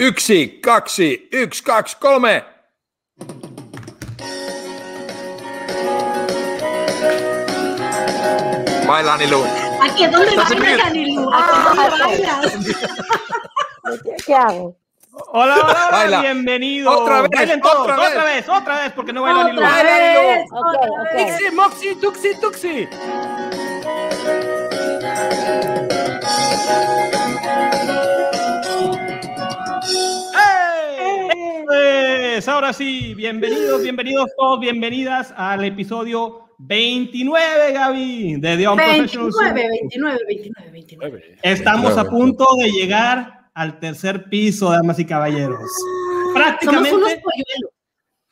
Yksi, 0.00 0.60
kaksi, 0.62 1.28
yksi, 1.32 1.62
kaksi, 1.64 1.96
kolme. 2.00 2.44
Baila, 8.86 9.14
Anilu. 9.14 9.44
Aquí 9.82 10.04
es 10.04 10.12
donde 10.12 10.28
Estás 10.28 10.48
donde 10.48 10.76
bailas. 10.76 12.52
¿Qué, 14.26 14.34
hago? 14.34 14.76
Hola, 15.32 15.54
hola, 15.54 15.62
hola, 15.64 15.88
Baila. 15.90 16.20
bienvenidos. 16.22 16.96
Otra 16.96 17.22
vez, 17.22 17.30
Bailen 17.30 17.60
todos, 17.60 17.80
otra 17.80 17.94
otra, 17.94 18.24
vez. 18.24 18.48
otra 18.48 18.82
vez, 18.82 18.92
porque 18.92 19.12
no 19.12 19.22
baila 19.22 19.44
ni 19.44 19.58
Otra 19.58 19.82
vez, 19.82 20.46
Ok, 20.50 20.58
otra 20.66 20.80
ok. 20.80 21.12
vez. 21.14 21.36
Tuxi, 21.38 21.50
Moxi, 21.54 21.94
Tuxi, 21.96 22.34
Tuxi. 22.40 22.88
Ahora 32.46 32.72
sí, 32.72 33.14
bienvenidos, 33.14 33.82
bienvenidos 33.82 34.30
todos, 34.36 34.58
bienvenidas 34.58 35.32
al 35.36 35.64
episodio 35.64 36.48
29, 36.58 37.72
Gaby, 37.72 38.36
de 38.40 38.56
The 38.56 38.68
Unprofessional 38.68 39.30
Show. 39.30 39.42
29, 39.54 39.68
29, 39.78 40.18
29, 40.26 40.70
29. 40.72 41.38
Estamos 41.42 41.96
a 41.96 42.04
punto 42.04 42.44
de 42.60 42.72
llegar 42.72 43.50
al 43.54 43.78
tercer 43.78 44.28
piso, 44.28 44.70
damas 44.70 44.98
y 44.98 45.04
caballeros. 45.04 45.60
Somos 45.60 46.34
Prácticamente, 46.34 46.94
unos 46.96 47.12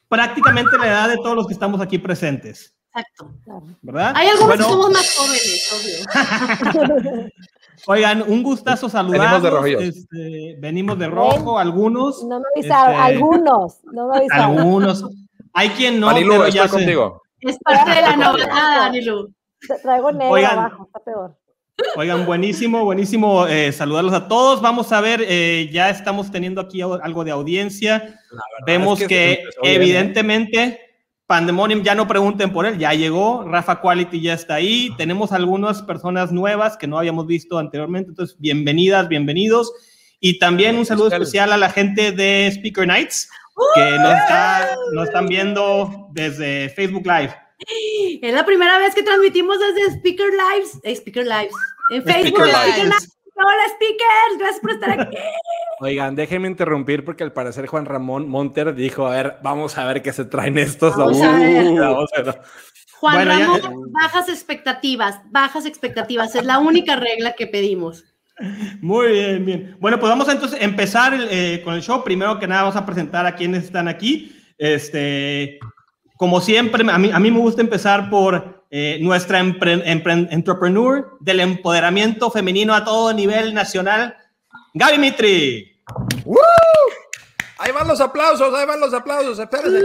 prácticamente 0.08 0.76
la 0.76 0.86
edad 0.88 1.08
de 1.08 1.16
todos 1.18 1.36
los 1.36 1.46
que 1.46 1.52
estamos 1.52 1.80
aquí 1.80 1.98
presentes, 1.98 2.74
Exacto. 2.92 3.34
¿verdad? 3.82 4.14
Hay 4.16 4.28
algunos 4.28 4.48
Bueno, 4.48 4.64
que 4.64 4.70
somos 4.70 4.90
más 4.90 5.16
jóvenes, 5.16 6.06
obvio. 7.04 7.28
Oigan, 7.86 8.22
un 8.22 8.42
gustazo 8.42 8.88
saludarlos. 8.88 9.42
Venimos 9.42 9.80
de 9.80 9.88
este, 9.88 10.56
venimos 10.60 10.98
de 10.98 11.06
rojo, 11.08 11.58
algunos. 11.58 12.22
No 12.24 12.40
me 12.40 12.46
avisaron, 12.56 12.94
Este, 12.94 13.02
algunos, 13.02 13.78
no 13.92 14.08
me 14.08 14.16
avisaron. 14.18 14.58
Algunos. 14.58 15.04
Hay 15.54 15.68
quien 15.70 16.00
no, 16.00 16.08
Anilu, 16.08 16.30
pero 16.32 16.44
estoy 16.46 16.60
ya 16.60 16.68
se- 16.68 16.76
contigo. 16.76 17.22
Es 17.40 17.58
parte 17.58 17.90
de 17.90 18.00
la 18.02 18.16
novedad, 18.16 18.82
Anilu. 18.86 19.32
Traigo 19.82 20.12
negro 20.12 20.30
Oigan. 20.34 20.58
abajo, 20.58 20.84
está 20.86 21.00
peor. 21.00 21.36
Oigan, 21.96 22.26
buenísimo, 22.26 22.84
buenísimo 22.84 23.46
eh, 23.46 23.70
saludarlos 23.72 24.12
a 24.12 24.26
todos. 24.26 24.60
Vamos 24.60 24.90
a 24.92 25.00
ver, 25.00 25.24
eh, 25.26 25.70
ya 25.72 25.90
estamos 25.90 26.30
teniendo 26.30 26.60
aquí 26.60 26.82
algo 26.82 27.22
de 27.24 27.30
audiencia. 27.30 28.18
Vemos 28.66 29.00
es 29.00 29.08
que, 29.08 29.32
¿eh? 29.32 29.42
evidentemente 29.62 30.80
Pandemonium 31.28 31.82
ya 31.82 31.94
no 31.94 32.08
pregunten 32.08 32.50
por 32.54 32.64
él, 32.64 32.78
ya 32.78 32.94
llegó, 32.94 33.44
Rafa 33.44 33.82
Quality 33.82 34.18
ya 34.22 34.32
está 34.32 34.54
ahí, 34.54 34.88
tenemos 34.96 35.30
algunas 35.30 35.82
personas 35.82 36.32
nuevas 36.32 36.78
que 36.78 36.86
no 36.86 36.98
habíamos 36.98 37.26
visto 37.26 37.58
anteriormente, 37.58 38.08
entonces 38.08 38.34
bienvenidas, 38.40 39.08
bienvenidos. 39.08 39.70
Y 40.20 40.38
también 40.38 40.76
un 40.78 40.86
saludo 40.86 41.10
especial 41.22 41.52
a 41.52 41.58
la 41.58 41.68
gente 41.68 42.12
de 42.12 42.48
Speaker 42.50 42.86
Nights, 42.86 43.28
que 43.74 43.90
nos, 43.98 44.14
está- 44.14 44.70
nos 44.94 45.06
están 45.08 45.26
viendo 45.26 46.08
desde 46.12 46.70
Facebook 46.70 47.06
Live. 47.06 47.34
Es 48.22 48.32
la 48.32 48.46
primera 48.46 48.78
vez 48.78 48.94
que 48.94 49.02
transmitimos 49.02 49.58
desde 49.60 49.98
Speaker 49.98 50.30
Lives. 50.30 50.78
eh, 50.82 50.96
Speaker 50.96 51.24
Lives. 51.26 51.54
En 51.90 52.04
Facebook. 52.04 52.40
Speaker 52.40 52.54
Speaker 52.54 52.84
Lives. 52.86 53.17
Hola, 53.40 53.62
speakers. 53.74 54.38
Gracias 54.38 54.60
por 54.60 54.70
estar 54.72 54.90
aquí. 55.00 55.16
Oigan, 55.80 56.16
déjenme 56.16 56.48
interrumpir 56.48 57.04
porque 57.04 57.22
al 57.22 57.32
parecer 57.32 57.66
Juan 57.66 57.84
Ramón 57.86 58.28
Monter 58.28 58.74
dijo, 58.74 59.06
a 59.06 59.10
ver, 59.10 59.36
vamos 59.42 59.78
a 59.78 59.84
ver 59.86 60.02
qué 60.02 60.12
se 60.12 60.24
traen 60.24 60.58
estos. 60.58 60.96
Vamos 60.96 61.20
a 61.22 61.32
ver. 61.38 61.72
Vamos 61.80 62.10
a 62.16 62.22
ver. 62.22 62.40
Juan 62.98 63.14
Bueno, 63.14 63.38
ya- 63.38 63.58
Ramón, 63.68 63.92
bajas 63.92 64.28
expectativas. 64.28 65.20
Bajas 65.30 65.66
expectativas. 65.66 66.34
Es 66.34 66.44
la 66.44 66.58
única 66.58 66.96
regla 66.96 67.34
que 67.34 67.46
pedimos. 67.46 68.04
Muy 68.80 69.08
bien, 69.12 69.44
bien. 69.44 69.76
Bueno, 69.80 69.98
pues 70.00 70.10
vamos 70.10 70.28
a 70.28 70.32
entonces 70.32 70.60
empezar 70.60 71.14
el, 71.14 71.28
eh, 71.30 71.60
con 71.64 71.74
el 71.74 71.82
show. 71.82 72.02
Primero 72.02 72.38
que 72.40 72.46
nada, 72.48 72.62
vamos 72.62 72.76
a 72.76 72.86
presentar 72.86 73.24
a 73.26 73.34
quienes 73.36 73.64
están 73.64 73.86
aquí. 73.88 74.34
Este, 74.58 75.58
como 76.16 76.40
siempre, 76.40 76.84
a 76.90 76.98
mí, 76.98 77.10
a 77.12 77.18
mí 77.20 77.30
me 77.30 77.38
gusta 77.38 77.60
empezar 77.62 78.10
por 78.10 78.57
eh, 78.70 78.98
nuestra 79.00 79.40
empre- 79.42 79.82
empre- 79.84 80.28
entrepreneur 80.30 81.16
del 81.20 81.40
empoderamiento 81.40 82.30
femenino 82.30 82.74
a 82.74 82.84
todo 82.84 83.12
nivel 83.12 83.54
nacional, 83.54 84.16
Gaby 84.74 84.98
Mitri. 84.98 85.82
Ahí 87.58 87.72
van 87.72 87.88
los 87.88 88.00
aplausos, 88.00 88.54
ahí 88.54 88.66
van 88.66 88.78
los 88.80 88.92
aplausos, 88.94 89.38
espérense. 89.38 89.84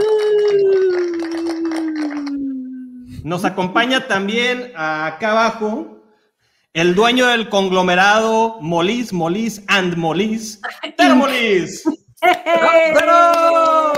Nos 3.23 3.45
acompaña 3.45 4.05
también 4.07 4.71
acá 4.75 5.31
abajo 5.31 6.03
el 6.73 6.93
dueño 6.93 7.27
del 7.27 7.47
conglomerado 7.49 8.57
Molis, 8.59 9.13
Molis 9.13 9.63
and 9.67 9.95
Molis, 9.95 10.59
Tero 10.97 11.15
Molis. 11.15 11.83
¡Pero! 12.19 13.93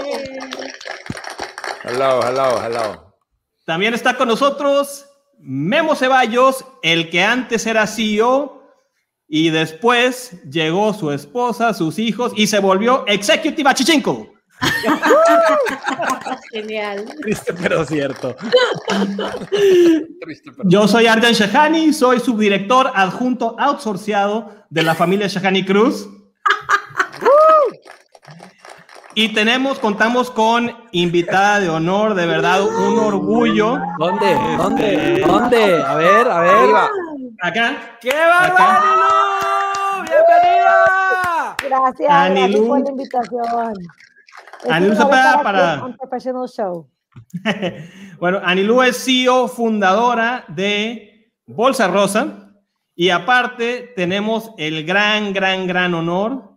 Hello, 1.84 2.22
hello, 2.28 2.62
hello. 2.64 3.05
También 3.66 3.94
está 3.94 4.16
con 4.16 4.28
nosotros 4.28 5.06
Memo 5.40 5.96
Ceballos, 5.96 6.64
el 6.84 7.10
que 7.10 7.24
antes 7.24 7.66
era 7.66 7.88
CEO 7.88 8.64
y 9.28 9.50
después 9.50 10.40
llegó 10.50 10.94
su 10.94 11.12
esposa, 11.12 11.74
sus 11.74 11.98
hijos 12.00 12.32
y 12.36 12.48
se 12.48 12.60
volvió 12.60 13.04
Executive 13.08 13.70
Achichinco. 13.70 14.30
Genial. 16.52 17.06
Triste, 17.22 17.54
pero 17.54 17.84
cierto. 17.86 18.36
Triste, 20.22 20.52
pero- 20.56 20.70
Yo 20.70 20.88
soy 20.88 21.08
Arjan 21.08 21.34
Shahani, 21.34 21.92
soy 21.94 22.20
subdirector 22.20 22.92
adjunto 22.94 23.56
outsourciado 23.60 24.52
de 24.70 24.84
la 24.84 24.96
familia 24.96 25.28
Shahani 25.28 25.66
Cruz. 25.66 26.08
Y 29.18 29.30
tenemos, 29.34 29.80
contamos 29.80 30.30
con 30.30 30.72
invitada 30.92 31.62
de 31.62 31.70
honor, 31.70 32.16
de 32.16 32.26
verdad, 32.26 32.62
un 32.64 33.00
orgullo. 33.00 33.80
¿Dónde? 33.98 34.34
Este- 34.34 34.58
¿Dónde? 34.58 35.22
¿Dónde? 35.26 35.84
A 35.84 35.96
ver, 35.96 36.28
a 36.30 36.40
ver. 36.42 36.52
Arriba. 36.56 36.90
Acá, 37.42 37.98
¡Qué 38.02 38.10
bárbaro! 38.12 40.04
¡Bienvenida! 40.04 41.56
Gracias, 41.64 42.10
Anilú. 42.12 42.48
gracias 42.48 42.68
por 42.68 42.80
la 42.84 42.90
invitación. 42.90 43.74
Anilú 44.70 44.96
honor 44.96 45.44
para- 45.44 45.84
Un 45.86 45.98
professional 45.98 46.48
show. 46.50 46.90
Bueno, 48.20 48.40
Anilú 48.44 48.82
es 48.82 49.04
CEO 49.04 49.50
fundadora 49.50 50.46
de 50.48 51.34
Bolsa 51.46 51.88
Rosa 51.90 52.50
y 52.96 53.10
aparte 53.10 53.92
tenemos 53.96 54.52
el 54.58 54.86
gran, 54.86 55.34
gran, 55.34 55.68
gran 55.68 55.94
honor 55.94 56.54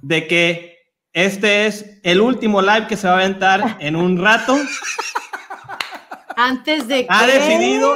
de 0.00 0.26
que 0.26 0.73
este 1.14 1.66
es 1.66 1.98
el 2.02 2.20
último 2.20 2.60
live 2.60 2.86
que 2.88 2.96
se 2.96 3.06
va 3.06 3.14
a 3.14 3.16
aventar 3.16 3.76
en 3.80 3.96
un 3.96 4.18
rato. 4.22 4.54
Antes 6.36 6.88
de 6.88 7.02
que. 7.02 7.06
Ha 7.08 7.26
decidido, 7.26 7.94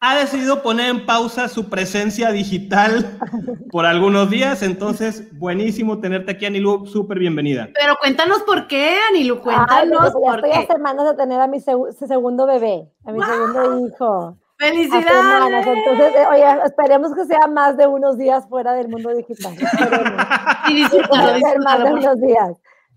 ha 0.00 0.16
decidido 0.16 0.62
poner 0.62 0.90
en 0.90 1.06
pausa 1.06 1.48
su 1.48 1.70
presencia 1.70 2.30
digital 2.30 3.18
por 3.70 3.86
algunos 3.86 4.28
días. 4.28 4.62
Entonces, 4.62 5.36
buenísimo 5.38 5.98
tenerte 6.00 6.32
aquí, 6.32 6.44
Anilu. 6.44 6.86
Súper 6.86 7.18
bienvenida. 7.18 7.70
Pero 7.74 7.96
cuéntanos 8.00 8.42
por 8.42 8.66
qué, 8.66 8.98
Anilu, 9.10 9.36
Ay, 9.36 9.40
cuéntanos 9.40 10.12
porque 10.12 10.20
ya 10.26 10.30
por 10.30 10.36
estoy 10.44 10.50
a 10.52 10.66
qué. 10.66 10.72
semanas 10.74 11.06
de 11.06 11.14
tener 11.16 11.40
a 11.40 11.46
mi 11.46 11.58
segu- 11.58 11.90
segundo 12.06 12.46
bebé, 12.46 12.86
a 13.06 13.12
mi 13.12 13.22
segundo 13.22 13.86
hijo. 13.88 14.36
Semanas. 14.58 14.88
¡Felicidades! 14.90 15.66
Entonces, 15.66 16.14
eh, 16.16 16.26
oye, 16.30 16.44
esperemos 16.66 17.14
que 17.14 17.24
sea 17.26 17.46
más 17.48 17.76
de 17.76 17.86
unos 17.86 18.16
días 18.18 18.46
fuera 18.48 18.72
del 18.74 18.88
mundo 18.88 19.14
digital. 19.14 19.54
Esperemos. 19.60 20.24
Y 20.68 20.74
disfrútalo, 20.76 21.38
más 21.64 21.84
de 21.84 21.92
unos 21.92 22.20
días. 22.20 22.50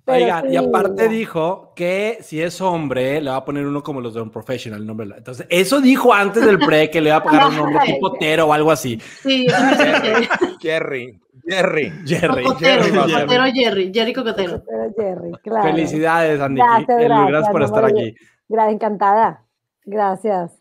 Pero 0.06 0.24
Oigan, 0.24 0.46
y 0.46 0.50
sí, 0.52 0.56
aparte 0.56 1.04
ya. 1.04 1.08
dijo 1.10 1.74
que 1.76 2.20
si 2.22 2.42
es 2.42 2.62
hombre, 2.62 3.20
le 3.20 3.30
va 3.30 3.36
a 3.38 3.44
poner 3.44 3.66
uno 3.66 3.84
como 3.84 4.00
los 4.00 4.14
de 4.14 4.22
un 4.22 4.30
professional, 4.30 4.80
el 4.80 4.88
nombre. 4.88 5.10
Entonces, 5.18 5.46
eso 5.50 5.82
dijo 5.82 6.14
antes 6.14 6.46
del 6.46 6.60
pre 6.60 6.90
que 6.90 7.02
le 7.02 7.10
va 7.10 7.18
a 7.18 7.24
pagar 7.24 7.48
un 7.50 7.58
nombre 7.58 7.80
tipo 7.86 8.14
Tero 8.14 8.46
o 8.48 8.54
algo 8.54 8.72
así. 8.72 8.98
Sí. 9.22 9.48
Jerry, 10.62 11.20
Jerry. 11.46 11.92
Jerry. 12.06 12.44
Cocotero, 12.44 12.84
Jerry. 12.84 12.98
Cocotero 12.98 13.44
Jerry, 13.54 13.92
Jerry 13.94 14.14
Cocotero. 14.14 14.64
Pero 14.66 14.94
Jerry, 14.98 15.32
claro. 15.44 15.64
Felicidades, 15.72 16.40
Andy. 16.40 16.62
Gracias, 16.62 16.88
Gracias, 16.88 17.28
gracias, 17.28 17.52
por 17.52 17.64
estar 17.64 17.84
aquí. 17.86 18.16
Gra- 18.48 18.72
encantada. 18.72 19.44
Gracias. 19.84 20.57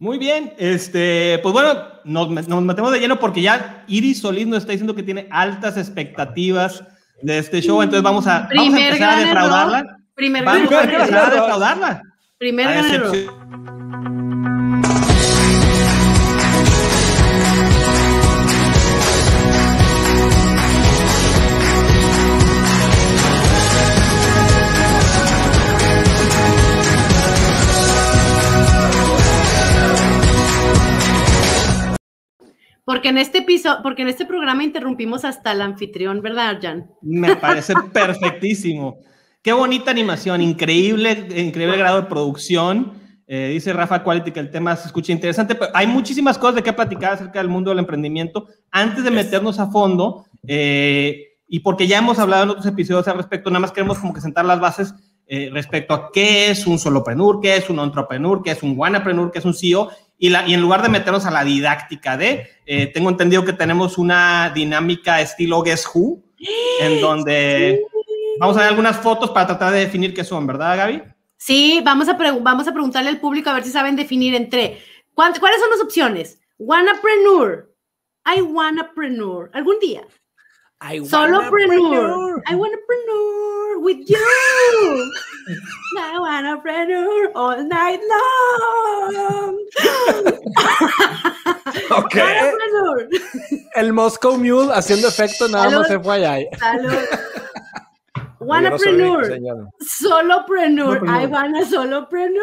Muy 0.00 0.18
bien, 0.18 0.54
este, 0.58 1.40
pues 1.42 1.52
bueno, 1.52 1.74
nos, 2.04 2.46
nos 2.48 2.62
metemos 2.62 2.92
de 2.92 3.00
lleno 3.00 3.18
porque 3.18 3.42
ya 3.42 3.84
Iris 3.88 4.20
Solís 4.20 4.46
nos 4.46 4.58
está 4.58 4.70
diciendo 4.72 4.94
que 4.94 5.02
tiene 5.02 5.26
altas 5.30 5.76
expectativas 5.76 6.84
de 7.20 7.38
este 7.38 7.60
show, 7.60 7.82
entonces 7.82 8.04
vamos 8.04 8.26
a, 8.28 8.48
vamos 8.54 8.74
a 8.74 8.80
empezar 8.86 9.18
a 9.18 9.20
defraudarla. 9.20 9.78
error. 9.80 9.96
Primer 10.14 10.44
Vamos 10.44 10.70
gran 10.70 10.80
a 10.80 10.92
error. 10.92 11.00
empezar 11.00 11.24
a 11.24 11.34
defraudarla. 11.34 12.02
Primer 12.38 12.68
A 12.68 12.72
gran 12.72 12.94
error. 12.94 13.77
Porque 32.88 33.10
en 33.10 33.18
este 33.18 33.42
piso, 33.42 33.80
porque 33.82 34.00
en 34.00 34.08
este 34.08 34.24
programa 34.24 34.64
interrumpimos 34.64 35.26
hasta 35.26 35.52
el 35.52 35.60
anfitrión, 35.60 36.22
¿verdad, 36.22 36.58
Jan? 36.62 36.90
Me 37.02 37.36
parece 37.36 37.74
perfectísimo. 37.92 38.96
Qué 39.42 39.52
bonita 39.52 39.90
animación, 39.90 40.40
increíble, 40.40 41.28
increíble 41.36 41.76
grado 41.76 42.00
de 42.00 42.06
producción. 42.08 42.94
Eh, 43.26 43.50
dice 43.52 43.74
Rafa 43.74 44.02
Quality 44.02 44.30
que 44.30 44.40
el 44.40 44.50
tema 44.50 44.74
se 44.74 44.86
escucha 44.86 45.12
interesante, 45.12 45.54
pero 45.54 45.70
hay 45.74 45.86
muchísimas 45.86 46.38
cosas 46.38 46.54
de 46.54 46.62
qué 46.62 46.72
platicar 46.72 47.12
acerca 47.12 47.40
del 47.40 47.48
mundo 47.48 47.68
del 47.68 47.80
emprendimiento. 47.80 48.46
Antes 48.70 49.04
de 49.04 49.10
meternos 49.10 49.60
a 49.60 49.70
fondo, 49.70 50.24
eh, 50.46 51.36
y 51.46 51.60
porque 51.60 51.86
ya 51.86 51.98
hemos 51.98 52.18
hablado 52.18 52.44
en 52.44 52.50
otros 52.52 52.64
episodios 52.64 53.06
al 53.06 53.18
respecto, 53.18 53.50
nada 53.50 53.60
más 53.60 53.72
queremos 53.72 53.98
como 53.98 54.14
que 54.14 54.22
sentar 54.22 54.46
las 54.46 54.60
bases 54.60 54.94
eh, 55.26 55.50
respecto 55.52 55.92
a 55.92 56.10
qué 56.10 56.50
es 56.50 56.66
un 56.66 56.78
solopreneur, 56.78 57.38
qué 57.42 57.54
es 57.54 57.68
un 57.68 57.80
entrepreneur, 57.80 58.40
qué 58.42 58.52
es 58.52 58.62
un 58.62 58.78
wanapreneur, 58.78 59.30
qué 59.30 59.40
es 59.40 59.44
un 59.44 59.52
CEO, 59.52 59.90
y, 60.18 60.30
la, 60.30 60.46
y 60.46 60.54
en 60.54 60.60
lugar 60.60 60.82
de 60.82 60.88
meternos 60.88 61.24
a 61.26 61.30
la 61.30 61.44
didáctica 61.44 62.16
de, 62.16 62.50
eh, 62.66 62.88
tengo 62.88 63.08
entendido 63.08 63.44
que 63.44 63.52
tenemos 63.52 63.98
una 63.98 64.50
dinámica 64.54 65.20
estilo 65.20 65.62
Guess 65.62 65.88
Who, 65.94 66.22
en 66.80 67.00
donde 67.00 67.82
vamos 68.40 68.56
a 68.56 68.60
ver 68.60 68.68
algunas 68.68 68.96
fotos 68.98 69.30
para 69.30 69.46
tratar 69.46 69.72
de 69.72 69.80
definir 69.80 70.12
qué 70.14 70.24
son, 70.24 70.46
¿verdad, 70.46 70.76
Gaby? 70.76 71.02
Sí, 71.36 71.80
vamos 71.84 72.08
a, 72.08 72.14
vamos 72.40 72.66
a 72.66 72.72
preguntarle 72.72 73.10
al 73.10 73.20
público 73.20 73.48
a 73.48 73.54
ver 73.54 73.62
si 73.64 73.70
saben 73.70 73.94
definir 73.96 74.34
entre. 74.34 74.78
¿cuánt- 75.14 75.38
¿Cuáles 75.38 75.60
son 75.60 75.70
las 75.70 75.80
opciones? 75.80 76.40
Wannapreneur. 76.58 77.72
I 78.26 78.40
wannapreneur. 78.42 79.50
Algún 79.54 79.78
día. 79.78 80.02
I 80.80 81.04
Solopreneur. 81.04 82.42
I 82.46 82.54
wannapreneur 82.54 83.78
with 83.78 84.04
you. 84.06 84.16
I 85.98 86.18
wannapreneur 86.20 87.30
all 87.34 87.64
night 87.64 88.00
long. 88.10 89.58
Ok. 91.90 92.16
El 93.74 93.92
Moscow 93.92 94.36
Mule 94.38 94.72
haciendo 94.72 95.08
efecto 95.08 95.48
nada 95.48 95.64
Salud. 95.70 95.78
más 95.80 95.88
se 95.88 95.98
fue 96.00 96.14
allá. 96.26 96.38
Salud. 96.58 96.92
No 98.40 98.46
Wannapreneur. 98.46 99.26
señor. 99.26 99.68
Solopreneur. 99.80 100.96
I 100.96 101.00
Solopreneur. 101.00 101.30
wanna 101.30 101.64
solopreneur. 101.66 102.42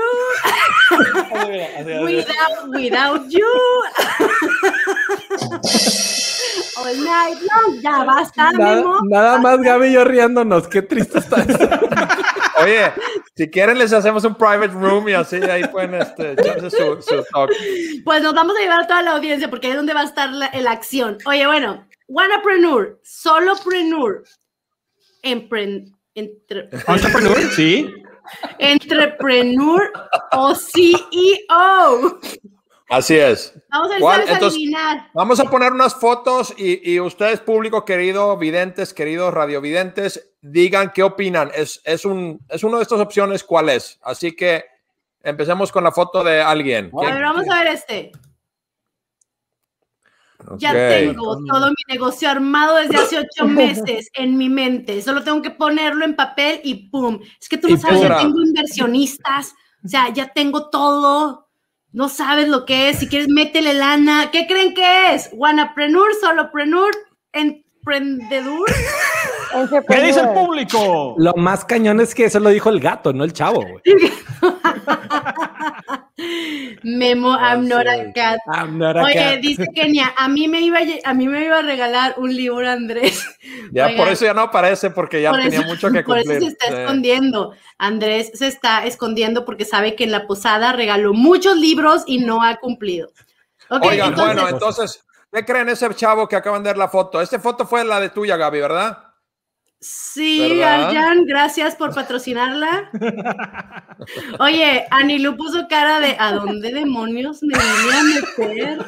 without, 2.03 2.69
without 2.69 3.31
you. 3.31 3.83
All 6.77 7.03
night 7.03 7.37
long. 7.41 7.81
Ya 7.81 8.03
basta, 8.03 8.51
Nada, 8.51 8.75
Memo. 8.75 8.99
nada 9.03 9.37
más 9.39 9.59
Gaby 9.61 9.87
y 9.87 9.93
yo 9.93 10.03
riéndonos. 10.05 10.67
Qué 10.67 10.81
triste 10.81 11.19
está 11.19 11.41
esto. 11.41 11.69
Oye, 12.63 12.91
si 13.35 13.49
quieren 13.49 13.77
les 13.77 13.91
hacemos 13.91 14.23
un 14.23 14.35
private 14.35 14.69
room 14.69 15.09
y 15.09 15.13
así 15.13 15.35
ahí 15.35 15.67
pueden 15.67 15.95
este, 15.95 16.31
echarse 16.31 16.69
su, 16.69 17.01
su 17.01 17.23
talk. 17.33 17.51
Pues 18.03 18.23
nos 18.23 18.33
vamos 18.33 18.55
a 18.57 18.61
llevar 18.61 18.81
a 18.81 18.87
toda 18.87 19.01
la 19.01 19.11
audiencia 19.11 19.49
porque 19.49 19.67
ahí 19.67 19.71
es 19.71 19.77
donde 19.77 19.93
va 19.93 20.01
a 20.01 20.05
estar 20.05 20.31
la, 20.31 20.49
la 20.53 20.71
acción. 20.71 21.17
Oye, 21.25 21.45
bueno, 21.45 21.85
Wannapreneur, 22.07 22.99
Solopreneur, 23.03 24.23
empre, 25.21 25.85
entre, 26.15 26.69
Entrepreneur, 26.87 27.37
sí. 27.51 27.93
Entrepreneur 28.57 29.91
o 30.31 30.55
CEO. 30.55 32.19
Así 32.89 33.15
es. 33.15 33.53
Vamos 33.69 33.91
a 33.91 33.99
¿Cuál? 33.99 34.21
Entonces- 34.21 34.53
adivinar. 34.53 35.09
Vamos 35.13 35.39
a 35.39 35.45
poner 35.49 35.73
unas 35.73 35.95
fotos 35.95 36.53
y, 36.57 36.91
y 36.93 36.99
ustedes, 36.99 37.39
público 37.39 37.83
querido, 37.83 38.37
videntes, 38.37 38.93
queridos 38.93 39.33
radiovidentes, 39.33 40.33
digan 40.41 40.91
qué 40.93 41.01
opinan. 41.03 41.51
Es, 41.55 41.81
es, 41.83 42.05
un, 42.05 42.39
es 42.49 42.63
una 42.63 42.77
de 42.77 42.83
estas 42.83 42.99
opciones, 42.99 43.43
¿cuál 43.43 43.69
es? 43.69 43.99
Así 44.03 44.35
que 44.35 44.65
empecemos 45.23 45.71
con 45.71 45.83
la 45.83 45.91
foto 45.91 46.23
de 46.23 46.41
alguien. 46.41 46.91
A 47.01 47.11
ver, 47.13 47.23
vamos 47.23 47.49
a 47.49 47.63
ver 47.63 47.73
este. 47.73 48.11
Ya 50.57 50.69
Ok. 50.69 50.75
tengo 50.75 51.37
todo 51.43 51.69
mi 51.69 51.93
negocio 51.93 52.29
armado 52.29 52.75
desde 52.75 52.97
hace 52.97 53.17
ocho 53.17 53.47
meses 53.47 54.09
en 54.13 54.37
mi 54.37 54.47
mente. 54.47 55.01
Solo 55.01 55.23
tengo 55.23 55.41
que 55.41 55.49
ponerlo 55.49 56.05
en 56.05 56.15
papel 56.15 56.61
y 56.63 56.89
¡pum! 56.89 57.19
Es 57.41 57.49
que 57.49 57.57
tú 57.57 57.67
no 57.67 57.77
sabes, 57.77 58.01
ya 58.01 58.17
tengo 58.19 58.41
inversionistas. 58.43 59.55
O 59.83 59.87
sea, 59.87 60.09
ya 60.09 60.27
tengo 60.33 60.69
todo. 60.69 61.44
No 61.95 62.09
sabes 62.09 62.49
lo 62.49 62.65
que 62.65 62.89
es. 62.89 62.99
Si 62.99 63.07
quieres, 63.07 63.29
métele 63.29 63.73
lana. 63.73 64.29
¿Qué 64.29 64.47
creen 64.47 64.73
que 64.73 65.13
es? 65.13 65.29
Wanapreneur, 65.31 66.13
solopreneur, 66.19 66.91
emprendedor. 67.31 68.65
¿Qué 69.87 70.01
dice 70.01 70.19
el 70.19 70.33
público? 70.33 71.15
Lo 71.17 71.33
más 71.35 71.63
cañón 71.63 72.01
es 72.01 72.13
que 72.13 72.25
eso 72.25 72.41
lo 72.41 72.49
dijo 72.49 72.69
el 72.69 72.81
gato, 72.81 73.13
no 73.13 73.23
el 73.23 73.31
chavo. 73.31 73.61
güey. 73.61 73.81
Memo, 76.83 77.35
I'm 77.37 77.67
not 77.67 77.85
a 77.87 78.11
cat. 78.13 78.39
I'm 78.47 78.77
not 78.77 78.95
a 78.97 79.03
Oye, 79.03 79.13
cat. 79.13 79.39
dice 79.41 79.65
Kenia, 79.73 80.13
a 80.17 80.27
mí 80.29 80.47
me 80.47 80.61
iba 80.61 80.79
a, 80.79 81.09
a 81.09 81.13
mí 81.13 81.27
me 81.27 81.43
iba 81.43 81.59
a 81.59 81.61
regalar 81.61 82.15
un 82.17 82.33
libro 82.35 82.69
Andrés. 82.69 83.25
Ya 83.71 83.89
por 83.97 84.07
eso 84.07 84.25
ya 84.25 84.33
no 84.33 84.41
aparece 84.41 84.91
porque 84.91 85.21
ya 85.21 85.31
por 85.31 85.41
tenía 85.41 85.59
eso- 85.59 85.67
mucho 85.67 85.91
que 85.91 86.03
Por 86.03 86.17
cumplir. 86.17 86.37
eso 86.37 86.45
se 86.45 86.51
está 86.51 86.67
Sí. 86.67 86.73
escondiendo. 86.81 87.53
Andrés 87.77 88.31
se 88.33 88.47
está 88.47 88.85
escondiendo 88.85 89.43
porque 89.43 89.65
sabe 89.65 89.95
que 89.95 90.05
en 90.05 90.11
la 90.11 90.27
posada 90.27 90.71
regaló 90.71 91.13
muchos 91.13 91.57
libros 91.57 92.03
y 92.07 92.19
no 92.19 92.41
ha 92.43 92.55
cumplido. 92.57 93.09
Oigan, 93.69 94.09
entonces, 94.09 94.35
bueno, 94.35 94.47
entonces, 94.49 95.03
¿qué 95.33 95.43
creen 95.43 95.69
ese 95.69 95.93
chavo 95.95 96.27
que 96.27 96.35
acaban 96.35 96.63
de 96.63 96.69
ver 96.69 96.77
la 96.77 96.87
foto? 96.87 97.19
Esta 97.21 97.39
foto 97.39 97.65
fue 97.65 97.83
la 97.83 97.99
de 97.99 98.09
tuya, 98.09 98.37
Gaby, 98.37 98.59
¿verdad? 98.61 98.97
Sí. 99.85 100.61
Arjan, 100.61 101.25
gracias 101.25 101.75
por 101.75 101.93
patrocinarla. 101.93 102.89
Oye, 104.39 104.85
Anilu 104.91 105.37
puso 105.37 105.67
cara 105.67 105.99
de 105.99 106.15
¿a 106.19 106.31
dónde 106.33 106.71
demonios 106.71 107.41
me 107.43 107.53
vine 107.57 107.93
a 107.93 108.03
meter? 108.03 108.85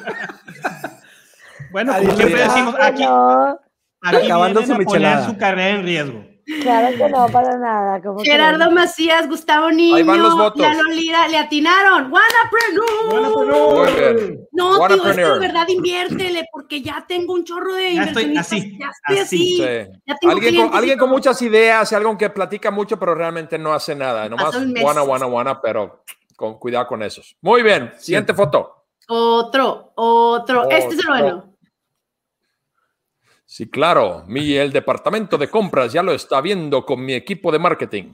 Bueno, 1.71 1.93
como 1.97 2.15
siempre 2.15 2.41
decimos, 2.41 2.75
aquí, 2.79 3.03
aquí 3.03 4.25
Acabando 4.25 4.61
vienen 4.61 4.77
su 4.77 4.81
a 4.81 4.85
poner 4.85 5.25
su 5.25 5.37
carrera 5.37 5.69
en 5.69 5.83
riesgo. 5.83 6.26
Claro 6.61 6.97
que 6.97 7.09
no, 7.09 7.27
para 7.27 7.57
nada. 7.57 8.01
¿cómo 8.01 8.19
Gerardo? 8.23 8.71
Macías, 8.71 9.27
Gustavo 9.27 9.69
Niño. 9.71 10.03
Lalo 10.55 10.83
Lira, 10.89 11.27
le 11.27 11.37
atinaron. 11.37 12.11
¡Wanapreneur! 12.11 13.17
No, 13.19 13.43
tío, 13.75 13.85
es 13.85 13.95
que 13.95 14.37
Wanapreneur. 14.55 15.33
de 15.33 15.39
verdad 15.39 15.67
inviértele, 15.67 16.45
porque 16.51 16.81
ya 16.81 17.05
tengo 17.07 17.33
un 17.33 17.43
chorro 17.43 17.73
de 17.73 17.95
Ya 17.95 18.03
estoy 18.05 18.23
inversionistas. 18.23 18.59
así, 18.59 18.77
ya 18.79 18.89
estoy 18.89 19.17
así. 19.17 19.61
así. 19.61 19.85
Sí. 19.85 19.99
Ya 20.05 20.15
tengo 20.17 20.33
Alguien, 20.33 20.49
clientes 20.49 20.69
con, 20.69 20.77
alguien 20.77 20.99
con 20.99 21.09
muchas 21.09 21.41
ideas 21.41 21.91
y 21.91 21.95
alguien 21.95 22.17
que 22.17 22.29
platica 22.29 22.71
mucho, 22.71 22.97
pero 22.97 23.15
realmente 23.15 23.57
no 23.57 23.73
hace 23.73 23.95
nada. 23.95 24.27
Nomás 24.29 24.55
guana, 24.81 25.01
guana, 25.01 25.25
guana, 25.25 25.61
pero 25.61 26.03
con 26.35 26.57
cuidado 26.59 26.87
con 26.87 27.03
esos. 27.03 27.35
Muy 27.41 27.61
bien. 27.63 27.91
Siguiente 27.97 28.33
foto. 28.33 28.85
Otro, 29.09 29.91
otro. 29.95 30.69
Este 30.69 30.95
es 30.95 30.99
el 30.99 31.07
bueno. 31.07 31.46
Sí, 33.49 33.69
claro. 33.69 34.25
Mi, 34.27 34.55
el 34.55 34.73
departamento 34.73 35.37
de 35.37 35.49
compras 35.49 35.93
ya 35.93 36.03
lo 36.03 36.11
está 36.11 36.41
viendo 36.41 36.85
con 36.85 37.03
mi 37.03 37.13
equipo 37.13 37.49
de 37.49 37.59
marketing. 37.59 38.13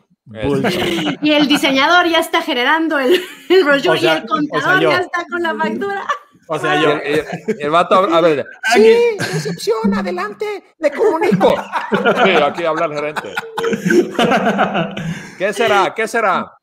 Y 1.21 1.31
el 1.31 1.47
diseñador 1.47 2.07
ya 2.07 2.19
está 2.19 2.43
generando 2.43 2.99
el, 2.99 3.19
el 3.49 3.63
brochure 3.63 3.97
O 3.97 3.97
sea, 3.97 4.13
y 4.13 4.17
el 4.17 4.27
contador 4.27 4.63
o 4.63 4.69
sea, 4.69 4.81
yo. 4.81 4.91
ya 4.91 4.97
está 4.99 5.25
con 5.29 5.41
la 5.41 5.55
factura. 5.55 6.05
O 6.47 6.59
sea, 6.59 6.81
yo. 6.81 6.91
el, 6.91 7.25
el 7.59 7.69
vato, 7.71 7.95
a 7.95 8.21
ver, 8.21 8.45
sí, 8.75 8.95
recepción, 9.17 9.93
adelante, 9.93 10.63
le 10.77 10.91
comunico. 10.91 11.55
Sí, 12.25 12.31
aquí 12.31 12.65
habla 12.65 12.85
el 12.85 12.93
gerente. 12.93 13.33
¿Qué 15.37 15.51
será? 15.51 15.93
¿Qué 15.95 16.07
será? 16.07 16.53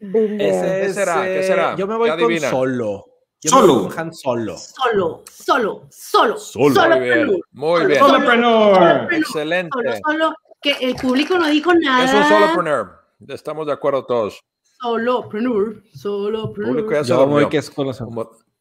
¿Qué 0.00 0.90
será? 0.92 1.22
¿Qué 1.22 1.40
eh, 1.40 1.44
será? 1.44 1.76
Yo 1.76 1.86
me 1.86 1.96
voy 1.96 2.10
¿Qué 2.10 2.22
con 2.22 2.40
solo. 2.40 3.04
Yo 3.42 3.50
Solo. 3.50 3.88
Han 3.96 4.12
solo. 4.12 4.56
Solo, 4.58 5.24
solo, 5.30 5.86
solo. 5.90 6.38
Solo. 6.38 6.88
Muy 6.90 7.00
bien, 7.00 7.40
muy 7.52 7.86
bien. 7.86 7.98
Solopreneur. 8.00 9.12
Excelente. 9.14 9.70
Solo, 9.72 9.92
solo, 10.06 10.34
que 10.60 10.72
el 10.72 10.94
público 10.96 11.38
no 11.38 11.46
dijo 11.48 11.72
nada. 11.74 12.04
Es 12.04 12.12
un 12.14 12.24
solopreneur. 12.24 13.00
Estamos 13.28 13.66
de 13.66 13.72
acuerdo 13.72 14.04
todos. 14.04 14.40
Solopreneur, 14.80 15.82
solopreneur. 15.94 16.74
público 16.74 16.92
ya 16.92 17.02
Yo 17.02 17.48
que 17.48 17.58
es 17.58 17.70
con 17.70 17.86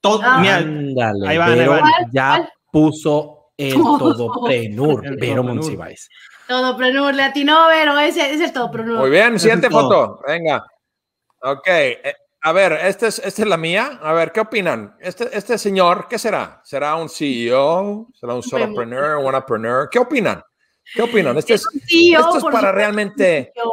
Todo- 0.01 0.21
Ah. 0.23 0.39
mira, 0.39 0.57
Ándale, 0.57 1.27
Ahí 1.27 1.37
van, 1.37 1.51
ahí 1.51 1.59
Vero 1.59 1.71
van. 1.71 1.83
ya 2.13 2.37
¿Cuál? 2.37 2.49
puso 2.71 3.51
el 3.57 3.73
Todo. 3.73 3.97
todoprenur, 3.97 5.05
El 5.05 5.17
Vero 5.17 5.35
todoprenur. 5.35 5.45
Monsiváis. 5.45 6.09
Todopreneur, 6.47 7.13
le 7.13 7.23
atinó, 7.23 7.65
pero 7.69 7.97
ese 7.99 8.33
es 8.33 8.39
el 8.41 8.53
todopreneur. 8.53 8.97
Muy 8.99 9.09
bien, 9.09 9.37
siguiente 9.39 9.67
todo. 9.69 9.81
foto. 9.81 10.19
Venga. 10.25 10.65
Ok. 11.41 11.67
A 12.41 12.53
ver, 12.53 12.73
esta 12.73 13.07
es, 13.07 13.19
esta 13.19 13.41
es 13.41 13.47
la 13.47 13.57
mía. 13.57 13.99
A 14.01 14.13
ver, 14.13 14.31
¿qué 14.31 14.39
opinan? 14.39 14.95
Este, 14.99 15.29
este 15.37 15.57
señor, 15.57 16.07
¿qué 16.09 16.17
será? 16.17 16.61
¿Será 16.63 16.95
un 16.95 17.09
CEO? 17.09 18.07
¿Será 18.13 18.33
un 18.33 18.43
solopreneur? 18.43 19.17
¿Un 19.17 19.25
entrepreneur? 19.25 19.89
¿Qué 19.91 19.99
opinan? 19.99 20.41
¿Qué 20.93 21.01
opinan? 21.01 21.37
Este 21.37 21.55
es, 21.55 21.65
un 21.73 21.81
CEO, 21.81 22.19
esto 22.21 22.37
es 22.37 22.43
para 22.53 22.71
realmente... 22.71 23.51
CEO. 23.53 23.71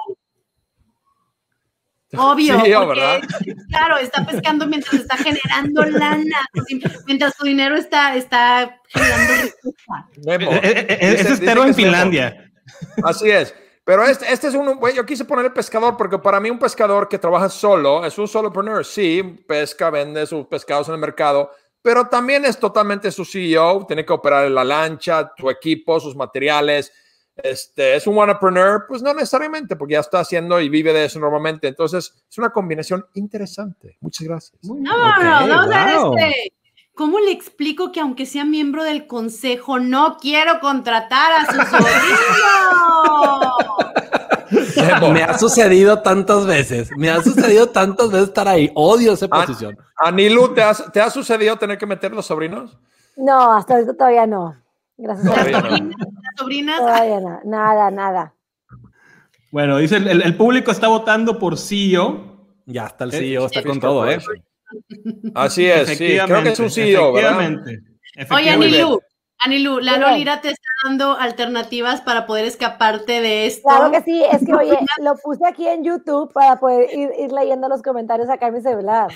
Obvio, 2.18 2.60
CEO, 2.64 2.86
porque, 2.86 3.00
¿verdad? 3.00 3.20
claro, 3.68 3.98
está 3.98 4.26
pescando 4.26 4.66
mientras 4.66 4.94
está 4.94 5.16
generando 5.16 5.84
lana, 5.84 6.40
mientras 7.06 7.34
su 7.36 7.44
dinero 7.44 7.76
está, 7.76 8.16
está 8.16 8.80
generando 8.88 9.34
riqueza. 9.34 10.08
Memo. 10.24 10.52
eh, 10.52 10.60
eh, 10.62 10.86
eh, 10.88 10.98
es 11.00 11.38
que 11.38 11.44
en 11.44 11.50
es 11.50 11.56
Memo. 11.56 11.74
Finlandia. 11.74 12.50
Así 13.04 13.30
es. 13.30 13.54
Pero 13.86 14.02
este, 14.02 14.32
este 14.32 14.48
es 14.48 14.54
un, 14.54 14.80
yo 14.96 15.06
quise 15.06 15.24
poner 15.24 15.44
el 15.44 15.52
pescador 15.52 15.96
porque 15.96 16.18
para 16.18 16.40
mí 16.40 16.50
un 16.50 16.58
pescador 16.58 17.08
que 17.08 17.20
trabaja 17.20 17.48
solo 17.48 18.04
es 18.04 18.18
un 18.18 18.26
solopreneur. 18.26 18.84
Sí, 18.84 19.22
pesca, 19.22 19.90
vende 19.90 20.26
sus 20.26 20.44
pescados 20.48 20.88
en 20.88 20.94
el 20.94 21.00
mercado, 21.00 21.52
pero 21.82 22.08
también 22.08 22.44
es 22.44 22.58
totalmente 22.58 23.12
su 23.12 23.24
CEO. 23.24 23.86
Tiene 23.86 24.04
que 24.04 24.12
operar 24.12 24.50
la 24.50 24.64
lancha, 24.64 25.32
su 25.38 25.48
equipo, 25.48 26.00
sus 26.00 26.16
materiales. 26.16 26.92
Este, 27.36 27.94
es 27.94 28.08
un 28.08 28.18
entrepreneur, 28.18 28.86
pues 28.88 29.02
no 29.02 29.14
necesariamente, 29.14 29.76
porque 29.76 29.92
ya 29.92 30.00
está 30.00 30.18
haciendo 30.18 30.60
y 30.60 30.68
vive 30.68 30.92
de 30.92 31.04
eso 31.04 31.20
normalmente. 31.20 31.68
Entonces, 31.68 32.12
es 32.28 32.38
una 32.38 32.50
combinación 32.50 33.06
interesante. 33.14 33.98
Muchas 34.00 34.26
gracias. 34.26 34.64
No, 34.64 34.74
no, 34.74 35.46
no, 35.46 35.68
ver 35.68 35.96
wow. 35.96 36.18
este. 36.18 36.55
¿Cómo 36.96 37.20
le 37.20 37.30
explico 37.30 37.92
que 37.92 38.00
aunque 38.00 38.24
sea 38.24 38.44
miembro 38.46 38.82
del 38.82 39.06
consejo, 39.06 39.78
no 39.78 40.16
quiero 40.18 40.60
contratar 40.60 41.30
a 41.32 41.44
su 41.44 41.60
sobrino? 41.70 43.52
Me 45.12 45.22
ha 45.22 45.36
sucedido 45.36 46.00
tantas 46.00 46.46
veces. 46.46 46.88
Me 46.96 47.10
ha 47.10 47.22
sucedido 47.22 47.68
tantas 47.68 48.10
veces 48.10 48.28
estar 48.28 48.48
ahí. 48.48 48.70
Odio 48.74 49.12
esa 49.12 49.26
Ah, 49.30 49.44
posición. 49.44 49.76
Anilu, 49.98 50.54
¿te, 50.54 50.62
has- 50.62 50.90
¿te 50.90 51.00
ha 51.00 51.10
sucedido 51.10 51.56
tener 51.56 51.76
que 51.76 51.84
meter 51.86 52.12
los 52.12 52.24
sobrinos? 52.26 52.78
No, 53.16 53.52
hasta 53.54 53.74
ahorita 53.74 53.94
todavía 53.94 54.26
no. 54.26 54.56
Gracias 54.96 55.26
a 55.26 55.30
Todavía 55.30 55.60
Dios. 55.60 55.80
no. 55.82 55.88
Las 55.88 56.34
sobrinas, 56.38 56.78
Todavía 56.80 57.20
no. 57.20 57.40
Nada, 57.44 57.90
nada. 57.90 58.32
Bueno, 59.52 59.76
dice 59.78 59.96
el, 59.96 60.08
el- 60.08 60.22
el 60.22 60.34
público 60.36 60.70
está 60.70 60.88
votando 60.88 61.38
por 61.38 61.58
CEO. 61.58 62.36
Ya 62.64 62.86
está 62.86 63.04
el 63.04 63.14
Eh, 63.14 63.18
CEO, 63.18 63.46
está 63.46 63.60
sí, 63.60 63.68
con 63.68 63.80
todo, 63.80 64.08
¿eh? 64.08 64.18
Así 65.34 65.66
es, 65.66 65.88
sí. 65.96 66.18
Creo 66.26 66.42
que 66.42 66.50
es 66.50 66.60
un 66.60 66.70
CEO, 66.70 67.12
¿verdad? 67.12 67.40
efectivamente, 68.14 68.34
Oye. 68.34 68.50
Anilú, 68.50 69.00
Anilú, 69.38 69.80
la. 69.80 69.98
Lolira 69.98 70.40
te 70.40 70.48
está 70.48 70.68
dando 70.84 71.12
alternativas 71.12 72.00
para 72.00 72.26
poder 72.26 72.46
escaparte 72.46 73.20
de 73.20 73.46
esto. 73.46 73.68
Claro 73.68 73.90
que 73.90 74.02
sí, 74.02 74.24
es 74.32 74.44
que 74.44 74.54
oye, 74.54 74.78
lo 75.02 75.16
puse 75.16 75.46
aquí 75.46 75.68
en 75.68 75.84
YouTube 75.84 76.32
para 76.32 76.56
poder 76.56 76.88
ir, 76.92 77.10
ir 77.18 77.32
leyendo 77.32 77.68
los 77.68 77.82
comentarios 77.82 78.28
acá 78.28 78.48
en 78.48 78.54
mi 78.54 78.60
celular. 78.60 79.08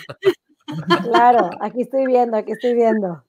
Claro, 1.02 1.50
aquí 1.60 1.82
estoy 1.82 2.06
viendo, 2.06 2.36
aquí 2.36 2.52
estoy 2.52 2.74
viendo. 2.74 3.24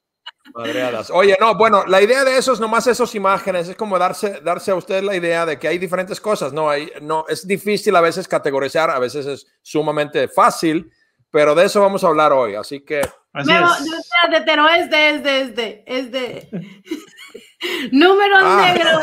Madreadas. 0.54 1.10
Oye, 1.12 1.38
no, 1.40 1.56
bueno, 1.56 1.86
la 1.86 2.02
idea 2.02 2.24
de 2.24 2.38
eso 2.38 2.54
es 2.54 2.60
nomás 2.60 2.88
esas 2.88 3.14
imágenes, 3.16 3.70
es 3.70 3.76
como 3.76 3.98
darse, 3.98 4.42
darse 4.42 4.72
a 4.72 4.76
ustedes 4.76 5.04
la 5.04 5.16
idea 5.16 5.46
de 5.46 5.58
que 5.58 5.68
hay 5.68 5.78
diferentes 5.78 6.20
cosas, 6.20 6.52
¿no? 6.52 6.70
Hay, 6.70 6.92
no, 7.02 7.26
es 7.28 7.48
difícil 7.48 7.96
a 7.96 8.02
veces 8.02 8.28
categorizar, 8.28 8.90
a 8.90 9.00
veces 9.00 9.26
es 9.26 9.48
sumamente 9.62 10.28
fácil, 10.28 10.92
pero 11.32 11.56
de 11.56 11.66
eso 11.66 11.82
vamos 11.82 12.04
a 12.04 12.08
hablar 12.08 12.32
hoy, 12.34 12.56
así 12.56 12.82
que 12.84 13.02
Así 13.34 13.50
Memo, 13.50 13.68
es. 13.74 13.82
no, 13.86 13.98
espérate, 13.98 14.46
pero 14.46 14.68
es 14.70 14.90
de, 14.90 15.10
es 15.10 15.24
de, 15.24 15.40
es 15.40 15.56
de, 15.56 15.84
es 15.88 16.12
de. 16.12 16.50
Número 17.92 18.36
Ah. 18.40 18.74
negro. 18.74 19.00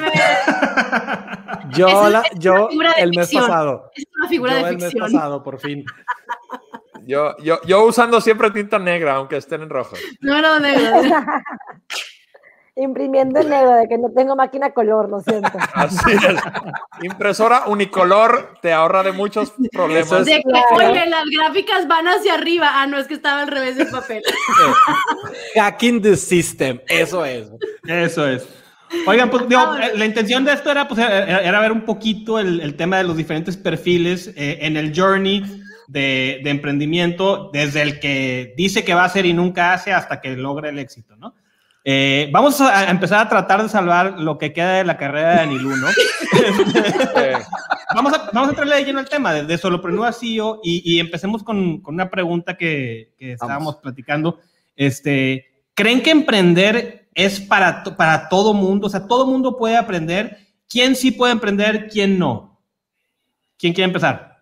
mes. 0.00 1.76
Yo, 1.76 2.08
la, 2.08 2.20
es 2.20 2.30
una 2.32 2.38
yo 2.40 2.68
el 2.98 3.08
mes 3.10 3.28
ficción. 3.28 3.46
pasado. 3.46 3.90
Es 3.94 4.04
una 4.16 4.28
figura 4.28 4.52
Yo 4.52 4.64
de 4.64 4.70
el 4.70 4.76
mes 4.76 4.84
ficción. 4.92 5.12
pasado, 5.12 5.42
por 5.42 5.58
fin. 5.58 5.84
yo, 7.06 7.36
yo, 7.38 7.60
yo 7.64 7.82
usando 7.84 8.20
siempre 8.20 8.50
tinta 8.52 8.78
negra, 8.78 9.14
aunque 9.16 9.36
estén 9.38 9.62
en 9.62 9.70
rojo. 9.70 9.96
Número 10.20 10.60
negro. 10.60 11.02
Imprimiendo 12.80 13.40
en 13.40 13.48
negro 13.48 13.72
de 13.74 13.88
que 13.88 13.98
no 13.98 14.08
tengo 14.10 14.36
máquina 14.36 14.70
color, 14.72 15.08
lo 15.10 15.20
siento. 15.20 15.50
Así 15.74 16.12
es. 16.12 16.40
Impresora 17.02 17.64
unicolor 17.66 18.54
te 18.62 18.72
ahorra 18.72 19.02
de 19.02 19.12
muchos 19.12 19.52
problemas. 19.72 20.24
De 20.24 20.36
que, 20.36 20.42
Claro. 20.42 20.90
oye, 20.92 21.06
las 21.06 21.24
gráficas 21.36 21.88
van 21.88 22.06
hacia 22.06 22.34
arriba. 22.34 22.70
Ah, 22.74 22.86
no, 22.86 22.98
es 22.98 23.06
que 23.08 23.14
estaba 23.14 23.42
al 23.42 23.48
revés 23.48 23.76
del 23.76 23.88
papel. 23.88 24.22
Hacking 25.54 26.02
the 26.02 26.16
system. 26.16 26.80
Eso 26.88 27.24
es. 27.24 27.48
Eso 27.86 28.26
es. 28.26 28.48
Oigan, 29.06 29.28
pues 29.28 29.46
digo, 29.48 29.60
la 29.94 30.06
intención 30.06 30.44
de 30.44 30.52
esto 30.54 30.70
era, 30.70 30.88
pues, 30.88 30.98
era, 31.00 31.40
era 31.40 31.60
ver 31.60 31.72
un 31.72 31.82
poquito 31.82 32.38
el, 32.38 32.60
el 32.60 32.74
tema 32.74 32.96
de 32.96 33.04
los 33.04 33.16
diferentes 33.16 33.56
perfiles 33.56 34.28
eh, 34.34 34.58
en 34.62 34.76
el 34.78 34.98
journey 34.98 35.42
de, 35.88 36.40
de 36.42 36.50
emprendimiento, 36.50 37.50
desde 37.52 37.82
el 37.82 38.00
que 38.00 38.54
dice 38.56 38.84
que 38.84 38.94
va 38.94 39.02
a 39.02 39.06
hacer 39.06 39.26
y 39.26 39.34
nunca 39.34 39.74
hace 39.74 39.92
hasta 39.92 40.20
que 40.22 40.30
logra 40.36 40.70
el 40.70 40.78
éxito, 40.78 41.16
¿no? 41.16 41.34
Eh, 41.90 42.28
vamos 42.30 42.60
a 42.60 42.90
empezar 42.90 43.18
a 43.18 43.30
tratar 43.30 43.62
de 43.62 43.68
salvar 43.70 44.20
lo 44.20 44.36
que 44.36 44.52
queda 44.52 44.74
de 44.74 44.84
la 44.84 44.98
carrera 44.98 45.36
de 45.36 45.40
Anilú, 45.40 45.74
¿no? 45.74 45.86
Eh, 47.16 47.32
vamos, 47.94 48.12
a, 48.12 48.30
vamos 48.30 48.48
a 48.48 48.50
entrarle 48.50 48.76
de 48.76 48.84
lleno 48.84 48.98
al 48.98 49.08
tema 49.08 49.32
de, 49.32 49.44
de 49.44 49.56
Solopreneur 49.56 50.06
a 50.06 50.12
CEO 50.12 50.60
y, 50.62 50.82
y 50.84 51.00
empecemos 51.00 51.42
con, 51.42 51.80
con 51.80 51.94
una 51.94 52.10
pregunta 52.10 52.58
que, 52.58 53.14
que 53.16 53.32
estábamos 53.32 53.76
platicando. 53.76 54.38
Este, 54.76 55.46
¿Creen 55.72 56.02
que 56.02 56.10
emprender 56.10 57.08
es 57.14 57.40
para, 57.40 57.82
para 57.82 58.28
todo 58.28 58.52
mundo? 58.52 58.88
O 58.88 58.90
sea, 58.90 59.06
todo 59.06 59.26
mundo 59.26 59.56
puede 59.56 59.78
aprender. 59.78 60.36
¿Quién 60.68 60.94
sí 60.94 61.10
puede 61.10 61.32
emprender? 61.32 61.88
¿Quién 61.88 62.18
no? 62.18 62.60
¿Quién 63.56 63.72
quiere 63.72 63.86
empezar? 63.86 64.37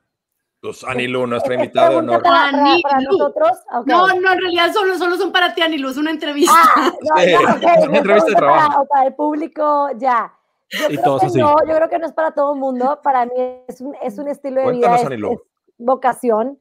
Pues 0.67 0.85
Anilu, 0.85 1.27
nuestra 1.27 1.55
¿Es 1.55 1.61
invitada 1.61 1.91
de 1.91 1.97
honor. 1.97 2.23
para, 2.23 2.51
para- 2.51 2.77
para 2.83 2.97
Anilú. 2.97 3.13
nosotros? 3.19 3.51
Ok. 3.73 3.87
No, 3.87 4.07
no, 4.09 4.33
en 4.33 4.39
realidad 4.41 4.73
solo, 4.73 4.97
solo 4.99 5.17
son 5.17 5.33
para 5.33 5.55
ti, 5.55 5.63
Anilú. 5.63 5.89
Es 5.91 5.97
una 5.97 6.11
entrevista. 6.11 6.53
Ah, 6.77 6.93
no, 7.01 7.21
Sí, 7.23 7.31
ya, 7.31 7.39
ok, 7.39 7.63
es 7.63 7.83
una 7.83 7.91
me 7.93 7.99
entrevista 7.99 8.31
de 8.31 8.35
pregunto 8.35 8.35
para- 8.35 8.37
trabajo. 8.59 8.83
o 8.83 8.87
para 8.87 9.07
el 9.07 9.15
público, 9.15 9.89
ya. 9.97 10.33
Yo 10.71 10.85
Y 10.87 10.97
creo 10.97 11.03
todos 11.05 11.21
que 11.21 11.27
así. 11.29 11.39
no, 11.39 11.55
yo 11.67 11.75
creo 11.77 11.89
que 11.89 11.99
no 11.99 12.07
es 12.07 12.13
para 12.13 12.33
todo 12.33 12.55
el 12.55 12.61
mundo. 12.61 12.99
Para 13.03 13.25
mí 13.27 13.33
es 13.69 13.81
un, 13.81 13.95
es 14.03 14.19
un 14.19 14.29
estilo 14.29 14.61
de 14.63 14.73
vida, 14.73 14.89
Cuéntanos, 14.89 15.01
es, 15.01 15.07
Anilú. 15.07 15.33
es 15.33 15.39
vocación, 15.79 16.59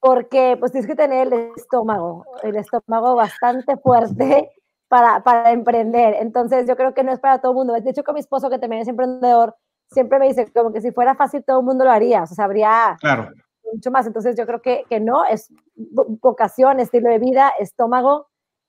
porque 0.00 0.56
pues 0.60 0.72
tienes 0.72 0.86
que 0.88 0.94
tener 0.96 1.32
el 1.32 1.50
estómago, 1.56 2.24
el 2.42 2.56
estómago 2.56 3.14
bastante 3.14 3.76
fuerte 3.78 4.50
para, 4.88 5.22
para 5.22 5.50
emprender. 5.52 6.14
Entonces 6.20 6.66
yo 6.68 6.76
creo 6.76 6.94
que 6.94 7.02
no 7.04 7.12
es 7.12 7.20
para 7.20 7.40
todo 7.40 7.52
el 7.52 7.56
mundo. 7.56 7.72
De 7.74 7.90
hecho, 7.90 8.04
con 8.04 8.14
mi 8.14 8.20
esposo, 8.20 8.50
que 8.50 8.58
también 8.58 8.82
es 8.82 8.88
emprendedor, 8.88 9.56
siempre 9.90 10.18
me 10.18 10.28
dice 10.28 10.50
como 10.52 10.72
que 10.72 10.80
si 10.80 10.90
fuera 10.92 11.14
fácil 11.14 11.42
todo 11.44 11.60
el 11.60 11.66
mundo 11.66 11.84
lo 11.84 11.90
haría, 11.90 12.22
o 12.22 12.26
sea, 12.26 12.44
habría 12.44 12.96
Claro. 13.00 13.30
mucho 13.72 13.90
más. 13.90 14.06
Entonces 14.06 14.36
yo 14.36 14.46
creo 14.46 14.60
que, 14.62 14.84
que 14.88 15.00
no, 15.00 15.24
es 15.24 15.50
vo- 15.76 16.18
vocación, 16.20 16.80
estilo 16.80 17.10
de 17.10 17.18
vida, 17.18 17.52
estómago 17.58 18.28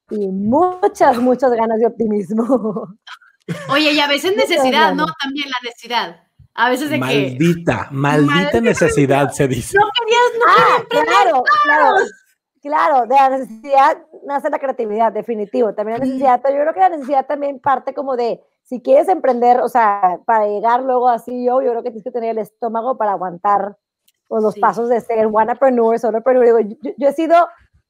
y 0.09 0.27
muchas, 0.27 1.17
muchas 1.19 1.51
ganas 1.51 1.79
de 1.79 1.87
optimismo. 1.87 2.87
Oye, 3.71 3.93
y 3.93 3.99
a 3.99 4.07
veces 4.07 4.35
necesidad, 4.35 4.93
¿no? 4.93 5.05
También 5.21 5.49
la 5.49 5.57
necesidad. 5.63 6.23
A 6.55 6.69
veces 6.69 6.89
de 6.89 6.95
que 6.95 6.99
Maldita, 6.99 7.87
maldita 7.91 8.33
Maldita 8.35 8.61
necesidad 8.61 9.29
se 9.31 9.47
dice. 9.47 9.77
no 9.77 9.85
querías, 9.99 10.21
no 10.37 10.45
Ah, 10.47 10.83
claro, 10.89 11.43
claro, 11.63 11.95
claro, 12.61 13.01
de 13.07 13.15
la 13.15 13.29
necesidad 13.29 13.97
nace 14.25 14.49
la 14.49 14.59
creatividad, 14.59 15.11
definitivo. 15.13 15.73
También 15.73 15.99
la 15.99 16.05
necesidad, 16.05 16.41
pero 16.43 16.55
yo 16.57 16.61
creo 16.63 16.73
que 16.73 16.79
la 16.81 16.89
necesidad 16.89 17.25
también 17.25 17.59
parte 17.59 17.93
como 17.93 18.15
de, 18.17 18.41
si 18.69 18.81
quieres 18.83 19.07
emprender, 19.07 19.61
o 19.61 19.67
sea, 19.67 20.19
para 20.25 20.45
llegar 20.45 20.83
luego 20.83 21.09
así 21.09 21.43
yo, 21.43 21.59
yo 21.61 21.71
creo 21.71 21.81
que 21.81 21.89
tienes 21.89 22.03
que 22.03 22.11
tener 22.11 22.29
el 22.29 22.37
estómago 22.37 22.97
para 22.97 23.13
aguantar 23.13 23.77
pues, 24.27 24.43
los 24.43 24.53
Sí. 24.53 24.59
pasos 24.61 24.89
de 24.89 25.01
ser 25.01 25.25
wanapreneur, 25.25 25.97
solopreneur. 25.97 26.45
Digo, 26.45 26.59
yo, 26.59 26.91
yo 26.95 27.07
he 27.09 27.13
sido 27.13 27.35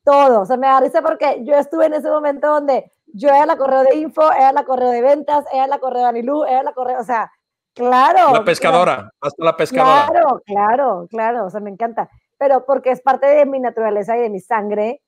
todo, 0.05 0.39
o 0.41 0.45
sea, 0.45 0.55
me 0.55 0.67
da 0.67 0.79
risa 0.79 1.01
porque 1.01 1.43
yo 1.43 1.53
estuve 1.55 1.87
en 1.87 1.95
ese 1.95 2.09
momento 2.09 2.47
donde 2.47 2.89
yo 3.07 3.27
era 3.27 3.45
la 3.45 3.57
correo 3.57 3.83
de 3.83 3.95
info, 3.95 4.31
era 4.31 4.53
la 4.53 4.63
correo 4.63 4.89
de 4.89 5.01
ventas, 5.01 5.43
era 5.51 5.67
la 5.67 5.79
correo 5.79 6.03
de 6.03 6.07
Anilú, 6.07 6.45
era 6.45 6.63
la 6.63 6.71
correo, 6.71 6.97
o 6.99 7.03
sea, 7.03 7.29
claro. 7.75 8.31
La 8.33 8.45
pescadora, 8.45 9.11
hasta 9.19 9.43
la 9.43 9.57
pescadora. 9.57 10.07
Claro, 10.09 10.41
claro, 10.45 11.07
claro, 11.09 11.45
o 11.45 11.49
sea, 11.49 11.59
me 11.59 11.71
encanta. 11.71 12.09
Pero 12.37 12.65
porque 12.65 12.91
es 12.91 13.01
parte 13.01 13.27
de 13.27 13.45
mi 13.45 13.59
naturaleza 13.59 14.15
y 14.17 14.21
de 14.21 14.29
mi 14.29 14.39
sangre, 14.39 15.01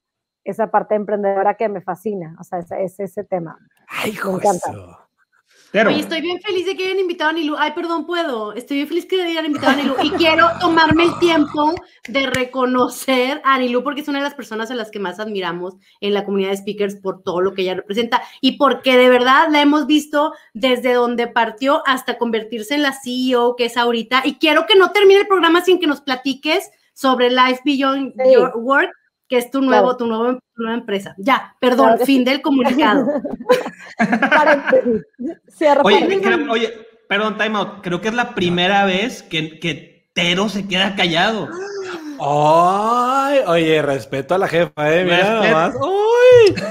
esa 0.43 0.67
parte 0.69 0.95
emprendedora 0.95 1.53
que 1.55 1.69
me 1.69 1.79
fascina, 1.79 2.35
o 2.41 2.43
sea, 2.43 2.59
ese, 2.59 2.83
ese, 2.83 3.03
ese 3.05 3.23
tema. 3.23 3.57
Ay, 3.87 4.17
Me 4.25 4.31
encanta. 4.33 5.00
Pero, 5.71 5.89
Oye, 5.89 6.01
estoy 6.01 6.19
bien 6.21 6.41
feliz 6.41 6.65
de 6.65 6.75
que 6.75 6.85
hayan 6.85 6.99
invitado 6.99 7.29
a 7.29 7.33
Nilu. 7.33 7.55
Ay, 7.57 7.71
perdón, 7.71 8.05
puedo. 8.05 8.53
Estoy 8.53 8.77
bien 8.77 8.89
feliz 8.89 9.05
que 9.05 9.21
hayan 9.21 9.45
invitado 9.45 9.71
a 9.71 9.75
Nilu. 9.75 9.95
Y 10.03 10.09
quiero 10.11 10.49
tomarme 10.59 11.05
el 11.05 11.17
tiempo 11.19 11.73
de 12.09 12.25
reconocer 12.27 13.41
a 13.45 13.57
Nilu 13.57 13.81
porque 13.81 14.01
es 14.01 14.07
una 14.09 14.17
de 14.19 14.25
las 14.25 14.33
personas 14.33 14.69
a 14.69 14.75
las 14.75 14.91
que 14.91 14.99
más 14.99 15.19
admiramos 15.19 15.75
en 16.01 16.13
la 16.13 16.25
comunidad 16.25 16.49
de 16.49 16.57
speakers 16.57 16.95
por 16.97 17.23
todo 17.23 17.39
lo 17.39 17.53
que 17.53 17.61
ella 17.61 17.75
representa 17.75 18.21
y 18.41 18.57
porque 18.57 18.97
de 18.97 19.09
verdad 19.09 19.47
la 19.49 19.61
hemos 19.61 19.87
visto 19.87 20.33
desde 20.53 20.93
donde 20.93 21.27
partió 21.27 21.83
hasta 21.85 22.17
convertirse 22.17 22.75
en 22.75 22.81
la 22.81 22.93
CEO 22.93 23.55
que 23.55 23.65
es 23.65 23.77
ahorita. 23.77 24.23
Y 24.25 24.35
quiero 24.35 24.65
que 24.65 24.75
no 24.75 24.91
termine 24.91 25.21
el 25.21 25.27
programa 25.27 25.61
sin 25.61 25.79
que 25.79 25.87
nos 25.87 26.01
platiques 26.01 26.69
sobre 26.93 27.29
Life 27.29 27.61
Beyond 27.63 28.13
Sí. 28.13 28.33
Your 28.33 28.51
Work, 28.55 28.91
que 29.31 29.37
es 29.37 29.49
tu, 29.49 29.61
nuevo, 29.61 29.95
Claro. 29.95 29.97
tu, 29.97 30.07
nuevo, 30.07 30.39
tu 30.53 30.61
nueva 30.61 30.77
empresa. 30.77 31.15
Ya, 31.17 31.55
perdón, 31.61 31.87
Claro 31.91 32.05
fin 32.05 32.17
sí. 32.17 32.23
del 32.25 32.41
comunicado. 32.41 33.05
Oye, 35.83 36.19
creo- 36.21 36.51
oye, 36.51 36.73
perdón, 37.07 37.37
time 37.37 37.57
out. 37.57 37.81
Creo 37.81 38.01
que 38.01 38.09
es 38.09 38.13
la 38.13 38.35
primera 38.35 38.83
vez 38.85 39.23
que, 39.23 39.57
que 39.59 40.09
Tero 40.13 40.49
se 40.49 40.67
queda 40.67 40.95
callado. 40.97 41.47
Ay, 42.19 43.39
oye, 43.47 43.81
respeto 43.81 44.35
a 44.35 44.37
la 44.37 44.49
jefa, 44.49 44.93
eh. 44.93 45.05
Mira 45.05 45.33
nomás. 45.35 45.75
Uy. 45.75 46.55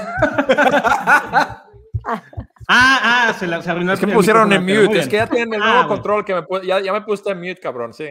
Ah, 2.73 3.27
ah, 3.27 3.33
se, 3.37 3.47
la, 3.47 3.61
se 3.61 3.69
arruinó 3.69 3.91
Es 3.93 3.99
que 3.99 4.07
me 4.07 4.13
pusieron 4.13 4.51
en 4.53 4.61
mute. 4.63 4.99
es 4.99 5.07
que 5.07 5.17
ya 5.17 5.27
tienen 5.27 5.55
el 5.55 5.61
Ah, 5.61 5.73
nuevo 5.73 5.87
control 5.89 6.23
que 6.23 6.35
me 6.35 6.41
ya, 6.65 6.79
ya 6.79 6.93
me 6.93 7.01
puse 7.01 7.29
en 7.29 7.39
mute, 7.39 7.59
cabrón, 7.59 7.93
sí. 7.93 8.07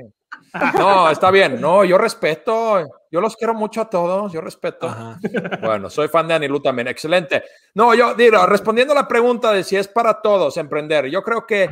No, 0.79 1.11
está 1.11 1.31
bien. 1.31 1.61
No, 1.61 1.85
yo 1.85 1.99
respeto. 1.99 2.85
Yo 3.11 3.21
los 3.21 3.37
quiero 3.37 3.55
mucho 3.55 3.81
a 3.83 3.91
todos. 3.91 4.33
Yo 4.33 4.41
respeto. 4.41 4.87
Ajá. 4.89 5.19
Bueno, 5.63 5.91
soy 5.91 6.09
fan 6.09 6.29
de 6.29 6.35
Anilú 6.35 6.61
también. 6.61 6.89
Excelente. 6.89 7.43
No, 7.75 7.95
yo 7.95 8.15
digo, 8.15 8.45
respondiendo 8.47 8.93
a 8.93 8.97
la 8.97 9.09
pregunta 9.09 9.53
de 9.53 9.65
si 9.65 9.77
es 9.77 9.89
para 9.89 10.21
todos 10.21 10.57
emprender, 10.57 11.07
yo 11.07 11.23
creo 11.23 11.47
que 11.47 11.71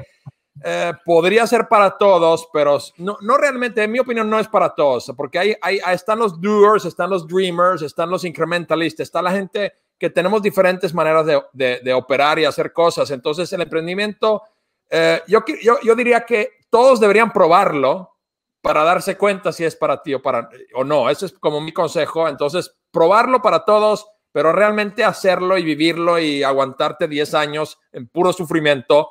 eh, 0.65 0.93
podría 1.05 1.47
ser 1.47 1.69
para 1.69 1.97
todos, 1.97 2.49
pero 2.53 2.79
no, 2.99 3.17
no 3.21 3.37
realmente, 3.37 3.83
en 3.85 3.93
mi 3.93 4.01
opinión, 4.01 4.29
no 4.29 4.41
es 4.41 4.49
para 4.49 4.71
todos, 4.75 5.13
porque 5.17 5.39
hay, 5.39 5.57
hay, 5.63 5.79
ahí 5.85 5.95
están 5.95 6.19
los 6.19 6.41
doers, 6.41 6.85
están 6.85 7.11
los 7.11 7.29
dreamers, 7.29 7.83
están 7.83 8.11
los 8.11 8.25
incrementalistas, 8.25 9.05
está 9.07 9.23
la 9.23 9.31
gente 9.31 9.73
que 9.97 10.11
tenemos 10.11 10.43
diferentes 10.43 10.93
maneras 10.93 11.27
de, 11.27 11.41
de- 11.53 11.81
de 11.85 11.93
operar 11.95 12.41
y 12.41 12.45
hacer 12.45 12.73
cosas. 12.73 13.09
Entonces, 13.13 13.53
el 13.53 13.61
emprendimiento, 13.63 14.43
eh, 14.91 15.23
yo, 15.29 15.45
yo, 15.63 15.79
yo 15.83 15.95
diría 15.95 16.23
que 16.23 16.51
todos 16.71 16.99
deberían 16.99 17.33
probarlo 17.33 18.17
para 18.61 18.83
darse 18.85 19.17
cuenta 19.17 19.53
si 19.53 19.65
es 19.65 19.77
para 19.77 20.03
ti 20.03 20.15
o, 20.15 20.23
para, 20.23 20.49
o 20.75 20.85
no. 20.85 21.09
Ese 21.11 21.27
es 21.27 21.33
como 21.33 21.61
mi 21.61 21.73
consejo. 21.73 22.29
Entonces, 22.29 22.77
probarlo 22.91 23.41
para 23.41 23.65
todos, 23.65 24.07
pero 24.33 24.53
realmente 24.53 25.05
hacerlo 25.05 25.59
y 25.59 25.63
vivirlo 25.63 26.19
y 26.19 26.43
aguantarte 26.43 27.09
10 27.09 27.35
años 27.35 27.79
en 27.93 28.09
puro 28.09 28.33
sufrimiento 28.33 29.11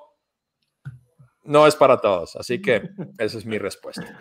no 1.44 1.66
es 1.66 1.75
para 1.75 1.98
todos. 1.98 2.36
Así 2.36 2.62
que 2.62 2.89
esa 3.18 3.38
es 3.38 3.46
mi 3.46 3.58
respuesta. 3.58 4.20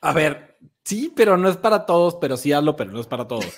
A 0.00 0.12
ver, 0.12 0.56
sí, 0.84 1.12
pero 1.14 1.36
no 1.36 1.48
es 1.48 1.56
para 1.56 1.86
todos, 1.86 2.16
pero 2.20 2.36
sí 2.36 2.52
hazlo, 2.52 2.74
pero 2.76 2.90
no 2.92 3.00
es 3.00 3.06
para 3.06 3.26
todos. 3.26 3.46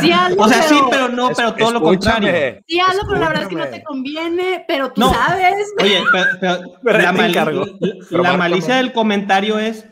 Sí, 0.00 0.10
hazlo, 0.12 0.42
O 0.42 0.48
sea, 0.48 0.62
sí, 0.62 0.78
pero- 0.90 1.08
no, 1.08 1.30
pero 1.36 1.54
todo 1.54 1.72
lo 1.72 1.80
contrario. 1.82 2.60
Sí, 2.66 2.80
hazlo, 2.80 3.02
pero 3.08 3.20
la 3.20 3.28
verdad 3.28 3.42
es 3.44 3.48
que 3.48 3.54
no 3.56 3.66
te 3.68 3.82
conviene, 3.82 4.64
pero 4.66 4.92
tú 4.92 5.00
No. 5.00 5.12
sabes. 5.12 5.54
Oye, 5.80 6.02
pero, 6.12 6.26
pero 6.40 6.58
Pero 8.10 8.22
la, 8.22 8.36
malicia 8.36 8.76
del 8.76 8.92
comentario 8.92 9.58
es 9.58 9.86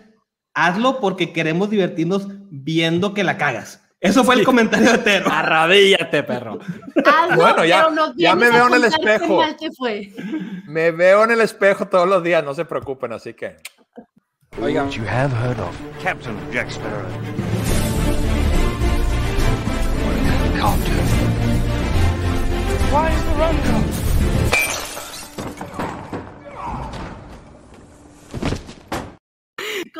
hazlo 0.54 1.00
porque 1.00 1.32
queremos 1.32 1.70
divertirnos 1.70 2.26
viendo 2.50 3.14
que 3.14 3.24
la 3.24 3.36
cagas. 3.38 3.82
Eso 4.00 4.24
fue 4.24 4.34
el 4.36 4.44
comentario 4.44 4.92
de 4.92 4.98
Tero. 4.98 5.30
Arradíllate, 5.30 6.22
perro. 6.22 6.58
Hazlo, 7.04 7.36
Bueno, 7.36 7.64
ya- 7.64 7.82
pero 7.84 7.90
nos 7.94 8.14
ya 8.16 8.34
me 8.34 8.50
veo 8.50 8.66
en 8.68 8.74
el 8.74 8.84
espejo. 8.84 9.36
mal 9.36 9.56
te 9.56 9.70
fue. 9.72 10.10
Me 10.66 10.90
veo 10.90 11.24
en 11.24 11.32
el 11.32 11.40
espejo 11.42 11.86
todos 11.86 12.08
los 12.08 12.22
días, 12.22 12.42
no 12.42 12.54
se 12.54 12.64
preocupen, 12.64 13.12
así 13.12 13.34
que. 13.34 13.56
Oigan, 14.58 14.90
You 14.90 15.04
have 15.04 15.30
heard 15.32 15.60
of 15.60 15.80
Captain 16.00 16.36
Jack 16.52 16.72
Sparrow. 16.72 17.08
Can't 20.58 20.84
do. 20.84 20.92
Why 22.90 23.10
is 23.10 23.22
the 23.24 23.30
run 23.38 23.56
gone? 23.62 23.84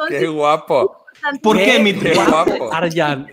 qué 0.09 0.27
guapo. 0.27 0.97
¿Por 1.43 1.57
qué, 1.57 1.79
mi 1.79 1.95
Qué 1.95 2.15
guapo. 2.15 2.73
Arjan, 2.73 3.29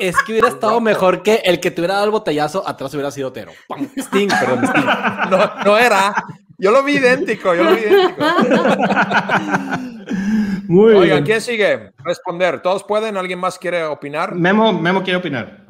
es 0.00 0.16
que 0.22 0.32
hubiera 0.32 0.48
estado 0.48 0.80
mejor 0.80 1.22
que 1.22 1.42
el 1.44 1.60
que 1.60 1.70
te 1.70 1.82
hubiera 1.82 1.94
dado 1.94 2.06
el 2.06 2.12
botellazo 2.12 2.66
atrás 2.66 2.94
hubiera 2.94 3.10
sido 3.10 3.30
Tero. 3.30 3.52
Pam, 3.68 3.88
Sting, 3.94 4.28
perdón, 4.28 4.64
Sting. 4.64 4.86
No, 5.30 5.50
no 5.64 5.78
era. 5.78 6.14
Yo 6.58 6.70
lo 6.70 6.82
vi 6.82 6.96
idéntico, 6.96 7.54
yo 7.54 7.64
lo 7.64 7.76
vi 7.76 7.82
idéntico. 7.82 8.24
Muy 10.72 10.94
Oigan, 10.94 11.08
bien. 11.18 11.24
¿quién 11.24 11.40
sigue? 11.40 11.92
Responder. 12.04 12.60
¿Todos 12.62 12.82
pueden? 12.84 13.16
¿Alguien 13.16 13.38
más 13.38 13.58
quiere 13.58 13.84
opinar? 13.84 14.34
Memo, 14.34 14.72
Memo 14.72 15.02
quiere 15.02 15.18
opinar. 15.18 15.66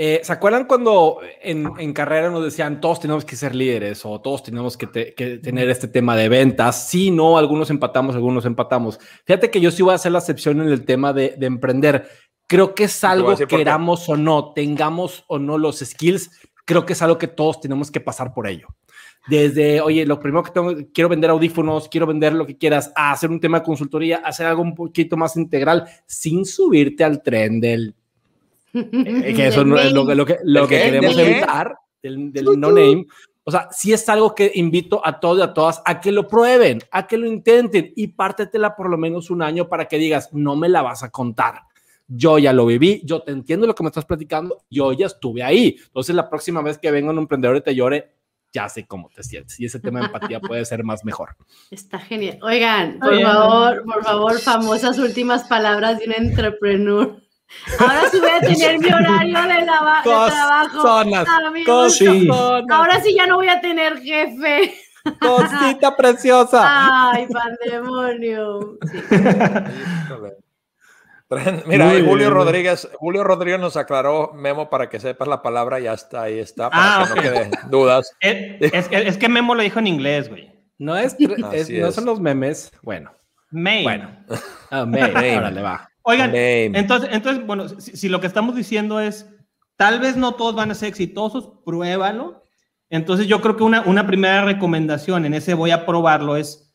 Eh, 0.00 0.20
¿Se 0.22 0.32
acuerdan 0.32 0.64
cuando 0.66 1.18
en, 1.42 1.70
en 1.78 1.92
carrera 1.92 2.30
nos 2.30 2.44
decían 2.44 2.80
todos 2.80 3.00
tenemos 3.00 3.24
que 3.24 3.34
ser 3.34 3.52
líderes 3.54 4.04
o 4.04 4.20
todos 4.20 4.44
tenemos 4.44 4.76
que, 4.76 4.86
te- 4.86 5.12
que 5.14 5.38
tener 5.38 5.68
este 5.70 5.88
tema 5.88 6.14
de 6.16 6.28
ventas? 6.28 6.88
Sí, 6.88 7.10
no, 7.10 7.36
algunos 7.36 7.68
empatamos, 7.70 8.14
algunos 8.14 8.44
empatamos. 8.44 9.00
Fíjate 9.24 9.50
que 9.50 9.60
yo 9.60 9.70
sí 9.72 9.82
voy 9.82 9.92
a 9.92 9.96
hacer 9.96 10.12
la 10.12 10.20
excepción 10.20 10.60
en 10.60 10.68
el 10.68 10.84
tema 10.84 11.12
de, 11.12 11.34
de 11.36 11.46
emprender. 11.46 12.08
Creo 12.46 12.74
que 12.76 12.84
es 12.84 13.02
algo, 13.04 13.36
qué. 13.36 13.46
queramos 13.46 14.08
o 14.08 14.16
no, 14.16 14.52
tengamos 14.52 15.24
o 15.26 15.38
no 15.40 15.58
los 15.58 15.80
skills, 15.80 16.30
creo 16.64 16.86
que 16.86 16.92
es 16.92 17.02
algo 17.02 17.18
que 17.18 17.26
todos 17.28 17.60
tenemos 17.60 17.90
que 17.90 18.00
pasar 18.00 18.32
por 18.32 18.46
ello. 18.46 18.68
Desde, 19.28 19.80
oye, 19.80 20.06
lo 20.06 20.18
primero 20.18 20.42
que 20.42 20.50
tengo, 20.50 20.74
quiero 20.92 21.08
vender 21.08 21.30
audífonos, 21.30 21.88
quiero 21.88 22.06
vender 22.06 22.32
lo 22.32 22.46
que 22.46 22.56
quieras, 22.56 22.90
a 22.96 23.12
hacer 23.12 23.30
un 23.30 23.40
tema 23.40 23.58
de 23.58 23.64
consultoría, 23.64 24.18
hacer 24.18 24.46
algo 24.46 24.62
un 24.62 24.74
poquito 24.74 25.16
más 25.16 25.36
integral, 25.36 25.84
sin 26.06 26.46
subirte 26.46 27.04
al 27.04 27.22
tren 27.22 27.60
del 27.60 27.94
eh, 28.74 29.34
que 29.34 29.46
eso 29.48 29.64
no 29.64 29.78
es 29.78 29.92
lo, 29.92 30.04
lo 30.14 30.26
que, 30.26 30.38
lo 30.44 30.60
¿Del 30.60 30.68
que 30.68 30.82
queremos 30.82 31.16
¿Del 31.16 31.26
qué? 31.26 31.32
evitar 31.32 31.76
del, 32.02 32.32
del 32.32 32.44
no 32.58 32.68
name. 32.68 33.06
O 33.44 33.50
sea, 33.50 33.68
sí 33.70 33.94
es 33.94 34.06
algo 34.10 34.34
que 34.34 34.52
invito 34.54 35.00
a 35.04 35.18
todos 35.18 35.38
y 35.38 35.42
a 35.42 35.54
todas 35.54 35.80
a 35.86 36.00
que 36.00 36.12
lo 36.12 36.28
prueben, 36.28 36.80
a 36.90 37.06
que 37.06 37.16
lo 37.16 37.26
intenten 37.26 37.92
y 37.96 38.08
pártetela 38.08 38.76
por 38.76 38.90
lo 38.90 38.98
menos 38.98 39.30
un 39.30 39.40
año 39.40 39.68
para 39.68 39.86
que 39.86 39.96
digas, 39.96 40.28
no 40.34 40.54
me 40.54 40.68
la 40.68 40.82
vas 40.82 41.02
a 41.02 41.10
contar. 41.10 41.62
Yo 42.06 42.38
ya 42.38 42.52
lo 42.52 42.66
viví, 42.66 43.00
yo 43.04 43.22
te 43.22 43.32
entiendo 43.32 43.66
lo 43.66 43.74
que 43.74 43.82
me 43.82 43.88
estás 43.88 44.04
platicando, 44.04 44.64
yo 44.70 44.92
ya 44.92 45.06
estuve 45.06 45.42
ahí. 45.42 45.76
Entonces, 45.86 46.14
la 46.14 46.28
próxima 46.28 46.60
vez 46.62 46.78
que 46.78 46.90
venga 46.90 47.10
un 47.10 47.18
emprendedor 47.18 47.56
y 47.56 47.62
te 47.62 47.74
llore, 47.74 48.10
ya 48.52 48.68
sé 48.68 48.86
cómo 48.86 49.10
te 49.14 49.22
sientes. 49.22 49.58
Y 49.60 49.66
ese 49.66 49.78
tema 49.80 50.00
de 50.00 50.06
empatía 50.06 50.40
puede 50.40 50.64
ser 50.64 50.82
más 50.84 51.04
mejor. 51.04 51.36
Está 51.70 51.98
genial. 51.98 52.38
Oigan, 52.42 52.98
por 52.98 53.20
favor, 53.20 53.82
por 53.84 54.04
favor, 54.04 54.40
famosas 54.40 54.98
últimas 54.98 55.44
palabras 55.44 55.98
de 55.98 56.06
un 56.06 56.12
entrepreneur. 56.14 57.22
Ahora 57.78 58.02
sí 58.10 58.18
voy 58.20 58.30
a 58.30 58.40
tener 58.40 58.78
mi 58.78 58.88
horario 58.92 59.42
de, 59.42 59.64
lava- 59.64 60.02
de 60.02 60.02
trabajo. 60.30 60.76
Cozonas, 60.76 61.26
a 61.28 61.50
mi 61.50 61.64
gusto. 61.64 62.04
cozonas, 62.04 62.70
Ahora 62.70 63.00
sí 63.00 63.14
ya 63.14 63.26
no 63.26 63.36
voy 63.36 63.48
a 63.48 63.60
tener 63.60 63.98
jefe. 64.02 64.74
cosita 65.18 65.96
preciosa. 65.96 66.60
Ay, 67.12 67.26
pandemonio. 67.28 68.76
Sí. 68.90 68.98
Mira, 71.66 71.84
Muy 71.86 71.96
ahí 71.96 72.00
Julio 72.02 72.16
bien. 72.16 72.32
Rodríguez, 72.32 72.88
Julio 72.98 73.22
Rodríguez 73.22 73.60
nos 73.60 73.76
aclaró, 73.76 74.32
Memo, 74.34 74.70
para 74.70 74.88
que 74.88 74.98
sepas 74.98 75.28
la 75.28 75.42
palabra, 75.42 75.78
ya 75.78 75.92
está, 75.92 76.22
ahí 76.22 76.38
está, 76.38 76.70
para 76.70 77.02
Ah, 77.02 77.08
que 77.08 77.14
no 77.16 77.22
quede 77.22 77.50
dudas. 77.70 78.10
Es, 78.20 78.56
es 78.72 78.88
que- 78.88 79.08
es 79.08 79.16
que 79.18 79.28
Memo 79.28 79.54
lo 79.54 79.62
dijo 79.62 79.78
en 79.78 79.86
inglés, 79.88 80.28
güey. 80.30 80.50
No, 80.78 80.96
es, 80.96 81.16
es- 81.52 81.70
no 81.70 81.92
son 81.92 82.06
los 82.06 82.20
memes. 82.20 82.72
Bueno, 82.82 83.12
Main. 83.50 83.84
bueno. 83.84 84.24
Ah, 84.70 84.84
me- 84.86 85.00
Name. 85.00 85.36
órale, 85.38 85.62
va. 85.62 85.90
Oigan, 86.02 86.30
entonces, 86.34 87.10
entonces, 87.12 87.46
bueno, 87.46 87.68
si, 87.68 87.96
si 87.96 88.08
lo 88.08 88.20
que 88.20 88.26
estamos 88.26 88.54
diciendo 88.54 89.00
es, 89.00 89.26
tal 89.76 90.00
vez 90.00 90.16
no 90.16 90.32
todos 90.34 90.54
van 90.54 90.70
a 90.70 90.74
ser 90.74 90.88
exitosos, 90.88 91.52
pruébalo. 91.64 92.42
Entonces 92.90 93.26
yo 93.26 93.40
creo 93.42 93.56
que 93.56 93.62
una, 93.64 93.82
una 93.82 94.06
primera 94.06 94.44
recomendación 94.44 95.26
en 95.26 95.34
ese 95.34 95.52
voy 95.54 95.70
a 95.70 95.84
probarlo 95.84 96.36
es, 96.36 96.67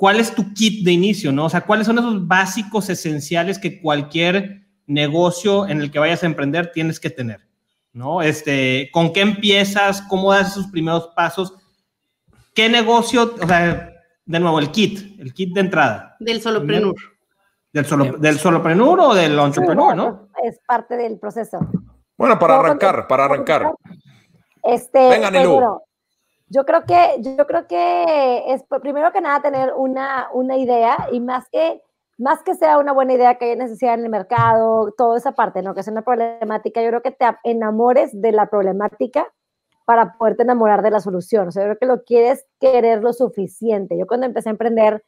¿cuál 0.00 0.18
es 0.18 0.34
tu 0.34 0.54
kit 0.54 0.82
de 0.82 0.92
inicio? 0.92 1.30
¿no? 1.30 1.44
O 1.44 1.50
sea, 1.50 1.60
¿cuáles 1.60 1.86
son 1.86 1.98
esos 1.98 2.26
básicos 2.26 2.88
esenciales 2.88 3.58
que 3.58 3.82
cualquier 3.82 4.62
negocio 4.86 5.68
en 5.68 5.82
el 5.82 5.90
que 5.90 5.98
vayas 5.98 6.22
a 6.22 6.26
emprender 6.26 6.72
tienes 6.72 6.98
que 6.98 7.10
tener? 7.10 7.46
¿No? 7.92 8.22
Este, 8.22 8.88
¿Con 8.94 9.12
qué 9.12 9.20
empiezas? 9.20 10.00
¿Cómo 10.00 10.32
das 10.32 10.52
esos 10.52 10.68
primeros 10.68 11.08
pasos? 11.08 11.52
¿Qué 12.54 12.70
negocio? 12.70 13.34
O 13.42 13.46
sea, 13.46 13.92
de 14.24 14.40
nuevo, 14.40 14.58
el 14.58 14.70
kit, 14.70 15.20
el 15.20 15.34
kit 15.34 15.52
de 15.52 15.60
entrada. 15.60 16.16
Del 16.18 16.40
solopreneur. 16.40 16.94
¿Del, 17.70 17.84
solo, 17.84 18.16
¿Del 18.16 18.38
solopreneur 18.38 19.00
o 19.00 19.14
del 19.14 19.38
entrepreneur, 19.38 19.94
no? 19.94 20.30
Es 20.42 20.58
parte 20.66 20.96
del 20.96 21.18
proceso. 21.18 21.58
Bueno, 22.16 22.38
para 22.38 22.54
¿Puedo 22.54 22.66
arrancar, 22.68 23.06
para 23.06 23.26
arrancar. 23.26 23.74
Este, 24.62 25.10
Venga, 25.10 25.30
Nilú. 25.30 25.52
bueno, 25.52 25.82
yo 26.50 26.64
creo 26.64 26.84
que, 26.84 27.16
yo 27.20 27.46
creo 27.46 27.66
que 27.68 28.52
es 28.52 28.64
pues, 28.68 28.80
primero 28.80 29.12
que 29.12 29.20
nada 29.20 29.40
tener 29.40 29.72
una, 29.74 30.28
una 30.32 30.56
idea 30.56 31.08
y 31.12 31.20
más 31.20 31.48
que, 31.48 31.80
más 32.18 32.42
que 32.42 32.56
sea 32.56 32.78
una 32.78 32.92
buena 32.92 33.14
idea 33.14 33.36
que 33.36 33.46
haya 33.46 33.56
necesidad 33.56 33.94
en 33.94 34.04
el 34.04 34.10
mercado, 34.10 34.92
toda 34.98 35.16
esa 35.16 35.32
parte, 35.32 35.62
¿no? 35.62 35.74
Que 35.74 35.84
sea 35.84 35.92
una 35.92 36.02
problemática, 36.02 36.82
yo 36.82 36.88
creo 36.88 37.02
que 37.02 37.12
te 37.12 37.24
enamores 37.44 38.10
de 38.20 38.32
la 38.32 38.46
problemática 38.50 39.32
para 39.84 40.18
poderte 40.18 40.42
enamorar 40.42 40.82
de 40.82 40.90
la 40.90 41.00
solución. 41.00 41.48
O 41.48 41.50
sea, 41.52 41.62
yo 41.62 41.68
creo 41.68 41.78
que 41.78 41.86
lo 41.86 42.04
quieres 42.04 42.44
querer 42.58 43.00
lo 43.00 43.12
suficiente. 43.12 43.96
Yo 43.96 44.08
cuando 44.08 44.26
empecé 44.26 44.48
a 44.48 44.52
emprender, 44.52 45.04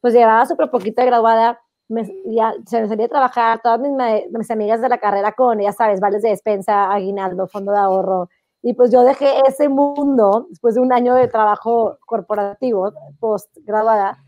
pues 0.00 0.14
llevaba 0.14 0.46
súper 0.46 0.70
poquito 0.70 1.02
de 1.02 1.06
graduada, 1.08 1.60
me, 1.88 2.10
ya, 2.26 2.54
se 2.66 2.80
me 2.80 2.88
salía 2.88 3.06
a 3.06 3.08
trabajar, 3.10 3.60
todas 3.62 3.80
mis, 3.80 3.92
mis 4.30 4.50
amigas 4.50 4.80
de 4.80 4.88
la 4.88 4.98
carrera 4.98 5.32
con, 5.32 5.60
ya 5.60 5.72
sabes, 5.72 6.00
vales 6.00 6.22
de 6.22 6.30
despensa, 6.30 6.90
aguinaldo, 6.92 7.46
fondo 7.46 7.72
de 7.72 7.78
ahorro. 7.78 8.28
Y 8.62 8.74
pues 8.74 8.90
yo 8.90 9.02
dejé 9.02 9.40
ese 9.46 9.68
mundo 9.68 10.46
después 10.50 10.74
de 10.74 10.80
un 10.80 10.92
año 10.92 11.14
de 11.14 11.28
trabajo 11.28 11.98
corporativo, 12.04 12.92
post 13.20 13.56
graduada, 13.64 14.18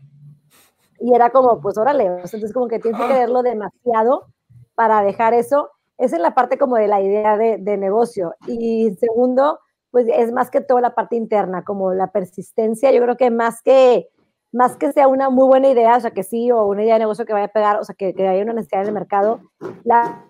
y 0.99 1.13
era 1.13 1.31
como, 1.31 1.59
pues 1.59 1.77
órale, 1.77 2.05
entonces 2.05 2.53
como 2.53 2.67
que 2.67 2.79
tienes 2.79 3.01
que 3.01 3.07
quererlo 3.07 3.41
demasiado 3.41 4.27
para 4.75 5.01
dejar 5.01 5.33
eso. 5.33 5.71
Esa 5.97 6.15
es 6.15 6.21
la 6.21 6.33
parte 6.33 6.57
como 6.57 6.75
de 6.75 6.87
la 6.87 7.01
idea 7.01 7.37
de, 7.37 7.57
de 7.57 7.77
negocio. 7.77 8.35
Y 8.47 8.91
segundo, 8.99 9.59
pues 9.89 10.07
es 10.07 10.31
más 10.31 10.49
que 10.49 10.61
todo 10.61 10.79
la 10.79 10.95
parte 10.95 11.15
interna, 11.15 11.63
como 11.63 11.93
la 11.93 12.11
persistencia. 12.11 12.91
Yo 12.91 13.01
creo 13.01 13.17
que 13.17 13.31
más 13.31 13.61
que 13.61 14.09
más 14.53 14.75
que 14.75 14.91
sea 14.91 15.07
una 15.07 15.29
muy 15.29 15.47
buena 15.47 15.69
idea, 15.69 15.95
o 15.95 15.99
sea, 15.99 16.11
que 16.11 16.23
sí, 16.23 16.51
o 16.51 16.65
una 16.65 16.83
idea 16.83 16.95
de 16.95 16.99
negocio 16.99 17.25
que 17.25 17.33
vaya 17.33 17.45
a 17.45 17.53
pegar, 17.53 17.79
o 17.79 17.83
sea, 17.85 17.95
que, 17.95 18.13
que 18.13 18.27
haya 18.27 18.43
una 18.43 18.53
necesidad 18.53 18.81
en 18.81 18.89
el 18.89 18.93
mercado, 18.93 19.39
la 19.85 20.25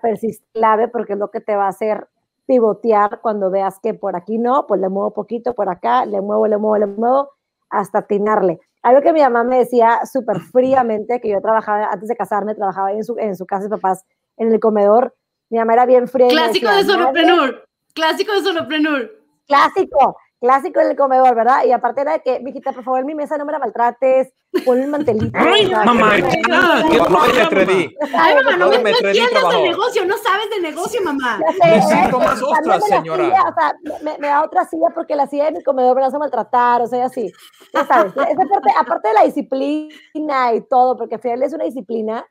persistencia 0.00 0.46
es 0.46 0.52
clave 0.52 0.88
porque 0.88 1.14
es 1.14 1.18
lo 1.18 1.30
que 1.30 1.40
te 1.40 1.56
va 1.56 1.64
a 1.64 1.70
hacer 1.70 2.08
pivotear 2.46 3.20
cuando 3.20 3.50
veas 3.50 3.78
que 3.80 3.94
por 3.94 4.16
aquí 4.16 4.38
no, 4.38 4.66
pues 4.66 4.80
le 4.80 4.88
muevo 4.88 5.12
poquito, 5.12 5.54
por 5.54 5.68
acá, 5.68 6.04
le 6.06 6.20
muevo, 6.20 6.46
le 6.46 6.56
muevo, 6.58 6.76
le 6.78 6.86
muevo, 6.86 7.30
hasta 7.70 7.98
atinarle. 8.00 8.60
Algo 8.82 9.00
que 9.00 9.12
mi 9.12 9.20
mamá 9.20 9.44
me 9.44 9.58
decía 9.58 10.00
súper 10.10 10.40
fríamente, 10.40 11.20
que 11.20 11.30
yo 11.30 11.40
trabajaba, 11.40 11.86
antes 11.90 12.08
de 12.08 12.16
casarme, 12.16 12.54
trabajaba 12.54 12.92
en 12.92 13.02
su, 13.02 13.16
en 13.18 13.34
su 13.34 13.46
casa 13.46 13.64
de 13.64 13.70
papás, 13.70 14.04
en 14.36 14.52
el 14.52 14.60
comedor. 14.60 15.14
Mi 15.50 15.58
mamá 15.58 15.72
era 15.74 15.86
bien 15.86 16.06
fría. 16.08 16.28
Clásico 16.28 16.68
decía, 16.68 16.82
de 16.82 16.84
"Nadie- 16.84 16.92
soloprenur. 16.92 17.64
Clásico 17.94 18.32
de 18.34 18.40
soloprenur. 18.42 19.10
Clásico, 19.46 20.16
clásico 20.44 20.78
en 20.80 20.90
el 20.90 20.96
comedor, 20.96 21.34
¿verdad? 21.34 21.64
Y 21.64 21.72
aparte 21.72 22.02
era 22.02 22.12
de 22.12 22.20
que, 22.20 22.38
mijita, 22.40 22.72
por 22.72 22.84
favor, 22.84 23.02
mi 23.06 23.14
mesa 23.14 23.38
no 23.38 23.46
me 23.46 23.52
la 23.52 23.58
maltrates, 23.58 24.30
ponle 24.62 24.84
un 24.84 24.90
mantelito. 24.90 25.38
Ay, 25.38 25.70
mamá, 25.70 26.10
qué 26.16 26.42
No, 26.46 26.80
no 26.82 26.88
me 26.90 26.98
problema. 26.98 27.44
atreví. 27.46 27.96
Ay, 28.14 28.34
mamá, 28.34 28.56
no, 28.58 28.66
No 28.66 28.70
me, 28.72 28.78
me 28.78 28.90
no 28.90 28.96
atreví, 28.98 29.18
entiendas 29.20 29.40
trabajo. 29.40 29.62
de 29.62 29.68
negocio, 29.70 30.04
no 30.04 30.16
sabes 30.18 30.50
de 30.50 30.60
negocio, 30.60 31.00
mamá. 31.02 31.38
Necesito 31.38 32.20
¿eh? 32.20 32.24
más 32.24 32.42
ostras, 32.42 32.84
señora. 32.84 33.24
silla, 33.24 33.42
o 33.48 33.54
sea, 33.54 33.74
me, 34.02 34.18
me 34.18 34.26
da 34.28 34.44
otra 34.44 34.66
silla 34.66 34.88
porque 34.94 35.16
la 35.16 35.26
silla 35.26 35.46
de 35.46 35.52
mi 35.52 35.62
comedor 35.64 35.94
me 35.94 36.02
la 36.02 36.08
hace 36.08 36.18
maltratar, 36.18 36.82
o 36.82 36.86
sea, 36.86 36.98
y 36.98 37.02
así. 37.02 37.32
Ya 37.72 37.86
sabes, 37.86 38.12
esa 38.12 38.44
parte, 38.44 38.70
aparte 38.78 39.08
de 39.08 39.14
la 39.14 39.22
disciplina 39.24 40.52
y 40.54 40.60
todo, 40.68 40.98
porque 40.98 41.18
al 41.24 41.42
es 41.42 41.54
una 41.54 41.64
disciplina, 41.64 42.26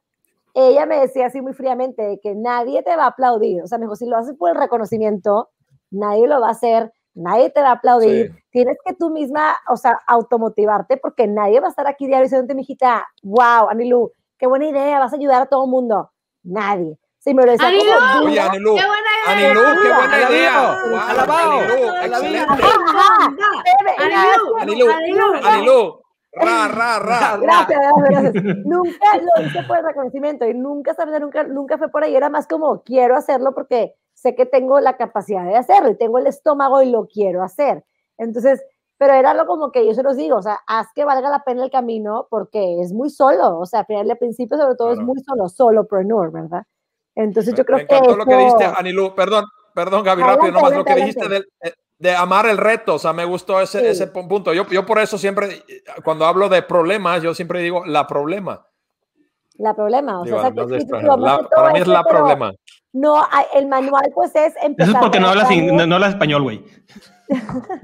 ella 0.54 0.86
me 0.86 0.99
decía 0.99 1.26
así 1.26 1.41
muy 1.41 1.54
fríamente 1.54 2.04
de 2.04 2.19
que 2.19 2.36
nadie 2.36 2.84
te 2.84 2.95
va 2.95 3.06
a 3.06 3.08
aplaudir. 3.08 3.63
O 3.63 3.67
sea, 3.67 3.80
me 3.80 3.86
dijo, 3.86 3.95
si 3.95 4.06
lo 4.06 4.17
haces 4.17 4.36
por 4.38 4.52
el 4.52 4.56
reconocimiento, 4.56 5.49
nadie 5.89 6.28
lo 6.28 6.39
va 6.39 6.49
a 6.49 6.52
hacer, 6.52 6.91
nadie 7.13 7.49
te 7.49 7.62
va 7.62 7.69
a 7.69 7.73
aplaudir. 7.73 8.32
Sí. 8.32 8.43
Tienes 8.52 8.78
que 8.86 8.93
tú 8.93 9.10
misma, 9.10 9.56
o 9.69 9.78
sea, 9.78 9.99
automotivarte 10.08 10.97
porque 10.97 11.28
nadie 11.28 11.60
va 11.60 11.67
a 11.67 11.69
estar 11.69 11.88
aquí 11.88 12.08
diario 12.08 12.23
diciendo, 12.23 12.54
mijita, 12.56 13.08
wow, 13.23 13.69
Anilu, 13.69 14.12
qué 14.38 14.47
buena 14.47 14.67
idea, 14.67 14.99
vas 14.99 15.13
a 15.13 15.15
ayudar 15.15 15.41
a 15.43 15.45
todo 15.45 15.65
el 15.65 15.71
mundo. 15.71 16.12
Nadie. 16.43 16.97
Sí, 17.19 17.34
me 17.34 17.45
lo 17.45 17.54
decía 17.54 17.67
Anilu, 17.67 17.91
como, 17.91 18.26
Oye. 18.26 18.39
Anilú, 18.39 18.76
¡Qué 18.76 18.86
buena 18.86 19.10
Anilú, 19.28 19.62
qué 19.82 19.93
buena 19.93 20.30
idea. 20.30 20.78
Wow, 20.89 20.99
alabao, 20.99 21.52
Anilú, 21.60 21.88
excelente. 22.02 22.63
Anilú, 23.97 24.58
Anilu, 24.60 24.88
Anilú, 25.41 26.03
ra, 26.36 26.67
ra, 26.67 27.00
ra. 27.00 27.38
Gracias, 27.38 27.80
gracias, 27.98 28.34
gracias. 28.34 28.56
nunca 28.65 29.08
lo 29.17 29.46
hice 29.46 29.63
por 29.63 29.78
el 29.78 29.86
reconocimiento 29.86 30.46
y 30.48 30.54
nunca, 30.54 30.93
sabes, 30.93 31.19
nunca, 31.22 31.43
nunca 31.43 31.78
fue 31.78 31.89
por 31.89 32.04
ahí. 32.04 32.15
Era 32.15 32.30
más 32.30 32.48
como 32.48 32.84
quiero 32.84 33.15
hacerlo 33.15 33.54
porque 33.54 33.96
sé 34.13 34.36
que 34.36 34.46
tengo 34.46 34.80
la 34.80 34.98
capacidad 34.98 35.43
de 35.46 35.56
hacerlo 35.58 35.89
y 35.89 35.98
tengo 35.98 36.17
el 36.17 36.28
estómago 36.28 36.82
y 36.82 36.89
lo 36.89 37.08
quiero 37.08 37.43
hacer. 37.43 37.84
Entonces, 38.17 38.63
pero 38.98 39.13
era 39.15 39.34
lo 39.34 39.46
como 39.48 39.72
que 39.72 39.86
yo 39.86 39.93
se 39.93 40.04
los 40.04 40.15
digo, 40.15 40.38
o 40.38 40.41
sea, 40.41 40.60
haz 40.67 40.88
que 40.96 41.04
valga 41.04 41.30
la 41.30 41.43
pena 41.43 41.63
el 41.63 41.72
camino 41.72 42.28
porque 42.30 42.80
es 42.80 42.93
muy 42.93 43.10
solo, 43.10 43.60
o 43.60 43.65
sea, 43.65 43.82
al 43.82 43.86
final 43.86 44.08
de 44.08 44.15
principio 44.15 44.58
sobre 44.58 44.76
todo 44.76 44.89
es 44.91 44.96
Claro. 44.98 45.08
muy 45.08 45.19
solo, 45.24 45.50
solopreneur, 45.50 46.32
¿verdad? 46.32 46.63
Entonces 47.15 47.54
yo 47.54 47.65
creo 47.65 47.78
Me 47.78 47.84
encantó 47.84 48.12
que 48.12 48.17
lo 48.17 48.26
que 48.26 48.38
dijiste, 48.38 48.63
Anilú. 48.65 49.13
Perdón, 49.15 49.46
perdón, 49.76 50.04
Gaby, 50.04 50.22
Adelante, 50.22 50.46
rápido, 50.46 50.52
nomás 50.62 50.78
lo 50.78 50.84
que 50.86 50.91
adelante, 50.93 51.19
dijiste 51.19 51.30
del- 51.34 51.48
eh, 51.62 51.74
de, 52.04 52.16
amar 52.16 52.46
el 52.48 52.58
reto. 52.58 52.96
O 52.96 53.00
sea, 53.00 53.13
me 53.13 53.26
gustó 53.26 53.60
ese, 53.62 53.80
Sí. 53.80 53.86
ese 53.88 54.13
pu- 54.13 54.28
punto. 54.28 54.54
Yo, 54.54 54.66
yo 54.68 54.86
por 54.86 55.00
eso 55.00 55.18
siempre, 55.18 55.63
cuando 56.04 56.26
hablo 56.26 56.50
de 56.50 56.62
problemas, 56.62 57.22
yo 57.24 57.34
siempre 57.34 57.60
digo 57.62 57.86
la 57.86 58.06
problema. 58.08 58.66
la 59.58 59.74
problema, 59.76 60.20
o 60.22 60.24
Digo, 60.24 60.42
sea, 60.42 60.50
digo, 60.50 61.18
La- 61.18 61.48
para 61.50 61.74
mí 61.74 61.80
es 61.80 61.88
la 61.88 62.04
problema. 62.04 62.52
No, 62.92 63.26
el 63.54 63.68
manual 63.68 64.12
pues 64.13 64.36
es 64.36 64.54
empezar. 64.62 64.89
Eso 64.89 64.98
es 64.98 65.04
porque 65.04 65.20
no 65.20 65.28
hablas, 65.30 65.50
no, 65.50 65.86
no 65.88 65.96
hablas 65.96 66.10
español, 66.12 66.44
güey. 66.44 66.63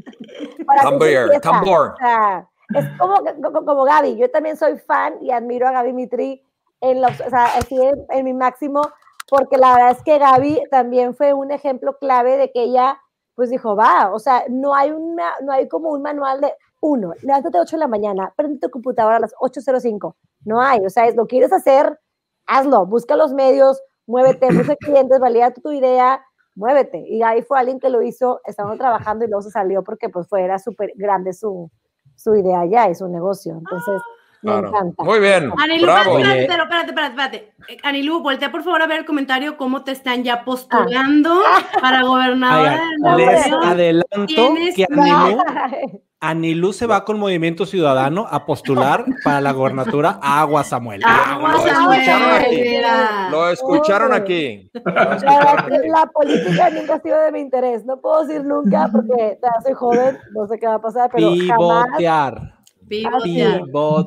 O 0.67 1.97
sea, 1.99 2.47
es 2.75 2.86
como, 2.99 3.15
como, 3.41 3.65
como 3.65 3.84
Gaby. 3.84 4.17
Yo 4.17 4.29
también 4.29 4.58
soy 4.58 4.77
fan 4.77 5.15
y 5.21 5.32
admiro 5.32 5.67
a 5.67 5.71
Gaby 5.71 5.93
Mitri 5.93 6.43
en, 6.82 7.01
los, 7.01 7.19
o 7.21 7.29
sea, 7.29 7.45
así 7.58 7.75
en, 7.82 8.05
en 8.10 8.25
mi 8.25 8.34
máximo, 8.34 8.82
porque 9.27 9.58
la 9.58 9.73
verdad 9.75 9.91
es 9.91 10.03
que 10.03 10.17
Gaby 10.19 10.63
también 10.71 11.15
fue 11.15 11.34
un 11.34 11.51
ejemplo 11.51 11.97
clave 11.97 12.38
de 12.38 12.51
que 12.51 12.63
ella, 12.63 12.99
pues 13.39 13.52
dijo, 13.52 13.73
va, 13.73 14.12
o 14.13 14.19
sea, 14.19 14.43
no 14.49 14.75
hay, 14.75 14.91
una, 14.91 15.32
no 15.41 15.54
hay 15.54 15.69
como 15.69 15.91
un 15.91 16.02
manual 16.02 16.41
de, 16.41 16.52
uno, 16.82 17.13
levántate 17.21 17.58
a 17.58 17.62
8 17.62 17.78
de 17.78 17.80
la 17.80 17.88
mañana, 17.88 18.34
prende 18.36 18.60
tu 18.60 18.69
computadora 18.69 19.15
a 19.15 19.19
las 19.21 19.34
8.05. 19.36 20.13
No 20.43 20.62
hay, 20.62 20.86
o 20.86 20.89
sea, 20.89 21.08
es 21.08 21.15
lo 21.15 21.25
quieres 21.25 21.54
hacer, 21.54 21.97
hazlo, 22.45 22.86
busca 22.86 23.15
los 23.15 23.34
medios, 23.34 23.82
muévete, 24.08 24.47
busca 24.54 24.75
clientes, 24.75 25.21
valida 25.21 25.54
tu 25.54 25.71
idea, 25.71 26.21
muévete. 26.54 27.02
Y 27.08 27.23
ahí 27.23 27.41
fue 27.41 27.58
alguien 27.58 27.80
que 27.80 27.89
lo 27.89 28.02
hizo, 28.02 28.41
estaban 28.43 28.78
trabajando 28.78 29.23
y 29.23 29.30
luego 29.30 29.41
se 29.41 29.52
salió 29.52 29.86
porque 29.86 30.10
pues 30.10 30.28
fue, 30.28 30.43
era 30.43 30.60
súper 30.60 30.91
grande 30.97 31.32
su, 31.32 31.71
su 32.17 32.36
idea 32.36 32.65
ya 32.65 32.89
y 32.89 32.95
su 32.95 33.08
negocio. 33.08 33.54
Entonces, 33.58 34.02
me 34.41 34.52
Claro. 34.52 34.67
encanta. 34.69 35.04
Muy 35.04 35.19
bien. 35.19 35.52
Anilu, 35.58 35.86
Bravo. 35.86 36.17
espérate, 36.19 36.41
espérate, 36.41 36.89
espérate, 36.89 37.08
espérate. 37.10 37.54
Eh, 37.67 37.78
Anilu, 37.84 38.21
voltea 38.21 38.52
por 38.52 38.63
favor 38.63 38.82
a 38.82 38.88
ver 38.88 38.99
el 38.99 39.06
comentario 39.06 39.58
cómo 39.58 39.84
te 39.84 39.91
están 39.91 40.23
ya 40.23 40.43
postulando 40.45 41.41
para 41.82 42.04
gobernadora 42.04 42.82
Nuevo 42.99 43.17
les 43.17 43.52
adelanto 43.63 44.25
que 44.28 44.86
la- 44.89 45.02
Anilú, 45.02 45.43
Anilú 46.21 46.73
se 46.73 46.86
va 46.86 47.06
con 47.06 47.17
Movimiento 47.17 47.65
Ciudadano 47.65 48.28
a 48.30 48.45
postular 48.45 49.06
para 49.23 49.39
la 49.39 49.52
gobernatura 49.54 50.19
Agua 50.21 50.65
Samuel. 50.65 51.02
Agua, 51.06 51.52
Lo 51.54 51.60
Samuel, 51.60 52.02
escucharon. 52.02 53.32
Lo 53.32 53.49
escucharon 53.49 54.13
aquí. 54.13 54.69
La, 54.84 56.10
política 56.13 56.69
nunca 56.71 56.95
ha 56.95 56.99
sido 57.02 57.21
de 57.21 57.32
mi 57.32 57.39
interés. 57.39 57.86
No 57.86 58.02
puedo 58.02 58.25
decir 58.25 58.43
nunca 58.43 58.89
porque 58.91 59.38
soy 59.63 59.73
joven, 59.73 60.17
no 60.34 60.45
sé 60.47 60.60
qué 60.60 60.67
va 60.67 60.75
a 60.75 60.82
pasar, 60.82 61.10
pero 61.13 61.30
jamás. 61.30 61.47
Pivotear. 61.47 62.34
Pivotear. 62.36 62.59
Pivotear. 62.89 63.62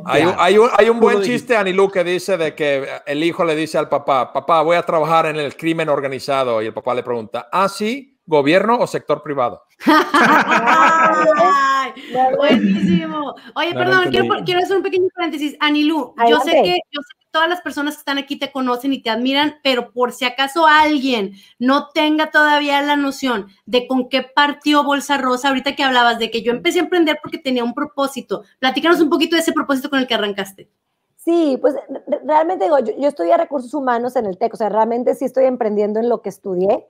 Hay 0.06 0.24
un, 0.24 0.34
hay 0.36 0.58
un, 0.58 0.68
hay 0.76 0.88
un 0.88 1.00
buen 1.00 1.22
chiste, 1.22 1.56
Anilú, 1.56 1.90
que 1.90 2.04
dice 2.04 2.36
de 2.36 2.54
que 2.54 2.86
el 3.06 3.22
hijo 3.22 3.44
le 3.44 3.54
dice 3.54 3.78
al 3.78 3.88
papá, 3.88 4.32
papá, 4.32 4.62
voy 4.62 4.76
a 4.76 4.82
trabajar 4.82 5.26
en 5.26 5.36
el 5.36 5.56
crimen 5.56 5.88
organizado. 5.88 6.60
Y 6.60 6.66
el 6.66 6.74
papá 6.74 6.94
le 6.94 7.02
pregunta, 7.02 7.48
¿ah, 7.52 7.68
sí? 7.68 8.18
¿Gobierno 8.26 8.78
o 8.78 8.86
sector 8.86 9.22
privado? 9.22 9.62
Ay, 9.84 11.92
buenísimo. 12.36 13.34
Oye, 13.54 13.74
No 13.74 13.80
perdón, 13.80 14.10
quiero, 14.10 14.26
quiero 14.44 14.60
hacer 14.60 14.76
un 14.76 14.82
pequeño 14.82 15.08
paréntesis. 15.14 15.56
Anilú, 15.60 16.14
yo 16.28 16.40
sé, 16.40 16.50
Adelante. 16.50 16.62
que, 16.62 16.76
yo 16.90 17.00
sé 17.02 17.08
que 17.18 17.21
todas 17.32 17.48
las 17.48 17.60
personas 17.62 17.94
que 17.94 17.98
están 18.00 18.18
aquí 18.18 18.38
te 18.38 18.52
conocen 18.52 18.92
y 18.92 19.02
te 19.02 19.10
admiran, 19.10 19.56
pero 19.64 19.90
por 19.92 20.12
si 20.12 20.24
acaso 20.24 20.66
alguien 20.66 21.32
no 21.58 21.88
tenga 21.88 22.30
todavía 22.30 22.80
la 22.82 22.94
noción 22.96 23.48
de 23.66 23.88
con 23.88 24.08
qué 24.08 24.22
partió 24.22 24.84
Bolsa 24.84 25.18
Rosa, 25.18 25.48
ahorita 25.48 25.74
que 25.74 25.82
hablabas 25.82 26.18
de 26.20 26.30
que 26.30 26.42
yo 26.42 26.52
empecé 26.52 26.78
a 26.78 26.82
emprender 26.82 27.18
porque 27.20 27.38
tenía 27.38 27.64
un 27.64 27.74
propósito, 27.74 28.44
platícanos 28.60 29.00
un 29.00 29.10
poquito 29.10 29.34
de 29.34 29.42
ese 29.42 29.52
propósito 29.52 29.90
con 29.90 29.98
el 29.98 30.06
que 30.06 30.14
arrancaste. 30.14 30.68
Sí, 31.16 31.56
pues 31.60 31.74
re- 31.88 32.20
realmente 32.24 32.64
digo, 32.64 32.78
yo, 32.80 32.92
yo 32.98 33.08
estudié 33.08 33.36
recursos 33.36 33.72
humanos 33.74 34.16
en 34.16 34.26
el 34.26 34.38
TEC, 34.38 34.54
o 34.54 34.56
sea, 34.56 34.68
realmente 34.68 35.14
sí 35.14 35.24
estoy 35.24 35.44
emprendiendo 35.44 36.00
en 36.00 36.08
lo 36.08 36.20
que 36.20 36.28
estudié. 36.28 36.86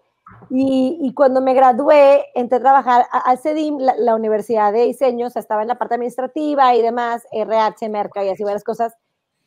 Y, 0.50 0.98
y 1.02 1.12
cuando 1.12 1.42
me 1.42 1.52
gradué, 1.52 2.24
entré 2.34 2.56
a 2.58 2.60
trabajar 2.60 3.06
al 3.10 3.38
CEDIM, 3.38 3.78
la, 3.78 3.94
la 3.98 4.14
Universidad 4.14 4.72
de 4.72 4.84
Diseño, 4.86 5.26
o 5.26 5.30
sea, 5.30 5.40
estaba 5.40 5.62
en 5.62 5.68
la 5.68 5.78
parte 5.78 5.96
administrativa 5.96 6.74
y 6.74 6.80
demás, 6.80 7.26
RH, 7.32 7.88
Merca 7.90 8.24
y 8.24 8.30
así 8.30 8.42
varias 8.42 8.64
cosas. 8.64 8.94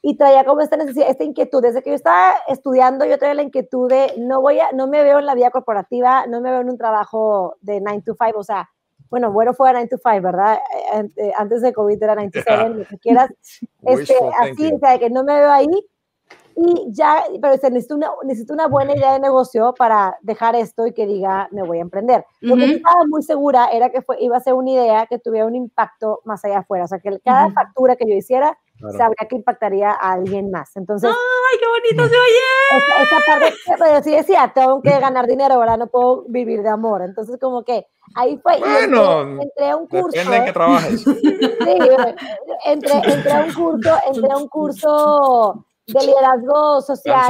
Y 0.07 0.17
traía 0.17 0.43
como 0.45 0.61
esta 0.61 0.77
necesidad, 0.77 1.09
esta 1.09 1.23
inquietud. 1.23 1.63
Desde 1.63 1.81
que 1.81 1.89
yo 1.89 1.95
estaba 1.95 2.35
estudiando, 2.47 3.05
yo 3.05 3.17
traía 3.17 3.33
la 3.33 3.41
inquietud 3.41 3.89
de 3.89 4.13
no 4.19 4.39
voy 4.39 4.59
a, 4.59 4.71
no 4.71 4.85
me 4.87 5.03
veo 5.03 5.17
en 5.17 5.25
la 5.25 5.33
vida 5.33 5.49
corporativa, 5.49 6.27
no 6.27 6.41
me 6.41 6.51
veo 6.51 6.61
en 6.61 6.69
un 6.69 6.77
trabajo 6.77 7.55
de 7.61 7.81
9 7.81 8.03
to 8.05 8.13
5, 8.13 8.37
o 8.39 8.43
sea, 8.43 8.69
bueno, 9.09 9.31
bueno 9.31 9.55
fue 9.55 9.71
9 9.71 9.87
to 9.87 9.97
5, 9.97 10.21
¿verdad? 10.21 10.59
Eh, 10.75 10.97
an- 10.97 11.11
Antes 11.37 11.63
de 11.63 11.73
COVID 11.73 12.03
era 12.03 12.13
9 12.13 12.29
to 12.31 12.39
7, 12.45 12.69
lo 12.69 12.85
que 12.85 12.97
quieras. 12.99 13.29
Este, 13.83 14.13
así, 14.41 14.71
o 14.73 14.79
sea, 14.79 14.99
que 14.99 15.09
no 15.09 15.23
me 15.23 15.39
veo 15.39 15.51
ahí. 15.51 15.67
Y 16.57 16.85
ya, 16.93 17.23
pero 17.41 17.57
se 17.57 17.69
necesita 17.69 17.95
una, 17.95 18.09
necesito 18.23 18.53
una 18.53 18.67
buena 18.67 18.95
idea 18.95 19.13
de 19.13 19.19
negocio 19.19 19.73
para 19.77 20.17
dejar 20.21 20.55
esto 20.55 20.85
y 20.87 20.93
que 20.93 21.05
diga, 21.05 21.49
me 21.51 21.63
voy 21.63 21.79
a 21.79 21.81
emprender. 21.81 22.25
Lo 22.41 22.55
que 22.55 22.65
sí 22.67 22.73
estaba 22.75 23.05
muy 23.07 23.23
segura 23.23 23.67
era 23.73 23.89
que 23.89 24.01
fue, 24.01 24.17
iba 24.21 24.37
a 24.37 24.39
ser 24.39 24.53
una 24.53 24.69
idea 24.71 25.05
que 25.07 25.17
tuviera 25.19 25.47
un 25.47 25.55
impacto 25.55 26.21
más 26.25 26.45
allá 26.45 26.59
afuera. 26.59 26.85
O 26.85 26.87
sea, 26.87 26.99
que 26.99 27.19
cada 27.25 27.45
Ujú. 27.47 27.53
factura 27.55 27.95
que 27.95 28.05
yo 28.07 28.13
hiciera 28.15 28.57
Claro. 28.79 28.97
sabría 28.97 29.27
que 29.29 29.35
impactaría 29.35 29.91
a 29.91 30.13
alguien 30.13 30.51
más. 30.51 30.75
Entonces, 30.75 31.09
Ay, 31.09 31.59
qué 31.59 31.65
bonito 31.67 32.09
se 32.09 32.19
oye. 32.19 32.77
esa, 32.77 33.03
esa 33.03 33.25
parte, 33.25 33.53
pero 33.79 34.03
sí 34.03 34.11
decía, 34.11 34.51
tengo 34.53 34.81
que 34.81 34.99
ganar 34.99 35.27
dinero, 35.27 35.57
¿verdad? 35.59 35.77
No 35.77 35.87
puedo 35.87 36.23
vivir 36.27 36.61
de 36.61 36.69
amor. 36.69 37.01
Entonces, 37.01 37.37
como 37.39 37.63
que 37.63 37.87
ahí 38.15 38.37
fue. 38.37 38.59
Bueno, 38.59 39.21
entré, 39.21 39.43
entré 39.43 39.69
a 39.69 39.77
un 39.77 39.87
curso. 39.87 40.17
Depende 40.17 40.37
en 40.37 40.45
qué 40.45 40.53
trabajes. 40.53 41.01
Sí, 41.01 41.21
entré, 42.65 42.93
entré 43.05 43.31
a 43.31 43.45
un 43.45 43.53
curso, 43.53 43.97
entré 44.07 44.31
a 44.31 44.37
un 44.37 44.47
curso 44.49 45.65
de 45.87 46.05
liderazgo 46.05 46.81
social. 46.81 47.23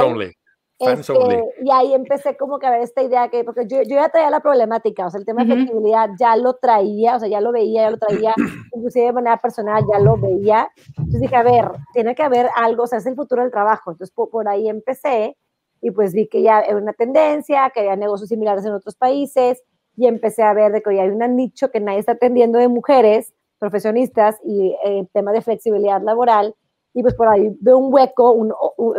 Este, 0.78 1.44
y 1.62 1.70
ahí 1.72 1.94
empecé 1.94 2.36
como 2.36 2.58
que 2.58 2.66
a 2.66 2.70
ver 2.70 2.82
esta 2.82 3.02
idea 3.02 3.28
que, 3.28 3.44
porque 3.44 3.66
yo, 3.66 3.82
yo 3.82 3.96
ya 3.96 4.10
traía 4.10 4.30
la 4.30 4.40
problemática, 4.40 5.06
o 5.06 5.10
sea, 5.10 5.18
el 5.18 5.24
tema 5.24 5.42
de 5.42 5.52
Ujú. 5.52 5.62
flexibilidad 5.62 6.10
ya 6.18 6.36
lo 6.36 6.54
traía, 6.56 7.16
o 7.16 7.20
sea, 7.20 7.28
ya 7.28 7.40
lo 7.40 7.50
veía, 7.50 7.82
ya 7.84 7.90
lo 7.90 7.96
traía, 7.96 8.34
inclusive 8.74 9.06
de 9.06 9.12
manera 9.12 9.40
personal 9.40 9.84
ya 9.90 9.98
lo 9.98 10.18
veía. 10.18 10.68
Entonces 10.98 11.22
dije, 11.22 11.36
a 11.36 11.42
ver, 11.42 11.64
tiene 11.94 12.14
que 12.14 12.22
haber 12.22 12.50
algo, 12.56 12.82
o 12.82 12.86
sea, 12.86 12.98
es 12.98 13.06
el 13.06 13.16
futuro 13.16 13.42
del 13.42 13.50
trabajo. 13.50 13.90
Entonces 13.90 14.14
por, 14.14 14.28
por 14.28 14.48
ahí 14.48 14.68
empecé 14.68 15.36
y 15.80 15.90
pues 15.92 16.12
vi 16.12 16.28
que 16.28 16.42
ya 16.42 16.60
era 16.60 16.76
una 16.76 16.92
tendencia, 16.92 17.70
que 17.70 17.80
había 17.80 17.96
negocios 17.96 18.28
similares 18.28 18.64
en 18.66 18.72
otros 18.72 18.96
países 18.96 19.62
y 19.96 20.06
empecé 20.06 20.42
a 20.42 20.52
ver 20.52 20.72
de 20.72 20.82
que 20.82 20.94
ya 20.94 21.02
hay 21.02 21.08
un 21.08 21.36
nicho 21.36 21.70
que 21.70 21.80
nadie 21.80 22.00
está 22.00 22.12
atendiendo 22.12 22.58
de 22.58 22.68
mujeres 22.68 23.32
profesionistas 23.58 24.36
y 24.44 24.76
eh, 24.84 25.06
tema 25.14 25.32
de 25.32 25.40
flexibilidad 25.40 26.02
laboral 26.02 26.54
y 26.96 27.02
pues 27.02 27.12
por 27.12 27.28
ahí 27.28 27.54
veo 27.60 27.76
un 27.76 27.92
hueco, 27.92 28.32
un, 28.32 28.54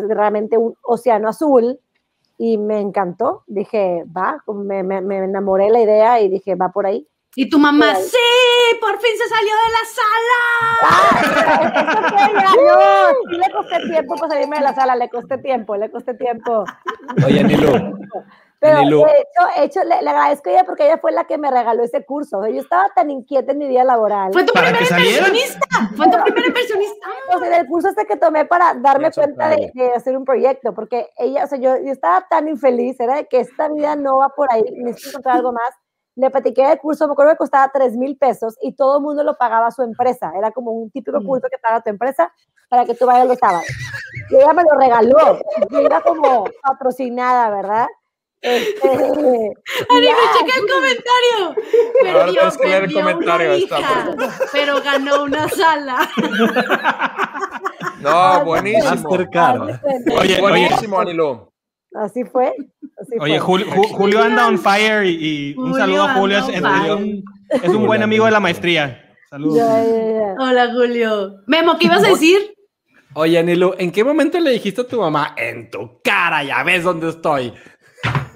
realmente 0.08 0.56
un 0.56 0.76
océano 0.84 1.30
azul 1.30 1.80
y 2.38 2.60
me 2.60 2.80
encantó. 2.80 3.42
Dije, 3.48 4.04
va, 4.16 4.44
me, 4.54 4.84
me, 4.84 5.02
me 5.02 5.18
enamoré 5.18 5.66
de 5.66 5.72
la 5.72 5.82
idea 5.82 6.22
y 6.22 6.30
dije, 6.30 6.54
va 6.54 6.72
por 6.72 6.86
ahí. 6.86 7.08
Y 7.36 7.50
tu 7.50 7.58
mamá, 7.58 7.94
Ay. 7.96 8.04
sí, 8.04 8.78
por 8.80 9.00
fin 9.00 9.12
se 9.18 9.28
salió 9.28 9.54
de 9.64 9.72
la 9.74 9.84
sala. 9.98 10.40
¡Ah! 10.84 11.10
Eso 11.82 12.02
fue 12.08 12.34
ya, 12.40 12.52
no, 12.56 13.32
sí 13.32 13.38
le 13.38 13.52
costé 13.52 13.90
tiempo 13.90 14.16
para 14.16 14.34
salirme 14.34 14.58
de 14.58 14.64
la 14.64 14.76
sala, 14.76 14.96
le 14.96 15.10
costé 15.10 15.38
tiempo, 15.40 15.76
le 15.76 15.90
costé 15.90 16.14
tiempo. 16.14 16.66
Oye, 17.26 17.40
Anilu, 17.40 17.98
Pero 18.60 18.78
Anilu. 18.78 19.04
de 19.04 19.12
hecho, 19.12 19.64
hecho 19.80 19.84
le, 19.84 20.02
le 20.02 20.10
agradezco 20.10 20.50
a 20.50 20.54
ella 20.54 20.64
porque 20.64 20.86
ella 20.86 20.98
fue 20.98 21.12
la 21.12 21.26
que 21.26 21.38
me 21.38 21.52
regaló 21.52 21.84
ese 21.84 22.04
curso. 22.06 22.40
O 22.40 22.44
sea, 22.44 22.52
yo 22.52 22.62
estaba 22.62 22.90
tan 22.96 23.12
inquieta 23.12 23.52
en 23.52 23.60
mi 23.60 23.68
vida 23.68 23.84
laboral. 23.84 24.34
Fue 24.34 24.44
tu 24.44 24.54
Para 24.54 24.68
primer 24.70 24.82
que 24.84 24.90
salieran. 24.90 25.28
inversionista. 25.28 25.68
Fue 25.96 26.06
tu 26.10 26.24
primer 26.24 26.48
inversionista. 26.48 27.08
o 27.36 27.40
sea, 27.40 27.50
del 27.50 27.68
curso 27.68 27.90
este 27.90 28.06
que 28.06 28.16
tomé 28.18 28.46
para 28.46 28.74
darme 28.74 29.10
Eso 29.10 29.22
cuenta 29.22 29.50
de, 29.50 29.72
de 29.76 29.94
hacer 29.94 30.18
un 30.18 30.26
proyecto, 30.26 30.74
porque 30.74 31.10
ella, 31.18 31.44
o 31.44 31.48
sea, 31.48 31.60
yo, 31.60 31.78
yo 31.78 31.92
estaba 31.92 32.26
tan 32.30 32.48
infeliz, 32.48 33.00
era 33.00 33.16
de 33.18 33.28
que 33.28 33.42
esta 33.42 33.68
vida 33.70 33.96
no 33.96 34.18
va 34.18 34.30
por 34.30 34.52
ahí, 34.52 34.64
necesito 34.76 35.10
encontrar 35.10 35.36
algo 35.38 35.52
más. 35.52 35.70
Le 36.16 36.32
platiqué 36.32 36.66
del 36.66 36.80
curso, 36.80 37.06
me 37.06 37.12
acuerdo 37.14 37.34
que 37.34 37.38
costaba 37.38 37.70
3 37.72 37.96
mil 37.96 38.18
pesos 38.18 38.58
y 38.64 38.74
todo 38.74 38.98
el 38.98 39.04
mundo 39.04 39.24
lo 39.24 39.38
pagaba 39.38 39.68
a 39.68 39.72
su 39.72 39.84
empresa. 39.84 40.32
Era 40.36 40.50
como 40.50 40.72
un 40.72 40.90
típico 40.90 41.22
curso 41.24 41.48
que 41.48 41.60
paga 41.60 41.82
tu 41.82 41.92
empresa 41.92 42.34
para 42.70 42.86
que 42.86 42.96
tú 42.96 43.06
vayas 43.06 43.28
los 43.28 43.38
sábados. 43.38 43.68
Y 44.32 44.36
ella 44.36 44.52
me 44.52 44.64
lo 44.64 44.72
regaló. 44.80 45.40
Yo 45.70 45.80
era 45.80 46.02
como 46.02 46.46
patrocinada, 46.64 47.52
¿verdad? 47.52 47.86
Este, 48.42 48.88
Anilu, 49.90 50.08
ya, 50.08 50.38
checa 50.38 50.60
el 50.60 50.68
comentario. 50.72 51.56
Ahora 52.06 52.26
Perdió, 52.26 52.34
tienes 52.34 52.58
que 52.58 52.68
leer 52.68 52.84
el 52.84 52.94
perdió 52.94 53.02
comentario, 53.02 53.52
está 53.54 53.80
hija, 53.80 54.16
pero 54.52 54.82
ganó 54.82 55.24
una 55.24 55.50
sala. 55.50 56.10
No, 58.00 58.46
buenísimo. 58.46 59.10
Oye, 60.20 60.40
Buenísimo, 60.40 61.00
Anilú. 61.00 61.52
Así 61.96 62.24
fue. 62.26 62.54
Así 63.02 63.14
Oye, 63.20 63.40
fue. 63.40 63.40
Julio, 63.40 63.66
Ju- 63.68 63.92
Julio 63.92 64.22
anda 64.22 64.48
on 64.48 64.60
fire 64.60 65.04
y, 65.06 65.50
y 65.52 65.56
un 65.58 65.74
saludo 65.74 66.04
a 66.04 66.14
Julio. 66.14 66.38
Es, 66.38 66.48
un, 66.62 67.24
es 67.50 67.70
un 67.70 67.88
buen 67.88 68.04
amigo 68.04 68.26
de 68.26 68.32
la 68.32 68.40
maestría. 68.40 69.04
Saludos. 69.30 69.60
Hola, 70.40 70.72
Julio. 70.74 71.38
Memo, 71.48 71.78
¿qué 71.80 71.88
ibas 71.88 72.04
a 72.04 72.10
decir? 72.10 72.54
Oye, 73.16 73.40
Anilu, 73.40 73.74
¿en 73.80 73.92
qué 73.92 74.04
momento 74.04 74.40
le 74.40 74.52
dijiste 74.52 74.82
a 74.82 74.88
tu 74.88 75.00
mamá, 75.02 75.34
en 75.36 75.72
tu 75.72 76.00
cara, 76.04 76.44
ya 76.44 76.62
ves 76.64 76.84
dónde 76.84 77.10
estoy? 77.10 77.52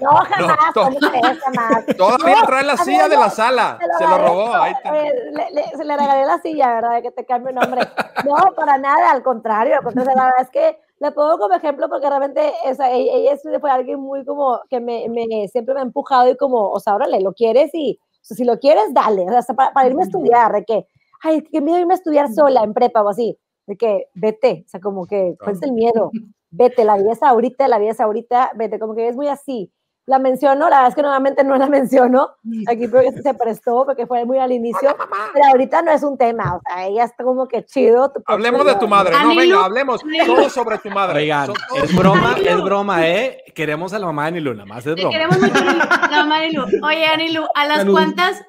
No, 0.02 0.10
jamás, 0.16 0.56
¿cómo 0.74 0.98
crees? 0.98 1.38
jamás. 1.40 1.86
Todavía 1.96 2.40
No, 2.40 2.46
trae 2.46 2.64
la 2.64 2.76
silla 2.76 3.08
de 3.08 3.14
no, 3.16 3.20
la 3.22 3.30
sala. 3.30 3.78
lo 3.80 3.98
Se 3.98 4.04
lo 4.06 4.18
robó. 4.18 4.54
Ahí 4.54 4.72
está. 4.72 4.98
Eh, 4.98 5.12
le- 5.32 5.50
le- 5.52 5.76
se 5.76 5.84
le 5.84 5.96
regalé 5.96 6.24
la 6.26 6.38
silla, 6.40 6.74
¿verdad? 6.74 6.94
De 6.96 7.02
que 7.02 7.10
te 7.12 7.24
cambie 7.24 7.50
el 7.50 7.56
nombre. 7.56 7.82
No, 8.24 8.34
para 8.54 8.78
nada, 8.78 9.10
al 9.12 9.22
contrario. 9.22 9.76
contrario, 9.82 10.12
la 10.16 10.24
verdad 10.26 10.42
es 10.42 10.50
que 10.50 10.78
le 10.98 11.10
pongo 11.12 11.38
como 11.38 11.54
ejemplo 11.54 11.88
porque 11.88 12.08
realmente 12.08 12.52
o 12.70 12.74
sea, 12.74 12.90
ella, 12.92 13.12
ella 13.14 13.32
es- 13.32 13.42
fue 13.60 13.70
alguien 13.70 13.98
muy 14.00 14.24
como 14.24 14.60
que 14.70 14.80
me, 14.80 15.08
me- 15.08 15.48
siempre 15.48 15.74
me 15.74 15.80
ha 15.80 15.84
empujado 15.84 16.28
y 16.30 16.36
como, 16.36 16.68
o 16.70 16.78
sea, 16.80 16.94
órale, 16.94 17.20
lo 17.20 17.32
quieres 17.32 17.70
y 17.74 17.98
o 18.00 18.24
sea, 18.24 18.36
si 18.36 18.44
lo 18.44 18.58
quieres, 18.60 18.84
dale. 18.94 19.22
O 19.28 19.42
sea, 19.42 19.54
para, 19.56 19.72
para 19.72 19.88
irme 19.88 20.02
a 20.02 20.04
estudiar, 20.06 20.52
de 20.52 20.64
que, 20.64 20.86
ay, 21.24 21.42
qué 21.42 21.60
miedo 21.60 21.78
irme 21.80 21.94
a 21.94 21.96
estudiar 21.96 22.28
sola 22.32 22.62
en 22.62 22.72
prepa 22.72 23.02
o 23.02 23.08
así. 23.08 23.36
De 23.66 23.76
que, 23.76 24.06
vete, 24.14 24.62
o 24.66 24.68
sea, 24.68 24.80
como 24.80 25.06
que, 25.06 25.34
¿cuál 25.42 25.56
es 25.56 25.62
el 25.62 25.72
miedo? 25.72 26.10
Vete, 26.50 26.84
la 26.84 26.96
vida 26.96 27.12
es 27.12 27.22
ahorita, 27.22 27.66
la 27.66 27.78
vida 27.78 27.90
es 27.92 28.00
ahorita, 28.00 28.52
vete, 28.54 28.78
como 28.78 28.94
que 28.94 29.08
es 29.08 29.16
muy 29.16 29.26
así. 29.26 29.72
La 30.06 30.18
menciono, 30.18 30.68
la 30.68 30.78
verdad 30.78 30.88
es 30.88 30.94
que 30.96 31.02
nuevamente 31.02 31.44
no 31.44 31.56
la 31.56 31.68
menciono, 31.68 32.30
aquí 32.66 32.88
porque 32.88 33.12
se 33.22 33.34
prestó, 33.34 33.84
porque 33.86 34.04
fue 34.04 34.24
muy 34.24 34.36
al 34.38 34.50
inicio, 34.50 34.96
pero 35.32 35.46
ahorita 35.50 35.80
no 35.82 35.92
es 35.92 36.02
un 36.02 36.18
tema, 36.18 36.56
o 36.56 36.60
sea, 36.66 36.86
ella 36.88 37.04
está 37.04 37.22
como 37.22 37.46
que 37.46 37.64
chido. 37.64 38.10
tu 38.10 38.20
Hablemos 38.26 38.66
de 38.66 38.74
tu 38.76 38.88
madre. 38.88 39.14
No, 39.22 39.36
venga, 39.36 39.64
hablemos 39.64 40.00
todo 40.26 40.50
sobre 40.50 40.78
tu 40.78 40.90
madre. 40.90 41.20
Oigan, 41.20 41.52
es 41.76 41.94
broma, 41.94 42.34
es 42.44 42.62
broma, 42.62 43.06
¿eh? 43.06 43.44
Queremos 43.54 43.92
a 43.92 44.00
la 44.00 44.06
mamá 44.06 44.22
de 44.24 44.28
Anilu, 44.28 44.54
nada 44.54 44.66
más 44.66 44.78
es 44.84 44.96
Te 44.96 45.00
broma. 45.02 45.10
queremos 45.10 45.38
mucho. 45.38 45.54
La 45.64 46.08
mamá 46.10 46.40
de 46.40 46.46
Anilu. 46.46 46.64
Oye, 46.84 47.06
Anilu, 47.06 47.44
¿a 47.54 47.66
las 47.66 47.76
Salud. 47.78 47.92
cuantas, 47.92 48.42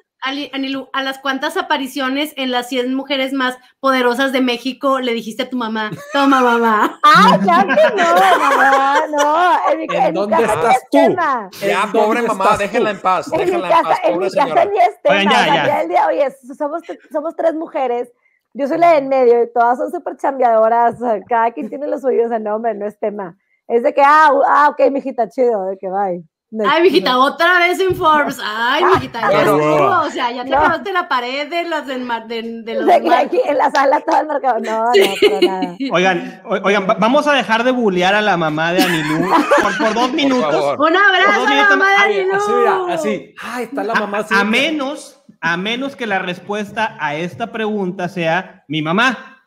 a 0.92 1.02
las 1.02 1.18
cuantas 1.18 1.56
apariciones 1.56 2.32
en 2.36 2.50
las 2.50 2.68
100 2.68 2.94
mujeres 2.94 3.32
más 3.32 3.56
poderosas 3.80 4.32
de 4.32 4.40
México 4.40 4.98
le 5.00 5.12
dijiste 5.12 5.42
a 5.44 5.50
tu 5.50 5.56
mamá, 5.56 5.90
toma 6.12 6.40
mamá? 6.40 6.98
¡Ay, 7.02 7.38
claro 7.40 7.68
que 7.74 7.94
no, 7.94 8.14
mamá! 8.38 9.00
No, 9.10 9.72
en 9.72 9.78
mi, 9.78 9.84
¿En 9.84 10.02
en 10.02 10.14
mi 10.14 10.20
dónde 10.20 10.36
casa 10.36 10.46
ni 10.46 10.52
estás 10.54 10.76
es 10.76 10.82
tú? 10.82 10.88
tema. 10.90 11.50
Ya, 11.60 11.82
¿En 11.84 11.92
pobre 11.92 12.22
mamá, 12.22 12.56
déjenla 12.56 12.90
en 12.90 13.00
paz. 13.00 13.26
En 13.32 13.38
mi 13.38 13.44
Déjenla 13.44 13.66
en 13.68 13.72
casa, 13.72 13.88
paz, 13.90 14.00
en 14.04 14.18
mi 14.18 14.30
casa 14.30 14.64
ni 14.64 14.78
es 14.78 15.02
tema. 15.02 15.16
Oigan, 15.18 15.32
ya, 15.46 15.54
ya. 15.54 15.66
ya 15.66 15.82
el 15.82 15.88
día, 15.88 16.06
oye, 16.06 16.26
somos, 16.56 16.82
somos 17.12 17.36
tres 17.36 17.54
mujeres, 17.54 18.10
yo 18.54 18.66
soy 18.66 18.78
la 18.78 18.92
de 18.92 18.98
en 18.98 19.08
medio 19.08 19.42
y 19.42 19.52
todas 19.52 19.78
son 19.78 19.90
súper 19.90 20.16
chambeadoras, 20.16 20.96
cada 21.28 21.50
quien 21.52 21.68
tiene 21.68 21.86
lo 21.86 21.98
suyo, 21.98 22.26
o 22.26 22.28
sea, 22.28 22.38
no, 22.38 22.56
hombre, 22.56 22.74
no 22.74 22.86
es 22.86 22.98
tema. 22.98 23.36
Es 23.68 23.82
de 23.82 23.92
que, 23.92 24.02
ah, 24.02 24.30
ah, 24.46 24.68
ok, 24.70 24.90
mijita, 24.90 25.28
chido, 25.28 25.64
de 25.66 25.76
que 25.78 25.88
bye. 25.88 26.24
Ay, 26.70 26.82
mijita, 26.82 27.18
otra 27.18 27.58
vez 27.58 27.80
en 27.80 27.96
Forbes. 27.96 28.38
Ay, 28.44 28.84
mijita, 28.94 29.20
ya 29.30 29.38
estuvo. 29.42 30.00
O 30.02 30.10
sea, 30.10 30.30
ya 30.30 30.44
te 30.44 30.50
No. 30.50 30.58
acabaste 30.58 30.92
la 30.92 31.08
pared 31.08 31.48
de 31.50 31.64
los 31.64 31.86
del 31.86 32.04
mar- 32.04 32.26
de, 32.28 32.42
de 32.62 32.74
los 32.74 32.86
De 32.86 33.14
aquí 33.14 33.40
en 33.44 33.58
la 33.58 33.70
sala 33.70 34.00
todo 34.00 34.20
el 34.20 34.26
mercado. 34.28 34.60
No, 34.60 34.84
no, 34.84 35.40
nada. 35.40 35.76
Oigan, 35.92 36.42
o- 36.44 36.60
oigan, 36.66 36.86
va- 36.88 36.94
vamos 36.94 37.26
a 37.26 37.32
dejar 37.32 37.64
de 37.64 37.72
bullear 37.72 38.14
a 38.14 38.20
la 38.22 38.36
mamá 38.36 38.72
de 38.72 38.82
Anilú 38.82 39.28
por, 39.62 39.78
por 39.78 39.94
dos 39.94 40.12
minutos. 40.12 40.76
Un 40.78 40.96
abrazo 40.96 41.46
a 41.46 41.54
la 41.54 41.68
mamá 41.70 41.90
de 41.90 41.96
Ay, 41.96 42.20
Anilu. 42.20 42.34
así, 42.36 42.52
mira, 42.52 42.94
así. 42.94 43.34
Ay, 43.42 43.64
está 43.64 43.82
la 43.84 43.94
mamá 43.94 44.18
así. 44.18 44.34
A, 44.34 44.40
a 44.40 44.44
menos, 44.44 45.24
a 45.40 45.56
menos 45.56 45.96
que 45.96 46.06
la 46.06 46.18
respuesta 46.20 46.96
a 47.00 47.16
esta 47.16 47.48
pregunta 47.50 48.08
sea 48.08 48.64
mi 48.68 48.80
mamá. 48.80 49.40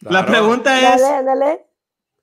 La 0.00 0.24
pregunta 0.26 0.94
es, 0.94 1.00
Dale, 1.00 1.24
dale. 1.24 1.66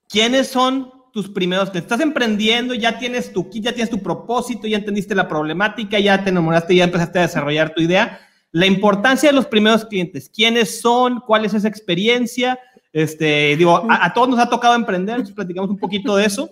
¿quiénes 0.09 0.47
son 0.49 0.91
tus 1.11 1.29
primeros? 1.29 1.71
Te 1.71 1.79
estás 1.79 1.99
emprendiendo, 1.99 2.73
ya 2.73 2.97
tienes 2.97 3.31
tu 3.31 3.49
kit, 3.49 3.63
ya 3.63 3.73
tienes 3.73 3.89
tu 3.89 4.01
propósito, 4.01 4.67
ya 4.67 4.77
entendiste 4.77 5.15
la 5.15 5.27
problemática, 5.27 5.99
ya 5.99 6.23
te 6.23 6.29
enamoraste, 6.29 6.75
ya 6.75 6.83
empezaste 6.83 7.19
a 7.19 7.23
desarrollar 7.23 7.73
tu 7.73 7.81
idea. 7.81 8.19
La 8.51 8.65
importancia 8.65 9.29
de 9.29 9.35
los 9.35 9.45
primeros 9.45 9.85
clientes, 9.85 10.29
quiénes 10.29 10.81
son, 10.81 11.21
cuál 11.25 11.45
es 11.45 11.53
esa 11.53 11.67
experiencia. 11.67 12.59
Este, 12.91 13.55
digo, 13.55 13.85
a, 13.89 14.05
a 14.05 14.13
todos 14.13 14.29
nos 14.29 14.39
ha 14.39 14.49
tocado 14.49 14.75
emprender, 14.75 15.23
platicamos 15.33 15.69
un 15.69 15.77
poquito 15.77 16.15
de 16.15 16.25
eso. 16.25 16.49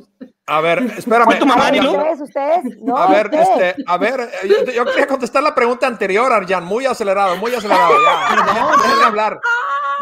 A 0.49 0.61
ver, 0.61 0.79
espérame. 0.97 1.25
¿Fue 1.25 1.35
tu 1.35 1.45
mamá? 1.45 1.69
¿Ustedes? 1.69 2.21
¿Ustedes? 2.21 2.81
No, 2.81 2.95
A 2.97 3.07
ver, 3.11 3.25
usted. 3.25 3.41
este, 3.41 3.83
a 3.85 3.97
ver, 3.97 4.19
eh, 4.43 4.47
yo, 4.47 4.71
yo 4.71 4.85
quería 4.85 5.05
contestar 5.07 5.43
la 5.43 5.53
pregunta 5.53 5.87
anterior, 5.87 6.31
Arjan, 6.31 6.63
muy 6.63 6.85
acelerado, 6.85 7.35
muy 7.35 7.53
acelerado, 7.53 7.93
ya. 8.05 8.71
Déjenme 8.81 9.03
hablar. 9.05 9.39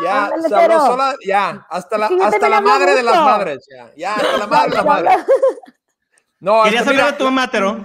Ya, 0.03 0.25
Ándale, 0.25 0.47
se 0.49 0.53
habló 0.55 0.67
pero- 0.67 0.85
sola, 0.85 1.15
ya, 1.25 1.65
hasta 1.69 1.97
la, 1.97 2.09
hasta 2.23 2.49
la 2.49 2.61
madre 2.61 2.93
de 2.95 3.01
las 3.03 3.15
madres, 3.15 3.65
ya, 3.75 3.89
ya, 3.97 4.13
hasta 4.15 4.37
la 4.37 4.47
madre 4.47 4.69
de 4.69 4.75
las 4.75 4.85
madres. 4.85 5.17
No, 6.41 6.63
¿Querías 6.63 6.81
este, 6.81 6.91
hablar 6.91 7.11
de 7.13 7.17
tu 7.17 7.23
mamá, 7.25 7.49
Tero? 7.49 7.77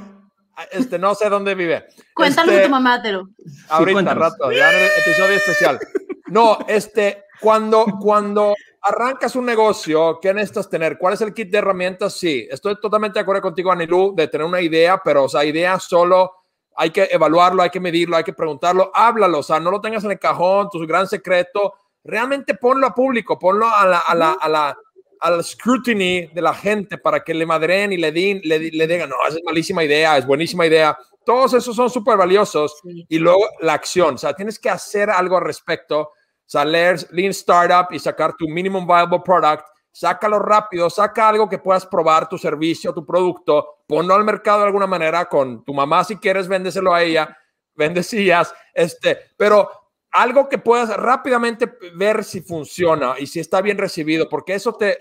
este, 0.72 0.98
no 0.98 1.14
sé 1.14 1.28
dónde 1.30 1.54
vive. 1.54 1.86
Cuéntanos 2.14 2.50
Este, 2.50 2.60
de 2.62 2.66
tu 2.66 2.70
mamá, 2.72 3.00
Tero. 3.00 3.22
Ahorita, 3.70 3.92
cuéntanos. 3.94 4.22
rato, 4.32 4.52
ya 4.52 4.70
en 4.70 4.78
el 4.80 4.90
episodio 4.98 5.36
especial. 5.36 5.78
No, 6.26 6.58
este, 6.68 7.24
cuando, 7.40 7.86
cuando 8.00 8.54
arrancas 8.82 9.36
un 9.36 9.46
negocio, 9.46 10.18
¿qué 10.20 10.32
necesitas 10.32 10.68
tener? 10.70 10.98
¿Cuál 10.98 11.14
es 11.14 11.20
el 11.20 11.34
kit 11.34 11.50
de 11.50 11.58
herramientas? 11.58 12.14
Sí, 12.14 12.46
estoy 12.50 12.80
totalmente 12.80 13.18
de 13.18 13.22
acuerdo 13.22 13.42
contigo, 13.42 13.70
Anilú, 13.70 14.14
de 14.16 14.28
tener 14.28 14.46
una 14.46 14.60
idea, 14.60 15.00
pero, 15.04 15.24
o 15.24 15.28
sea, 15.28 15.44
idea 15.44 15.78
solo 15.78 16.32
hay 16.76 16.90
que 16.90 17.08
evaluarlo, 17.10 17.62
hay 17.62 17.70
que 17.70 17.80
medirlo, 17.80 18.16
hay 18.16 18.24
que 18.24 18.32
preguntarlo, 18.32 18.90
háblalo, 18.94 19.40
o 19.40 19.42
sea, 19.42 19.60
no 19.60 19.70
lo 19.70 19.80
tengas 19.80 20.04
en 20.04 20.12
el 20.12 20.18
cajón, 20.18 20.68
tu 20.70 20.78
gran 20.86 21.06
secreto, 21.06 21.74
realmente 22.02 22.54
ponlo 22.54 22.86
a 22.86 22.94
público, 22.94 23.38
ponlo 23.38 23.68
a 23.68 23.86
la, 23.86 23.98
a 23.98 24.14
la, 24.14 24.32
a 24.32 24.48
la, 24.48 24.78
al 25.20 25.44
scrutiny 25.44 26.28
de 26.28 26.40
la 26.40 26.54
gente 26.54 26.96
para 26.96 27.20
que 27.20 27.34
le 27.34 27.44
madren 27.44 27.92
y 27.92 27.98
le, 27.98 28.10
din, 28.12 28.40
le, 28.44 28.58
le 28.58 28.86
digan, 28.86 29.10
no, 29.10 29.16
esa 29.28 29.36
es 29.36 29.44
malísima 29.44 29.84
idea, 29.84 30.16
es 30.16 30.26
buenísima 30.26 30.66
idea. 30.66 30.96
Todos 31.24 31.52
esos 31.52 31.76
son 31.76 31.90
súper 31.90 32.16
valiosos 32.16 32.80
y 32.84 33.18
luego 33.18 33.46
la 33.60 33.74
acción, 33.74 34.14
o 34.14 34.18
sea, 34.18 34.32
tienes 34.32 34.58
que 34.58 34.70
hacer 34.70 35.10
algo 35.10 35.36
al 35.36 35.44
respecto. 35.44 36.12
Sea, 36.50 36.64
Lean 36.64 37.30
Startup 37.30 37.86
y 37.92 37.98
sacar 37.98 38.34
tu 38.36 38.48
minimum 38.48 38.84
viable 38.84 39.20
product, 39.24 39.66
sácalo 39.92 40.38
rápido, 40.38 40.90
saca 40.90 41.28
algo 41.28 41.48
que 41.48 41.58
puedas 41.58 41.86
probar 41.86 42.28
tu 42.28 42.38
servicio, 42.38 42.92
tu 42.92 43.06
producto, 43.06 43.82
ponlo 43.86 44.14
al 44.14 44.24
mercado 44.24 44.60
de 44.60 44.66
alguna 44.66 44.86
manera 44.86 45.26
con 45.26 45.64
tu 45.64 45.72
mamá 45.72 46.02
si 46.02 46.16
quieres, 46.16 46.48
véndeselo 46.48 46.92
a 46.92 47.02
ella, 47.02 47.36
bendecillas, 47.74 48.52
este, 48.74 49.30
pero 49.36 49.70
algo 50.10 50.48
que 50.48 50.58
puedas 50.58 50.88
rápidamente 50.96 51.72
ver 51.94 52.24
si 52.24 52.40
funciona 52.40 53.14
y 53.16 53.28
si 53.28 53.38
está 53.38 53.60
bien 53.62 53.78
recibido, 53.78 54.28
porque 54.28 54.54
eso 54.54 54.72
te, 54.72 54.98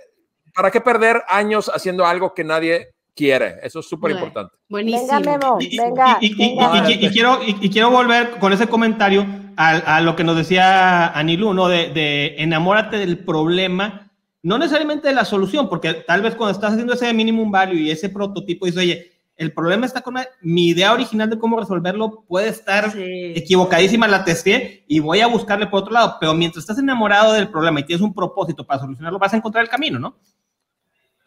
¿para 0.53 0.69
qué 0.69 0.81
perder 0.81 1.23
años 1.27 1.71
haciendo 1.73 2.05
algo 2.05 2.35
que 2.35 2.43
nadie 2.43 2.93
quiere? 3.19 3.55
Eso 3.61 3.79
es 3.81 3.87
súper 3.89 4.11
importante. 4.11 4.55
Buenísimo. 4.69 5.07
Venga, 5.19 5.37
Memo, 5.37 5.57
Y, 5.59 5.75
y- 5.75 5.77
venga. 5.77 6.17
y- 6.21 6.25
y- 6.27 6.35
venga. 6.57 6.89
y- 6.89 6.93
y- 6.93 7.05
y 7.05 7.09
quiero, 7.09 7.39
y, 7.45 7.55
y 7.61 7.69
quiero 7.69 7.91
volver 7.91 8.31
con 8.39 8.53
ese 8.53 8.67
comentario 8.67 9.25
a, 9.57 9.69
a 9.97 10.01
lo 10.01 10.15
que 10.15 10.23
nos 10.23 10.37
decía 10.37 11.07
Anilú, 11.09 11.53
¿no? 11.53 11.67
De, 11.67 11.89
de 11.89 12.35
enamórate 12.37 12.97
del 12.97 13.17
problema, 13.19 14.09
no 14.41 14.57
necesariamente 14.57 15.09
de 15.09 15.13
la 15.13 15.25
solución, 15.25 15.67
porque 15.67 15.93
tal 15.93 16.21
vez 16.21 16.35
cuando 16.35 16.51
estás 16.53 16.71
haciendo 16.71 16.93
ese 16.93 17.13
minimum 17.13 17.51
value 17.51 17.75
y 17.79 17.91
ese 17.91 18.09
prototipo, 18.09 18.65
dices, 18.65 18.81
oye, 18.81 19.11
el 19.35 19.53
problema 19.53 19.85
está 19.85 20.01
con 20.01 20.15
mi 20.41 20.67
idea 20.67 20.91
original 20.93 21.29
de 21.29 21.39
cómo 21.39 21.57
resolverlo 21.59 22.23
puede 22.27 22.49
estar 22.49 22.91
Sí. 22.91 23.33
equivocadísima, 23.35 24.05
la 24.07 24.23
testé 24.25 24.83
y 24.87 24.99
voy 24.99 25.21
a 25.21 25.27
buscarle 25.27 25.67
por 25.67 25.81
otro 25.81 25.93
lado, 25.93 26.17
pero 26.19 26.33
mientras 26.33 26.63
estás 26.63 26.77
enamorado 26.77 27.31
del 27.33 27.47
problema 27.49 27.79
y 27.79 27.83
tienes 27.83 28.01
un 28.03 28.13
propósito 28.13 28.65
para 28.65 28.81
solucionarlo, 28.81 29.17
vas 29.19 29.33
a 29.33 29.37
encontrar 29.37 29.63
el 29.63 29.69
camino, 29.69 29.97
¿no? 29.99 30.15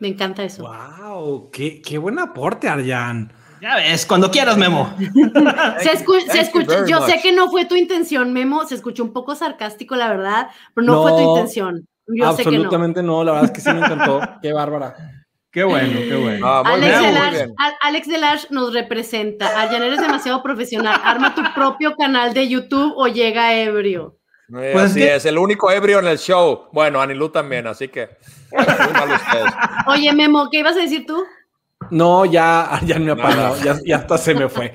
Me 0.02 0.08
encanta 0.08 0.42
eso. 0.42 0.64
Wow, 0.64 1.48
qué, 1.52 1.80
qué 1.80 1.96
buen 1.96 2.18
aporte, 2.18 2.68
Arjan. 2.68 3.32
Ya 3.60 3.76
ves, 3.76 4.04
cuando 4.04 4.32
quieras, 4.32 4.56
Memo. 4.58 4.92
Se, 4.98 5.04
escu- 5.92 6.20
se 6.22 6.26
Thank 6.26 6.34
you 6.34 6.40
escucha, 6.40 6.66
very 6.80 6.90
yo 6.90 6.98
much. 6.98 7.08
sé 7.08 7.20
que 7.22 7.30
no 7.30 7.48
fue 7.48 7.66
tu 7.66 7.76
intención, 7.76 8.32
Memo, 8.32 8.64
se 8.66 8.74
escuchó 8.74 9.04
un 9.04 9.12
poco 9.12 9.36
sarcástico, 9.36 9.94
la 9.94 10.08
verdad, 10.08 10.48
pero 10.74 10.84
no, 10.88 11.02
fue 11.02 11.12
tu 11.12 11.20
intención. 11.20 11.86
Yo 12.08 12.32
sé 12.32 12.42
que 12.42 12.50
no. 12.50 12.56
Absolutamente 12.56 13.00
no. 13.04 13.22
la 13.22 13.30
verdad 13.30 13.50
es 13.50 13.52
que 13.52 13.60
sí 13.60 13.70
me 13.72 13.78
encantó. 13.78 14.20
qué 14.42 14.52
bárbara. 14.52 14.96
Qué 15.52 15.62
bueno, 15.62 16.00
qué 16.00 16.16
bueno. 16.16 16.44
Ah, 16.48 16.62
muy 16.64 16.72
Alex, 16.72 16.88
bien, 16.88 17.00
muy 17.00 17.06
Delage, 17.12 17.36
bien. 17.36 17.54
Al- 17.58 17.74
Alex 17.82 18.08
Delage 18.08 18.46
nos 18.50 18.74
representa. 18.74 19.60
Arjan, 19.62 19.84
eres 19.84 20.00
demasiado 20.00 20.42
profesional. 20.42 21.00
Arma 21.04 21.32
tu 21.32 21.42
propio 21.54 21.94
canal 21.94 22.34
de 22.34 22.48
YouTube 22.48 22.92
o 22.96 23.06
llega 23.06 23.54
ebrio. 23.54 24.16
Eh, 24.48 24.70
Pues 24.72 24.86
así 24.86 24.98
que- 24.98 25.14
es, 25.14 25.24
el 25.26 25.38
único 25.38 25.70
ebrio 25.70 26.00
en 26.00 26.08
el 26.08 26.18
show. 26.18 26.64
Bueno, 26.72 27.00
Anilú 27.00 27.28
también, 27.28 27.68
así 27.68 27.86
que. 27.86 28.08
Oye, 29.86 30.12
Memo, 30.12 30.48
¿qué 30.50 30.58
ibas 30.60 30.76
a 30.76 30.80
decir 30.80 31.04
tú? 31.06 31.22
No, 31.90 32.24
ya 32.24 32.62
Arjan 32.74 33.04
me 33.04 33.12
apagó. 33.12 33.56
No. 33.56 33.56
Ya, 33.64 33.76
ya 33.84 33.96
hasta 33.96 34.18
se 34.18 34.34
me 34.34 34.48
fue. 34.48 34.72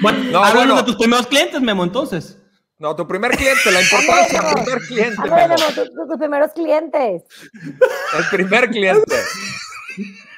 Bueno, 0.00 0.18
No, 0.30 0.38
háblanos 0.44 0.54
bueno. 0.54 0.76
de 0.76 0.82
tus 0.84 0.96
primeros 0.96 1.26
clientes, 1.26 1.60
Memo, 1.60 1.84
entonces. 1.84 2.38
No, 2.78 2.94
tu 2.94 3.06
primer 3.08 3.32
cliente, 3.36 3.70
la 3.72 3.82
importancia, 3.82 4.40
el 4.40 4.54
primer 4.62 4.78
cliente. 4.86 5.22
Memo. 5.22 5.36
Memo, 5.36 5.56
tu- 5.74 5.84
tu- 5.86 6.06
tus 6.08 6.16
primeros 6.18 6.52
clientes. 6.52 7.22
El 7.52 8.24
primer 8.30 8.70
cliente. 8.70 9.16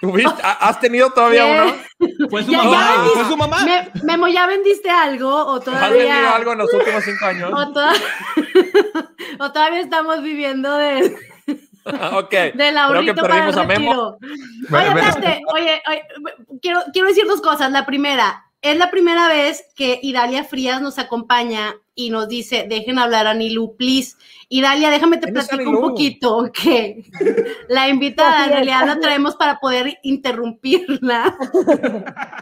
¿Tuviste- 0.00 0.40
ha- 0.42 0.68
¿Has 0.68 0.80
tenido 0.80 1.10
todavía 1.10 1.44
¿Qué? 1.44 1.60
uno? 2.08 2.28
Fue 2.30 2.42
su 2.42 2.50
Ya- 2.52 2.58
ya 2.62 2.64
mamá, 2.64 2.92
vendiste- 2.96 3.12
fue 3.20 3.24
su 3.28 3.36
mamá. 3.36 3.64
Me- 3.66 3.90
Memo, 4.04 4.28
¿ya 4.28 4.46
vendiste 4.46 4.88
algo 4.88 5.28
o 5.30 5.56
¿Has 5.58 5.64
todavía? 5.64 6.14
vendido 6.14 6.34
algo 6.34 6.52
en 6.52 6.58
los 6.58 6.72
últimos 6.72 7.04
cinco 7.04 7.26
años? 7.26 7.52
O, 7.52 7.56
o 9.44 9.52
todavía 9.52 9.80
estamos 9.80 10.22
viviendo 10.22 10.74
de, 10.78 11.14
ok. 12.12 12.30
del 12.30 12.52
Creo 12.54 12.72
que 12.72 12.78
ahorrito 12.78 13.22
para 13.22 13.34
el 13.34 13.54
perdimos 13.54 13.56
a 13.56 13.64
Memo. 13.64 14.18
Oye, 14.70 14.86
espérate, 14.86 15.42
oye, 15.52 15.82
oye, 15.88 16.02
quiero, 16.60 16.80
quiero 16.92 17.08
decir 17.08 17.26
dos 17.26 17.40
cosas. 17.40 17.72
La 17.72 17.86
primera, 17.86 18.44
es 18.62 18.76
la 18.76 18.90
primera 18.90 19.28
vez 19.28 19.64
que 19.74 19.98
Idalia 20.02 20.44
Frías 20.44 20.82
nos 20.82 20.98
acompaña 20.98 21.76
y 21.94 22.10
nos 22.10 22.28
dice, 22.28 22.66
dejen 22.68 22.98
hablar 22.98 23.26
a 23.26 23.34
Nilu, 23.34 23.76
please. 23.76 24.16
Idalia, 24.48 24.90
déjame 24.90 25.16
te 25.16 25.26
¿Quién 25.26 25.36
es 25.38 25.48
platico 25.48 25.70
un 25.70 25.80
poquito 25.80 26.50
que 26.52 27.04
la 27.68 27.88
invitada 27.88 28.44
en 28.44 28.50
realidad 28.50 28.86
la 28.86 28.98
traemos 28.98 29.36
para 29.36 29.60
poder 29.60 29.98
interrumpirla. 30.02 31.36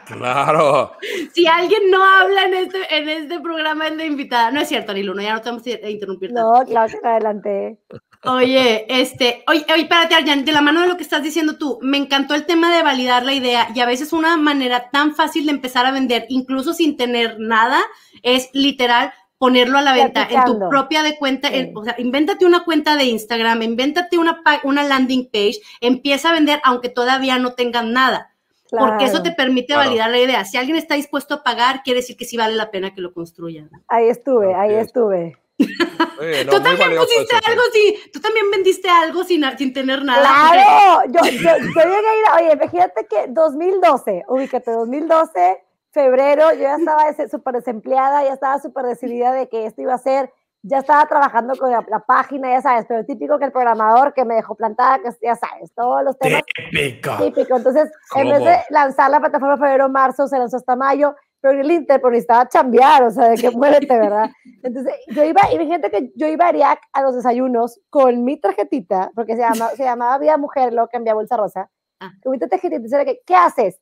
Claro. 0.07 0.93
Si 1.33 1.47
alguien 1.47 1.91
no 1.91 2.03
habla 2.03 2.45
en 2.45 2.55
este, 2.55 2.97
en 2.97 3.09
este 3.09 3.41
programa 3.41 3.89
es 3.89 3.97
la 3.97 4.05
invitada. 4.05 4.51
No 4.51 4.61
es 4.61 4.69
cierto, 4.69 4.95
Nilu, 4.95 5.15
no, 5.15 5.23
ya 5.23 5.35
no 5.35 5.41
te 5.41 5.51
vamos 5.51 5.67
a 5.67 5.89
interrumpir. 5.91 6.33
No, 6.33 6.65
claro 6.67 6.99
que 7.01 7.09
adelante. 7.09 7.79
Oye, 8.25 8.85
este, 8.89 9.45
oye, 9.47 9.65
oye, 9.73 9.83
espérate, 9.83 10.15
Arjan, 10.15 10.45
de 10.45 10.53
la 10.53 10.61
mano 10.61 10.81
de 10.81 10.89
lo 10.89 10.97
que 10.97 11.05
estás 11.05 11.23
diciendo 11.23 11.57
tú, 11.57 11.79
me 11.83 11.97
encantó 11.99 12.35
el 12.35 12.47
tema 12.47 12.75
de 12.75 12.83
validar 12.83 13.25
la 13.25 13.33
idea 13.33 13.69
y 13.75 13.79
a 13.81 13.87
veces 13.87 14.13
una 14.13 14.37
manera 14.37 14.91
tan 14.91 15.15
fácil 15.15 15.47
de 15.47 15.53
empezar 15.53 15.87
a 15.87 15.93
vender, 15.93 16.27
incluso 16.29 16.73
sin 16.75 16.97
tener 16.97 17.37
nada, 17.39 17.81
es 18.23 18.51
literal 18.53 19.13
ponerlo 19.39 19.79
a 19.79 19.83
la 19.83 19.93
venta 19.93 20.27
en 20.29 20.45
tu 20.45 20.59
propia 20.69 21.05
de 21.05 21.17
cuenta, 21.17 21.47
en- 21.49 21.67
Sí. 21.67 21.73
o 21.77 21.85
sea, 21.85 21.95
invéntate 21.99 22.45
una 22.45 22.65
cuenta 22.65 22.97
de 22.97 23.05
Instagram, 23.05 23.63
invéntate 23.63 24.19
una, 24.19 24.43
landing 24.83 25.31
page, 25.33 25.61
empieza 25.81 26.31
a 26.31 26.33
vender 26.33 26.61
aunque 26.65 26.89
todavía 26.89 27.39
no 27.39 27.53
tengan 27.53 27.93
nada, 27.93 28.35
porque 28.69 29.05
eso 29.05 29.23
te 29.23 29.31
permite 29.31 29.75
Claro. 29.75 29.85
validar 29.91 30.11
la 30.11 30.19
idea. 30.19 30.45
Si 30.45 30.57
alguien 30.57 30.77
está 30.77 30.97
dispuesto 30.97 31.35
a 31.35 31.43
pagar, 31.45 31.85
quiere 31.85 32.01
decir 32.01 32.17
que 32.17 32.25
sí 32.25 32.37
vale 32.37 32.57
la 32.57 32.73
pena 32.73 32.93
que 32.93 33.01
lo 33.01 33.13
construyan. 33.15 33.71
Ahí 33.87 34.09
estuve, 34.09 34.53
ahí 34.57 34.75
estuve. 34.75 35.37
No, 35.59 36.53
tú 36.53 36.63
también 36.63 36.97
pusiste 36.97 37.37
eso, 37.37 37.47
algo, 37.51 37.63
sí, 37.73 37.99
tú 38.13 38.21
también 38.21 38.51
vendiste 38.51 38.89
algo 38.89 39.25
sin, 39.25 39.43
sin 39.57 39.73
tener 39.73 40.05
nada. 40.05 40.21
Claro, 40.23 41.11
yo, 41.13 41.21
yo, 41.25 41.41
yo 41.41 41.83
llegué 41.83 41.95
a 42.09 42.19
ir, 42.19 42.27
a- 42.31 42.37
oye, 42.37 42.53
imagínate 42.55 43.07
que 43.07 43.27
2012, 43.29 44.25
ubícate, 44.29 44.71
2012, 44.71 45.63
febrero, 45.93 46.53
yo 46.53 46.61
ya 46.61 46.77
estaba 46.77 47.03
súper 47.29 47.55
desempleada, 47.55 48.25
ya 48.25 48.35
estaba 48.35 48.59
súper 48.61 48.85
decidida 48.87 49.33
de 49.33 49.49
que 49.49 49.67
esto 49.67 49.83
iba 49.83 49.95
a 49.95 49.99
ser, 49.99 50.33
ya 50.63 50.79
estaba 50.79 51.07
trabajando 51.07 51.57
con 51.57 51.71
la, 51.71 51.85
la 51.89 52.01
página, 52.01 52.51
ya 52.51 52.61
sabes, 52.61 52.85
pero 52.89 53.05
típico 53.05 53.39
que 53.39 53.47
el 53.47 53.53
programador 53.53 54.13
que 54.13 54.25
me 54.25 54.35
dejó 54.35 54.55
plantada, 54.55 54.99
que 54.99 55.11
ya 55.23 55.37
sabes, 55.37 55.73
todos 55.75 56.03
los 56.05 56.19
temas 56.19 56.43
Típico. 56.71 57.17
típico. 57.17 57.57
Entonces, 57.57 57.85
en 58.15 58.23
¿Cómo? 58.25 58.31
vez 58.31 58.45
de 58.45 58.57
lanzar 58.71 59.11
la 59.11 59.21
plataforma 59.21 59.57
febrero, 59.57 59.89
marzo, 59.89 60.27
se 60.27 60.39
lanzó 60.39 60.57
hasta 60.57 60.75
mayo, 60.77 61.15
pero 61.41 61.61
el 61.61 61.71
Inter, 61.71 62.01
pero 62.01 62.11
necesitaba 62.11 62.49
chambear, 62.49 63.03
o 63.05 63.11
sea, 63.11 63.29
de 63.29 63.37
que 63.37 63.51
muérete, 63.51 63.99
¿verdad? 63.99 64.31
Entonces, 64.63 64.95
yo 65.15 65.25
iba, 65.25 65.41
imagínate 65.53 65.91
que 65.91 66.13
yo 66.17 66.27
iba 66.27 66.47
a 66.47 66.49
Ariac 66.49 66.81
a 66.93 67.03
los 67.03 67.15
desayunos 67.15 67.81
con 67.91 68.25
mi 68.25 68.39
tarjetita, 68.41 69.11
porque 69.15 69.35
se, 69.37 69.43
llama, 69.43 69.69
se 69.71 69.85
llamaba 69.85 70.19
Vida 70.19 70.37
Mujer, 70.37 70.73
luego 70.73 70.89
cambié 70.93 71.13
a 71.13 71.15
Bolsa 71.15 71.37
Rosa, 71.37 71.71
Ah. 72.01 72.11
con 72.23 72.33
mi 72.33 72.39
tarjetita, 72.39 72.77
y 72.77 72.79
decía 72.79 73.05
que, 73.05 73.21
¿qué 73.27 73.35
haces? 73.35 73.81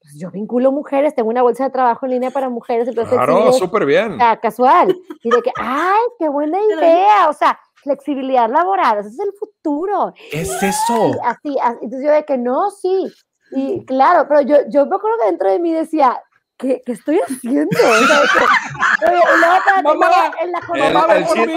Pues 0.00 0.14
yo 0.18 0.30
vinculo 0.30 0.70
mujeres, 0.70 1.14
tengo 1.14 1.28
una 1.28 1.42
bolsa 1.42 1.64
de 1.64 1.70
trabajo 1.70 2.06
en 2.06 2.12
línea 2.12 2.30
para 2.30 2.48
mujeres, 2.48 2.86
entonces 2.88 3.12
Claro, 3.14 3.52
súper 3.52 3.84
bien. 3.84 4.12
o 4.12 4.16
sea, 4.16 4.36
casual. 4.38 4.96
Y 5.24 5.30
de 5.30 5.42
que, 5.42 5.50
ay, 5.56 6.00
qué 6.18 6.28
buena 6.28 6.58
idea, 6.62 7.28
o 7.28 7.32
sea, 7.32 7.58
flexibilidad 7.82 8.48
laboral, 8.48 8.98
ese 8.98 9.08
es 9.08 9.18
el 9.18 9.32
futuro. 9.32 10.12
¿Qué 10.30 10.42
es 10.42 10.62
eso? 10.62 11.10
Así, 11.24 11.56
así, 11.60 11.78
entonces 11.82 12.04
yo 12.06 12.12
de 12.12 12.24
que 12.24 12.38
no, 12.38 12.70
sí. 12.70 13.12
Y 13.50 13.84
claro, 13.86 14.26
pero 14.28 14.40
yo, 14.42 14.56
yo 14.68 14.86
me 14.86 14.96
acuerdo 14.96 15.18
que 15.20 15.26
dentro 15.26 15.50
de 15.50 15.58
mí 15.58 15.72
decía, 15.72 16.22
¿qué, 16.58 16.82
qué 16.84 16.92
estoy 16.92 17.18
haciendo? 17.20 17.68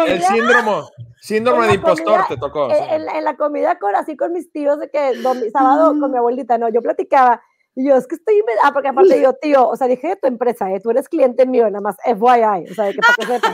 El, 0.07 0.23
síndrome, 0.23 0.81
síndrome 1.21 1.67
de 1.67 1.73
impostor 1.75 2.05
comida- 2.21 2.27
te 2.27 2.37
tocó. 2.37 2.69
en, 2.71 2.75
sí. 2.77 2.83
en 2.89 3.05
la, 3.05 3.17
en 3.17 3.23
la 3.23 3.37
comida 3.37 3.79
con 3.79 3.95
así 3.95 4.15
con 4.15 4.31
mis 4.31 4.51
tíos 4.51 4.79
de 4.79 4.89
que 4.89 5.13
domi- 5.21 5.51
sábado 5.51 5.93
con 5.99 6.11
mi 6.11 6.17
abuelita, 6.17 6.57
no, 6.57 6.69
yo 6.69 6.81
platicaba 6.81 7.41
y 7.75 7.87
yo 7.87 7.95
es 7.95 8.05
que 8.05 8.15
estoy, 8.15 8.43
ah, 8.63 8.71
porque 8.73 8.89
aparte 8.89 9.21
yo, 9.21 9.31
tío, 9.33 9.67
o 9.69 9.75
sea, 9.77 9.87
dije 9.87 10.09
de 10.09 10.15
tu 10.17 10.27
empresa, 10.27 10.69
¿eh? 10.71 10.81
tú 10.81 10.89
eres 10.91 11.07
cliente 11.07 11.45
mío, 11.45 11.69
nada 11.69 11.79
más 11.81 11.95
FYI, 12.03 12.69
o 12.69 12.73
sea, 12.75 12.85
de 12.85 12.93
que 12.93 12.99
para 12.99 13.15
que 13.15 13.25
sepan. 13.25 13.53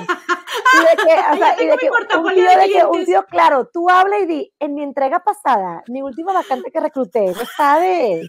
Y 0.74 0.80
de 0.80 0.96
que, 1.04 1.14
o 1.34 1.36
sea, 1.38 1.64
y 1.64 1.68
de 1.68 1.78
que 1.78 1.90
un 1.90 2.08
tío, 2.34 2.34
de 2.34 2.58
de 2.68 2.70
que 2.74 2.86
un 2.86 3.06
tío, 3.06 3.24
claro, 3.26 3.70
tú 3.72 3.88
habla 3.92 4.18
y 4.20 4.26
di, 4.26 4.54
en 4.60 4.74
mi 4.74 4.82
entrega 4.82 5.20
pasada, 5.20 5.84
mi 5.88 6.02
última 6.02 6.34
vacante 6.34 6.72
que 6.72 6.80
recluté, 6.80 7.28
no 7.28 7.46
sabes. 7.56 8.28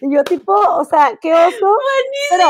Y 0.00 0.14
yo 0.14 0.24
tipo, 0.24 0.52
o 0.52 0.84
sea, 0.84 1.16
qué 1.20 1.32
oso. 1.34 1.78
Pero 2.30 2.48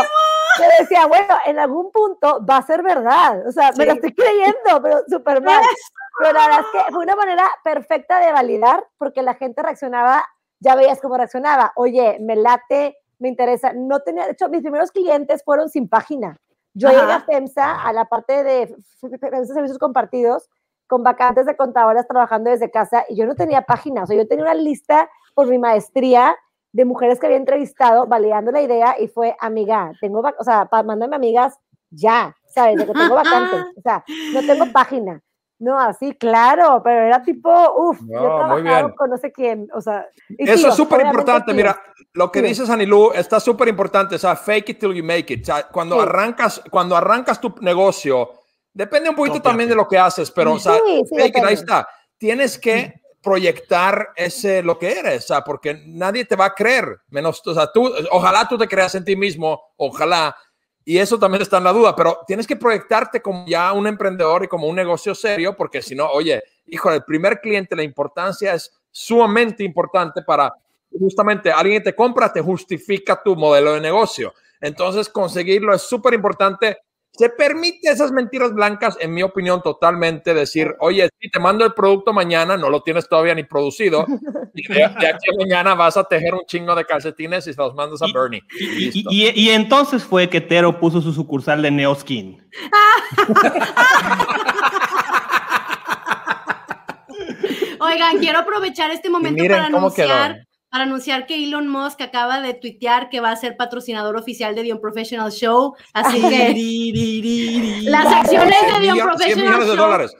yo 0.58 0.64
decía, 0.80 1.06
bueno, 1.06 1.34
en 1.46 1.58
algún 1.58 1.90
punto 1.92 2.44
va 2.48 2.58
a 2.58 2.62
ser 2.66 2.82
verdad. 2.82 3.46
O 3.46 3.52
sea, 3.52 3.72
me 3.76 3.84
lo 3.86 3.92
Sí. 3.92 3.98
estoy 3.98 4.14
creyendo, 4.14 4.82
pero 4.82 4.98
súper 5.08 5.42
mal. 5.42 5.62
Pero 6.18 6.32
la 6.32 6.46
verdad 6.46 6.60
es 6.60 6.66
que 6.86 6.92
fue 6.92 7.04
una 7.04 7.14
manera 7.14 7.44
perfecta 7.62 8.18
de 8.20 8.32
validar 8.32 8.86
porque 8.96 9.20
la 9.20 9.34
gente 9.34 9.62
reaccionaba, 9.62 10.24
ya 10.60 10.74
veías 10.74 10.98
cómo 11.02 11.18
reaccionaba. 11.18 11.72
Oye, 11.76 12.16
me 12.20 12.36
late, 12.36 12.96
me 13.18 13.28
interesa. 13.28 13.74
No 13.74 14.00
tenía, 14.00 14.24
de 14.24 14.30
hecho, 14.32 14.48
mis 14.48 14.62
primeros 14.62 14.90
clientes 14.92 15.44
fueron 15.44 15.68
sin 15.68 15.90
página. 15.90 16.38
Yo 16.72 16.88
Ajá. 16.88 17.00
llegué 17.00 17.12
a 17.12 17.20
FEMSA, 17.20 17.82
a 17.82 17.92
la 17.92 18.06
parte 18.06 18.44
de 18.44 18.74
FEMSA 19.00 19.52
Servicios 19.52 19.78
Compartidos, 19.78 20.48
con 20.86 21.02
vacantes 21.02 21.44
de 21.44 21.54
contadoras 21.54 22.08
trabajando 22.08 22.48
desde 22.50 22.70
casa 22.70 23.04
y 23.10 23.16
yo 23.16 23.26
no 23.26 23.34
tenía 23.34 23.60
página. 23.62 24.04
O 24.04 24.06
sea, 24.06 24.16
yo 24.16 24.26
tenía 24.26 24.44
una 24.44 24.54
lista 24.54 25.10
por 25.34 25.48
mi 25.48 25.58
maestría 25.58 26.34
de 26.76 26.84
mujeres 26.84 27.18
que 27.18 27.24
había 27.26 27.38
entrevistado 27.38 28.06
validando 28.06 28.52
la 28.52 28.60
idea 28.60 28.96
y 29.00 29.08
fue, 29.08 29.34
amiga, 29.40 29.92
tengo, 29.98 30.22
o 30.38 30.44
sea, 30.44 30.66
pa- 30.66 30.82
mándame 30.82 31.16
amigas 31.16 31.58
ya, 31.90 32.36
¿sabes? 32.54 32.76
De 32.76 32.86
que 32.86 32.92
tengo 32.92 33.14
vacantes, 33.14 33.60
o 33.76 33.80
sea, 33.80 34.04
no 34.32 34.42
tengo 34.42 34.66
página. 34.74 35.22
No, 35.58 35.78
así, 35.78 36.12
claro, 36.12 36.82
pero 36.84 37.00
era 37.06 37.22
tipo, 37.22 37.48
uff, 37.78 37.98
yo 38.06 38.18
he 38.18 38.28
No, 38.28 38.62
bien. 38.62 38.90
con 38.94 39.08
no 39.08 39.16
sé 39.16 39.32
quién, 39.32 39.68
o 39.72 39.80
sea. 39.80 40.06
Eso 40.36 40.54
tíos, 40.54 40.64
es 40.68 40.74
súper 40.74 41.00
importante. 41.06 41.54
Mira, 41.54 41.80
lo 42.12 42.30
que 42.30 42.40
Sí. 42.40 42.46
dices, 42.48 42.68
Anilú, 42.68 43.10
está 43.14 43.40
súper 43.40 43.68
importante. 43.68 44.16
O 44.16 44.18
sea, 44.18 44.36
fake 44.36 44.68
it 44.68 44.78
till 44.80 44.92
you 44.92 45.02
make 45.02 45.32
it. 45.32 45.40
O 45.40 45.46
sea, 45.46 45.66
cuando 45.68 45.94
Sí. 45.96 46.02
arrancas, 46.02 46.62
cuando 46.70 46.94
arrancas 46.94 47.40
tu 47.40 47.54
negocio, 47.60 48.32
Depende 48.74 49.08
un 49.08 49.16
poquito 49.16 49.36
Cópiate. 49.36 49.48
también 49.48 49.68
de 49.70 49.74
lo 49.74 49.88
que 49.88 49.96
haces, 49.96 50.30
pero, 50.30 50.52
o 50.52 50.58
sea, 50.58 50.74
Sí, 50.86 51.02
sí, 51.08 51.16
Baker, 51.18 51.46
ahí 51.46 51.54
está. 51.54 51.88
Tienes 52.18 52.58
que 52.58 52.92
proyectar 53.26 54.10
ese 54.14 54.62
lo 54.62 54.78
que 54.78 55.00
eres, 55.00 55.26
sea, 55.26 55.42
porque 55.42 55.82
nadie 55.84 56.24
te 56.24 56.36
va 56.36 56.44
a 56.44 56.54
creer, 56.54 57.00
menos, 57.08 57.44
o 57.44 57.52
sea, 57.52 57.72
tú, 57.72 57.92
ojalá 58.12 58.46
tú 58.48 58.56
te 58.56 58.68
creas 58.68 58.94
en 58.94 59.04
ti 59.04 59.16
mismo, 59.16 59.60
ojalá, 59.76 60.36
y 60.84 60.98
eso 60.98 61.18
también 61.18 61.42
está 61.42 61.58
en 61.58 61.64
la 61.64 61.72
duda, 61.72 61.96
pero 61.96 62.20
tienes 62.24 62.46
que 62.46 62.54
proyectarte 62.54 63.20
como 63.20 63.44
ya 63.48 63.72
un 63.72 63.88
emprendedor 63.88 64.44
y 64.44 64.46
como 64.46 64.68
un 64.68 64.76
negocio 64.76 65.12
serio, 65.12 65.56
porque 65.56 65.82
si 65.82 65.96
no, 65.96 66.08
oye, 66.08 66.40
hijo, 66.66 66.92
el 66.92 67.02
primer 67.02 67.40
cliente, 67.40 67.74
la 67.74 67.82
importancia 67.82 68.54
es 68.54 68.72
sumamente 68.92 69.64
importante 69.64 70.22
para 70.22 70.54
justamente 70.96 71.50
alguien 71.50 71.82
te 71.82 71.96
compra, 71.96 72.32
te 72.32 72.40
justifica 72.40 73.20
tu 73.20 73.34
modelo 73.34 73.72
de 73.72 73.80
negocio. 73.80 74.32
Entonces, 74.60 75.08
conseguirlo 75.08 75.74
es 75.74 75.82
súper 75.82 76.14
importante. 76.14 76.78
Se 77.18 77.30
permite 77.30 77.88
esas 77.90 78.12
mentiras 78.12 78.52
blancas, 78.52 78.96
en 79.00 79.12
mi 79.14 79.22
opinión, 79.22 79.62
totalmente 79.62 80.34
decir, 80.34 80.74
oye, 80.80 81.08
si 81.20 81.30
te 81.30 81.40
mando 81.40 81.64
el 81.64 81.72
producto 81.72 82.12
mañana, 82.12 82.56
no 82.56 82.68
lo 82.70 82.82
tienes 82.82 83.08
todavía 83.08 83.34
ni 83.34 83.44
producido, 83.44 84.04
y 84.54 84.66
de, 84.68 84.74
de 84.74 84.84
aquí 84.84 85.30
a 85.30 85.36
mañana 85.38 85.74
vas 85.74 85.96
a 85.96 86.04
tejer 86.04 86.34
un 86.34 86.44
chingo 86.46 86.74
de 86.74 86.84
calcetines 86.84 87.46
y 87.46 87.52
se 87.54 87.60
los 87.60 87.74
mandas 87.74 88.02
a 88.02 88.06
Y- 88.08 88.12
Bernie. 88.12 88.42
Y, 88.60 88.64
Y 88.64 88.66
y- 88.66 88.90
listo. 88.92 89.10
y- 89.12 89.28
y 89.30 89.50
entonces 89.50 90.04
fue 90.04 90.28
que 90.28 90.40
Tero 90.40 90.78
puso 90.78 91.00
su 91.00 91.12
sucursal 91.12 91.62
de 91.62 91.70
Neoskin. 91.70 92.42
Oigan, 97.80 98.18
quiero 98.18 98.38
aprovechar 98.40 98.90
este 98.90 99.10
momento 99.10 99.42
para 99.44 99.66
anunciar, 99.66 100.45
para 100.70 100.84
anunciar 100.84 101.26
que 101.26 101.42
Elon 101.42 101.68
Musk 101.68 102.00
acaba 102.02 102.40
de 102.40 102.54
tuitear 102.54 103.08
que 103.08 103.20
va 103.20 103.30
a 103.30 103.36
ser 103.36 103.56
patrocinador 103.56 104.16
oficial 104.16 104.54
de 104.54 104.62
The 104.62 104.72
Unprofessional 104.74 105.30
Show. 105.32 105.74
Así 105.94 106.20
que 106.20 107.82
las 107.90 108.06
acciones 108.06 108.60
de 108.60 108.72
The 108.72 108.80
Millones- 108.80 108.92
100 108.94 109.02
Unprofessional 109.02 109.44
millones 109.46 109.68
de 109.68 109.74
Show. 109.76 109.84
dólares. 109.84 110.12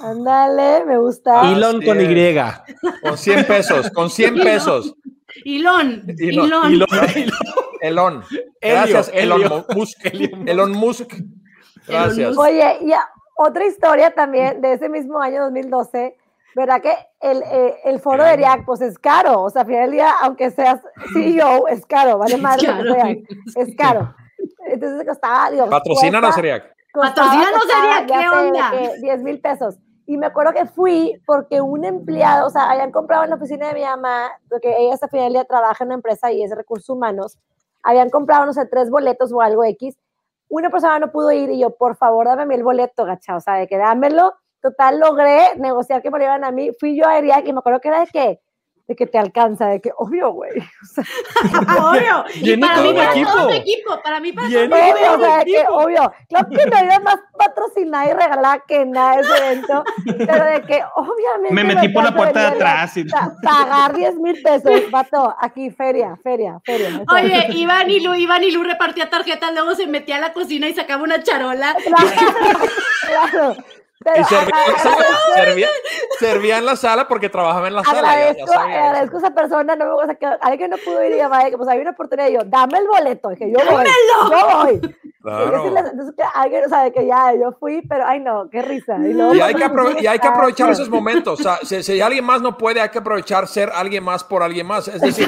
Ándale, 0.00 0.84
me 0.86 0.98
gusta. 0.98 1.52
Elon 1.52 1.80
con. 1.82 2.00
Y. 2.00 2.34
Con 3.02 3.16
100 3.16 3.44
pesos, 3.46 3.90
con 3.90 4.10
100 4.10 4.34
pesos. 4.36 4.94
Elon, 5.44 6.04
Elon, 6.18 6.72
Elon. 6.72 7.30
Elon. 7.80 8.24
Gracias, 8.60 9.10
Elon. 9.14 9.64
Musk. 9.74 9.98
Elon 10.46 10.72
Musk. 10.72 11.14
Gracias. 11.86 12.36
Oye, 12.36 12.78
y 12.82 12.92
a- 12.92 13.08
otra 13.36 13.66
historia 13.66 14.12
también 14.14 14.60
de 14.60 14.74
ese 14.74 14.88
mismo 14.88 15.20
año 15.20 15.42
2012, 15.44 16.16
¿verdad? 16.54 16.80
Que 16.80 16.92
el, 17.20 17.42
eh, 17.42 17.76
el 17.84 18.00
foro 18.00 18.24
de 18.24 18.34
ERIAC, 18.34 18.64
pues 18.64 18.80
es 18.80 18.98
caro. 18.98 19.42
O 19.42 19.50
sea, 19.50 19.62
al 19.62 19.66
final 19.66 19.82
del 19.82 19.90
día, 19.92 20.10
aunque 20.22 20.50
seas 20.50 20.80
CEO, 21.12 21.68
es 21.68 21.84
caro, 21.86 22.18
vale 22.18 22.36
más 22.36 22.56
que 22.58 22.66
Claro. 22.66 22.84
Es 23.56 23.76
caro. 23.76 24.14
Entonces 24.66 25.06
costaba, 25.06 25.50
digo, 25.50 25.68
Patrocínanos, 25.70 26.30
costaba- 26.34 26.62
Patrocínanos, 26.92 27.62
ya 27.68 28.06
¿qué 28.06 28.28
onda? 28.28 28.70
que 28.70 29.00
10 29.00 29.22
mil 29.22 29.40
pesos. 29.40 29.78
Y 30.06 30.16
me 30.18 30.26
acuerdo 30.26 30.52
que 30.52 30.66
fui 30.66 31.18
porque 31.26 31.60
un 31.62 31.84
empleado, 31.84 32.46
o 32.46 32.50
sea, 32.50 32.70
habían 32.70 32.92
comprado 32.92 33.24
en 33.24 33.30
la 33.30 33.36
oficina 33.36 33.68
de 33.68 33.74
mi 33.74 33.82
mamá, 33.82 34.30
porque 34.50 34.74
ella 34.78 34.92
hasta 34.94 35.08
final 35.08 35.26
del 35.26 35.32
día 35.34 35.44
trabaja 35.44 35.82
en 35.82 35.88
una 35.88 35.94
empresa 35.94 36.30
y 36.30 36.42
es 36.42 36.50
de 36.50 36.56
recursos 36.56 36.90
humanos, 36.90 37.38
habían 37.82 38.10
comprado, 38.10 38.44
no 38.44 38.52
sé, 38.52 38.66
tres 38.66 38.90
boletos 38.90 39.32
o 39.32 39.40
algo 39.40 39.64
X. 39.64 39.96
Una 40.48 40.68
persona 40.70 40.98
no 40.98 41.10
pudo 41.10 41.32
ir 41.32 41.50
y 41.50 41.58
yo, 41.58 41.74
por 41.76 41.96
favor, 41.96 42.26
dame 42.26 42.54
el 42.54 42.62
boleto, 42.62 43.04
gacha, 43.06 43.34
o 43.36 43.40
sea, 43.40 43.54
de 43.54 43.66
que 43.66 43.78
dámelo. 43.78 44.34
Total, 44.64 44.98
logré 44.98 45.50
negociar 45.58 46.00
que 46.00 46.10
me 46.10 46.18
lo 46.18 46.24
iban 46.24 46.42
a 46.42 46.50
mí. 46.50 46.70
Fui 46.80 46.96
yo 46.96 47.06
a 47.06 47.18
Eriac 47.18 47.46
y 47.46 47.52
me 47.52 47.58
acuerdo 47.58 47.80
que 47.80 47.88
era 47.88 48.00
de 48.00 48.06
que, 48.06 48.40
de 48.86 48.96
que 48.96 49.06
te 49.06 49.16
alcanza, 49.18 49.66
de 49.68 49.80
que, 49.80 49.90
obvio, 49.96 50.30
güey. 50.32 50.52
O 50.82 50.86
sea, 50.86 51.04
Obvio. 51.90 52.24
Y 52.34 52.56
para 52.58 52.74
todo 52.76 52.82
mí, 52.84 52.88
el 52.90 52.96
para 52.96 53.10
equipo. 53.12 53.30
todo 53.32 53.50
equipo. 53.50 54.02
Para 54.02 54.20
mí, 54.20 54.32
para 54.32 54.48
todo 54.48 54.60
tu 54.68 54.74
obvio, 54.74 55.14
o 55.14 55.18
sea, 55.20 55.38
de 55.38 55.44
que, 55.44 55.64
obvio. 55.68 56.12
Claro 56.28 56.48
que 56.50 56.56
me 56.70 56.84
iba 56.84 56.98
más 57.00 57.16
patrocinada 57.38 58.06
y 58.06 58.12
regalada 58.12 58.62
que 58.66 58.84
nada 58.86 59.20
ese 59.20 59.36
evento, 59.36 59.84
pero 60.18 60.44
de 60.44 60.62
que, 60.62 60.82
obviamente. 60.96 61.52
Me 61.54 61.64
metí 61.64 61.88
por 61.88 62.04
la 62.04 62.14
puerta 62.14 62.40
de 62.40 62.46
atrás. 62.48 62.96
y- 62.96 63.04
pa- 63.04 63.34
Pagar 63.42 63.94
10 63.94 64.14
mil 64.16 64.40
pesos, 64.42 64.90
vato, 64.90 65.34
aquí, 65.40 65.70
feria, 65.70 66.16
feria, 66.22 66.58
feria. 66.64 67.02
Oye, 67.12 67.48
Iván 67.54 67.90
y 67.90 68.00
Lu, 68.00 68.14
Iván 68.14 68.44
y 68.44 68.50
Lu 68.50 68.62
repartía 68.64 69.08
tarjetas, 69.10 69.52
luego 69.52 69.74
se 69.74 69.86
metía 69.86 70.16
a 70.16 70.20
la 70.20 70.32
cocina 70.32 70.68
y 70.68 70.74
sacaba 70.74 71.02
una 71.02 71.22
charola. 71.22 71.74
Claro, 71.84 72.60
claro. 73.06 73.56
Pero 74.02 74.20
Y 74.20 74.24
servía, 74.24 74.54
agradezco- 74.54 75.34
servía- 75.34 75.68
servía 76.18 76.58
en 76.58 76.66
la 76.66 76.76
sala 76.76 77.06
porque 77.08 77.28
trabajaba 77.28 77.68
en 77.68 77.74
la 77.74 77.84
sala. 77.84 78.00
ya- 78.02 78.06
ya 78.08 78.18
agradezco, 78.18 78.52
agradezco 78.60 79.16
a 79.16 79.18
esa 79.20 79.30
persona, 79.34 79.76
no 79.76 79.84
me 79.86 79.92
gusta 79.94 80.14
que 80.16 80.26
alguien 80.40 80.70
no 80.70 80.76
pudo 80.78 81.04
ir 81.04 81.12
y 81.12 81.16
llamar, 81.16 81.48
que 81.50 81.56
pues 81.56 81.68
había 81.68 81.82
una 81.82 81.90
oportunidad 81.92 82.28
y 82.28 82.34
yo, 82.34 82.40
dame 82.44 82.78
el 82.78 82.86
boleto, 82.88 83.28
dije, 83.30 83.50
yo 83.50 83.58
voy, 83.70 83.84
yo 84.30 84.58
voy. 84.58 84.96
Claro. 85.24 85.68
Entonces, 85.68 85.90
entonces, 85.92 86.14
que 86.18 86.22
alguien, 86.34 86.64
o 86.66 86.68
sea, 86.68 86.82
de 86.82 86.92
que 86.92 87.06
ya, 87.06 87.32
yo 87.34 87.52
fui, 87.58 87.80
pero 87.88 88.04
ay 88.06 88.20
no, 88.20 88.50
qué 88.50 88.60
risa. 88.60 88.98
Y, 88.98 89.14
luego, 89.14 89.34
Y 89.34 89.40
hay, 89.40 89.54
que 89.54 89.64
y 90.02 90.06
hay 90.06 90.18
que 90.18 90.26
aprovechar 90.28 90.68
Ah, 90.68 90.72
esos 90.72 90.90
momentos. 90.90 91.40
O 91.40 91.42
sea, 91.42 91.56
si, 91.62 91.82
si 91.82 91.98
alguien 92.02 92.26
más 92.26 92.42
no 92.42 92.58
puede, 92.58 92.82
hay 92.82 92.90
que 92.90 92.98
aprovechar 92.98 93.48
ser 93.48 93.70
alguien 93.74 94.04
más 94.04 94.22
por 94.22 94.42
alguien 94.42 94.66
más. 94.66 94.86
Es 94.86 95.00
decir, 95.00 95.26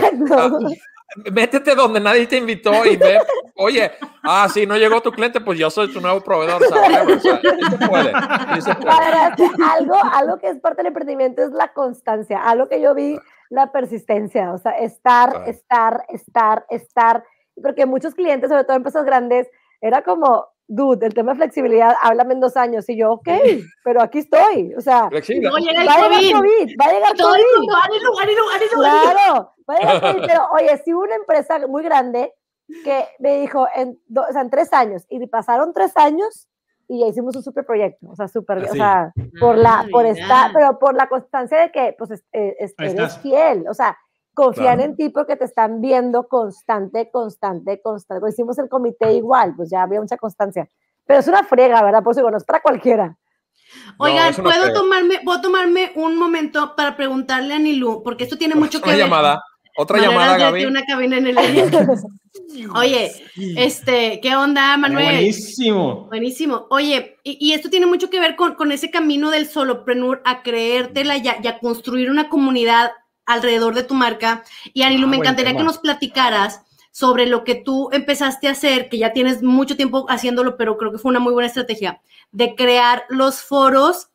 métete 1.33 1.75
donde 1.75 2.01
nadie 2.01 2.27
te 2.27 2.37
invitó 2.37 2.85
y 2.85 2.97
ve, 2.97 3.21
oye, 3.55 3.93
ah, 4.23 4.49
sí, 4.53 4.67
no 4.67 4.77
llegó 4.77 5.01
tu 5.01 5.13
cliente, 5.13 5.41
pues 5.41 5.59
yo 5.59 5.71
soy 5.71 5.93
tu 5.93 6.01
nuevo 6.01 6.21
proveedor. 6.21 6.63
O 6.63 6.69
sea. 6.69 7.03
O 7.03 7.21
se 7.21 7.89
puede. 7.89 8.13
se 8.61 9.65
algo, 9.65 9.97
algo 10.13 10.39
que 10.39 10.49
es 10.49 10.59
parte 10.61 10.79
del 10.79 10.89
emprendimiento 10.89 11.43
es 11.43 11.51
la 11.53 11.73
constancia, 11.73 12.43
algo 12.43 12.69
que 12.69 12.81
yo 12.81 12.95
vi, 12.95 13.19
la 13.51 13.71
persistencia, 13.73 14.53
o 14.53 14.59
sea, 14.59 14.73
estar, 14.73 15.31
Claro. 15.31 15.47
estar, 15.47 16.05
estar, 16.09 16.67
estar, 16.69 17.25
porque 17.63 17.87
muchos 17.87 18.15
clientes, 18.15 18.51
sobre 18.51 18.65
todo 18.65 18.77
empresas 18.77 19.05
grandes, 19.05 19.49
era 19.81 20.03
como, 20.03 20.47
dude, 20.69 21.07
el 21.07 21.15
tema 21.15 21.33
de 21.33 21.39
flexibilidad, 21.39 21.95
háblame 22.03 22.35
en 22.35 22.41
dos 22.41 22.57
años, 22.57 22.89
y 22.89 22.97
yo, 22.97 23.13
ok, 23.13 23.29
pero 23.85 24.03
aquí 24.03 24.19
estoy, 24.19 24.75
o 24.77 24.81
sea, 24.81 25.09
Flexible. 25.09 25.49
Va 25.51 25.57
a 25.57 25.61
llegar 25.61 25.87
COVID. 25.87 26.33
COVID, 26.37 26.77
va 26.81 26.85
a 26.87 26.93
llegar 26.93 27.17
Todo 27.17 27.29
COVID, 27.31 27.69
claro, 28.75 29.55
va 29.69 29.75
a 29.75 29.79
llegar 29.79 30.01
COVID, 30.01 30.27
pero 30.27 30.49
oye, 30.53 30.79
si 30.85 30.93
hubo 30.95 31.03
una 31.03 31.17
empresa 31.17 31.67
muy 31.67 31.83
grande 31.83 32.33
que 32.85 33.05
me 33.21 33.41
dijo, 33.41 33.67
en, 33.75 33.99
do- 34.09 34.25
o 34.29 34.33
sea, 34.33 34.41
en 34.43 34.51
tres 34.51 34.73
años, 34.73 35.05
y 35.09 35.25
pasaron 35.27 35.73
tres 35.73 35.93
años, 35.97 36.49
y 36.89 37.01
ya 37.01 37.07
hicimos 37.07 37.35
un 37.37 37.43
super 37.43 37.65
proyecto, 37.65 38.07
o 38.11 38.17
sea, 38.17 38.29
súper, 38.29 38.59
o 38.59 38.65
Así. 38.65 38.79
sea, 38.79 39.13
por 39.41 39.57
la, 39.59 39.81
Ah, 39.81 39.87
por 39.91 40.05
mira. 40.05 40.21
estar, 40.21 40.51
pero 40.53 40.79
por 40.79 40.95
la 40.95 41.09
constancia 41.09 41.59
de 41.59 41.71
que, 41.73 41.95
pues, 41.99 42.11
es- 42.13 42.25
eh, 42.33 42.57
es- 42.61 42.75
eres 42.79 43.19
fiel, 43.19 43.67
o 43.69 43.75
sea, 43.75 43.97
confían 44.37 44.77
Claro. 44.77 44.83
en 44.91 44.97
ti 44.97 45.09
porque 45.09 45.35
te 45.35 45.47
están 45.47 45.81
viendo 45.81 46.29
constante, 46.29 47.11
constante, 47.11 47.81
constante. 47.83 48.21
Cuando 48.21 48.35
hicimos 48.35 48.59
el 48.59 48.69
comité 48.69 49.15
igual, 49.15 49.55
pues 49.57 49.71
ya 49.71 49.83
había 49.83 50.01
mucha 50.01 50.19
constancia. 50.19 50.69
Pero 51.07 51.21
es 51.21 51.27
una 51.29 51.43
frega, 51.43 51.83
¿verdad? 51.83 52.03
Por 52.05 52.13
eso 52.13 52.21
digo, 52.21 52.31
no 52.31 52.37
es 52.37 52.45
para 52.45 52.61
cualquiera. 52.61 53.17
Oigan, 53.99 54.35
una 54.35 54.43
¿puedo 54.45 54.73
tomarme, 54.73 55.21
puedo 55.25 55.41
tomarme 55.41 55.93
un 55.97 56.17
momento 56.19 56.77
para 56.77 56.97
preguntarle 56.97 57.55
a 57.55 57.59
Nilu, 57.59 58.03
porque 58.05 58.25
esto 58.25 58.37
tiene 58.37 58.55
mucho 58.55 58.79
que 58.81 58.91
Otra 58.91 58.93
ver. 58.93 59.01
llamada. 59.05 59.43
Otra 59.79 59.99
llamada, 59.99 60.39
Gaby. 60.39 60.65
una 60.67 60.83
cabina 60.85 61.19
en 61.19 61.27
el 61.27 61.37
Oye, 62.77 63.11
este, 63.57 64.21
¿qué 64.23 64.37
onda, 64.37 64.77
Manuel? 64.77 65.05
Buenísimo. 65.17 66.07
Buenísimo. 66.07 66.67
Oye, 66.71 67.17
y, 67.25 67.37
y 67.41 67.53
esto 67.53 67.69
tiene 67.71 67.87
mucho 67.87 68.09
que 68.11 68.21
ver 68.21 68.37
con, 68.37 68.55
con 68.55 68.73
ese 68.73 68.91
camino 68.91 69.31
del 69.31 69.47
solopreneur 69.47 70.23
a 70.25 70.43
creértela 70.43 71.17
y 71.19 71.29
a, 71.29 71.37
y 71.43 71.47
a 71.47 71.59
construir 71.59 72.11
una 72.11 72.29
comunidad 72.29 72.91
alrededor 73.27 73.75
de 73.75 73.83
tu 73.83 73.95
marca. 73.95 74.45
Y 74.73 74.83
Anilu, 74.83 75.07
Ah, 75.07 75.11
me 75.11 75.17
encantaría 75.17 75.51
tema. 75.51 75.61
que 75.61 75.65
nos 75.67 75.79
platicaras 75.79 76.63
sobre 76.91 77.27
lo 77.27 77.45
que 77.45 77.55
tú 77.57 77.91
empezaste 77.93 78.49
a 78.49 78.53
hacer, 78.53 78.89
que 78.89 78.97
ya 78.99 79.13
tienes 79.13 79.43
mucho 79.43 79.77
tiempo 79.77 80.07
haciéndolo, 80.09 80.57
pero 80.57 80.79
creo 80.79 80.93
que 80.93 80.99
fue 80.99 81.11
una 81.11 81.21
muy 81.21 81.33
buena 81.35 81.49
estrategia, 81.49 82.01
de 82.33 82.55
crear 82.55 83.05
los 83.11 83.43
foros, 83.43 84.09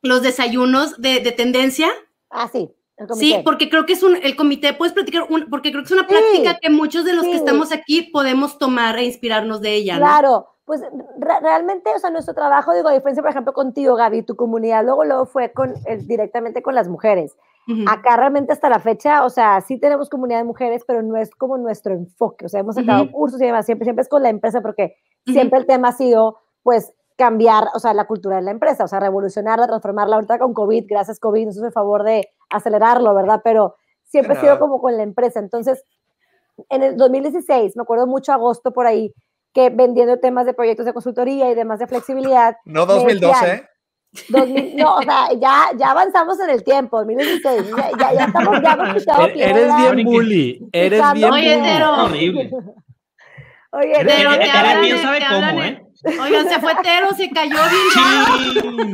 los 0.00 0.22
desayunos 0.22 1.00
de, 1.00 1.20
de 1.20 1.30
tendencia. 1.32 1.88
Ah, 2.30 2.48
sí, 2.50 2.70
el 2.96 3.08
Sí, 3.14 3.36
porque 3.44 3.70
creo 3.70 3.86
que 3.86 3.92
es 3.92 4.02
un, 4.02 4.16
el 4.16 4.34
comité, 4.34 4.72
puedes 4.72 4.92
platicar, 4.92 5.26
un- 5.28 5.48
porque 5.48 5.70
creo 5.70 5.82
que 5.82 5.86
es 5.86 5.92
una 5.92 6.02
Sí, 6.02 6.08
práctica 6.08 6.58
que 6.60 6.70
muchos 6.70 7.04
de 7.04 7.12
los 7.12 7.24
que 7.24 7.36
estamos 7.36 7.70
aquí 7.72 8.02
podemos 8.02 8.58
tomar 8.58 8.98
e 8.98 9.04
inspirarnos 9.04 9.60
de 9.60 9.74
ella. 9.74 9.94
¿no? 9.94 10.00
Claro, 10.00 10.48
pues 10.64 10.80
re- 10.80 11.40
realmente, 11.40 11.90
o 11.94 11.98
sea, 12.00 12.10
nuestro 12.10 12.34
trabajo, 12.34 12.72
digo, 12.74 12.88
a 12.88 12.92
diferencia, 12.94 13.22
por 13.22 13.30
ejemplo, 13.30 13.52
contigo, 13.52 13.94
Gaby, 13.94 14.22
tu 14.22 14.34
comunidad 14.34 14.84
luego, 14.84 15.04
luego 15.04 15.26
fue 15.26 15.52
con, 15.52 15.74
el- 15.86 16.06
directamente 16.06 16.62
con 16.62 16.74
las 16.74 16.88
mujeres. 16.88 17.36
Ujú. 17.68 17.84
Acá 17.88 18.16
realmente 18.16 18.52
hasta 18.52 18.68
la 18.68 18.80
fecha, 18.80 19.24
o 19.24 19.30
sea, 19.30 19.60
sí 19.60 19.78
tenemos 19.78 20.08
comunidad 20.10 20.38
de 20.38 20.44
mujeres, 20.44 20.82
pero 20.86 21.02
no 21.02 21.16
es 21.16 21.30
como 21.30 21.58
nuestro 21.58 21.94
enfoque. 21.94 22.46
O 22.46 22.48
sea, 22.48 22.60
hemos 22.60 22.74
sacado 22.74 23.04
Ujú. 23.04 23.12
cursos 23.12 23.40
y 23.40 23.46
demás, 23.46 23.66
siempre, 23.66 23.84
siempre 23.84 24.02
es 24.02 24.08
con 24.08 24.22
la 24.22 24.30
empresa 24.30 24.60
porque 24.60 24.96
Ujú. 25.26 25.32
siempre 25.34 25.58
el 25.60 25.66
tema 25.66 25.88
ha 25.88 25.92
sido, 25.92 26.38
pues, 26.62 26.92
cambiar, 27.16 27.64
o 27.74 27.78
sea, 27.78 27.94
la 27.94 28.06
cultura 28.06 28.36
de 28.36 28.42
la 28.42 28.50
empresa, 28.50 28.84
o 28.84 28.88
sea, 28.88 28.98
revolucionarla, 28.98 29.66
transformarla. 29.66 30.16
Ahorita 30.16 30.38
con 30.38 30.54
COVID, 30.54 30.86
gracias 30.88 31.20
COVID, 31.20 31.46
nos 31.46 31.56
hizo 31.56 31.66
el 31.66 31.72
favor 31.72 32.02
de 32.02 32.28
acelerarlo, 32.50 33.14
¿verdad? 33.14 33.42
Pero 33.44 33.76
siempre 34.04 34.36
ha 34.36 34.40
sido 34.40 34.58
como 34.58 34.80
con 34.80 34.96
la 34.96 35.02
empresa. 35.04 35.38
Entonces, 35.38 35.84
en 36.68 36.82
el 36.82 36.96
2016, 36.96 37.76
me 37.76 37.82
acuerdo 37.82 38.06
mucho 38.06 38.32
agosto 38.32 38.72
por 38.72 38.86
ahí, 38.86 39.14
que 39.52 39.70
vendiendo 39.70 40.18
temas 40.18 40.46
de 40.46 40.54
proyectos 40.54 40.86
de 40.86 40.92
consultoría 40.94 41.50
y 41.50 41.54
demás 41.54 41.78
de 41.78 41.86
flexibilidad, 41.86 42.56
No 42.64 42.86
Me 42.86 42.94
2012, 42.94 43.26
decían, 43.26 43.58
¿eh? 43.58 43.68
2000 44.28 44.76
no, 44.76 44.96
o 44.96 45.02
sea, 45.02 45.28
ya, 45.40 45.70
ya 45.78 45.90
avanzamos 45.90 46.38
en 46.40 46.50
el 46.50 46.62
tiempo, 46.64 46.98
2016, 46.98 47.62
ya, 47.76 47.90
ya, 47.98 48.12
ya 48.14 48.24
estamos, 48.26 48.60
ya 48.62 48.72
hemos 48.72 48.94
quitado 48.94 49.26
E- 49.26 49.32
Eres 49.42 49.54
piedra. 49.74 49.92
bien 49.92 50.04
bully. 50.06 50.60
Eres 50.72 51.02
bien 51.14 51.32
Oye, 51.32 51.56
bully. 51.56 51.68
Tero. 51.72 52.04
Horrible. 52.04 52.50
Oye, 53.74 53.92
Eres, 54.00 54.14
Pero 54.16 54.30
eres- 54.32 54.38
te 54.38 54.44
eres 54.44 54.54
hablan 54.54 54.80
bien 54.82 54.96
de- 54.96 55.02
sabe 55.02 55.18
te 55.18 55.26
cómo, 55.26 55.36
hablan 55.46 55.58
¿eh? 55.66 55.82
Oigan, 56.20 56.48
se 56.48 56.60
fue 56.60 56.74
Tero, 56.82 57.12
se 57.14 57.30
cayó 57.30 57.50
bien 57.50 57.88
raro. 57.94 58.52
¡Chin! 58.52 58.92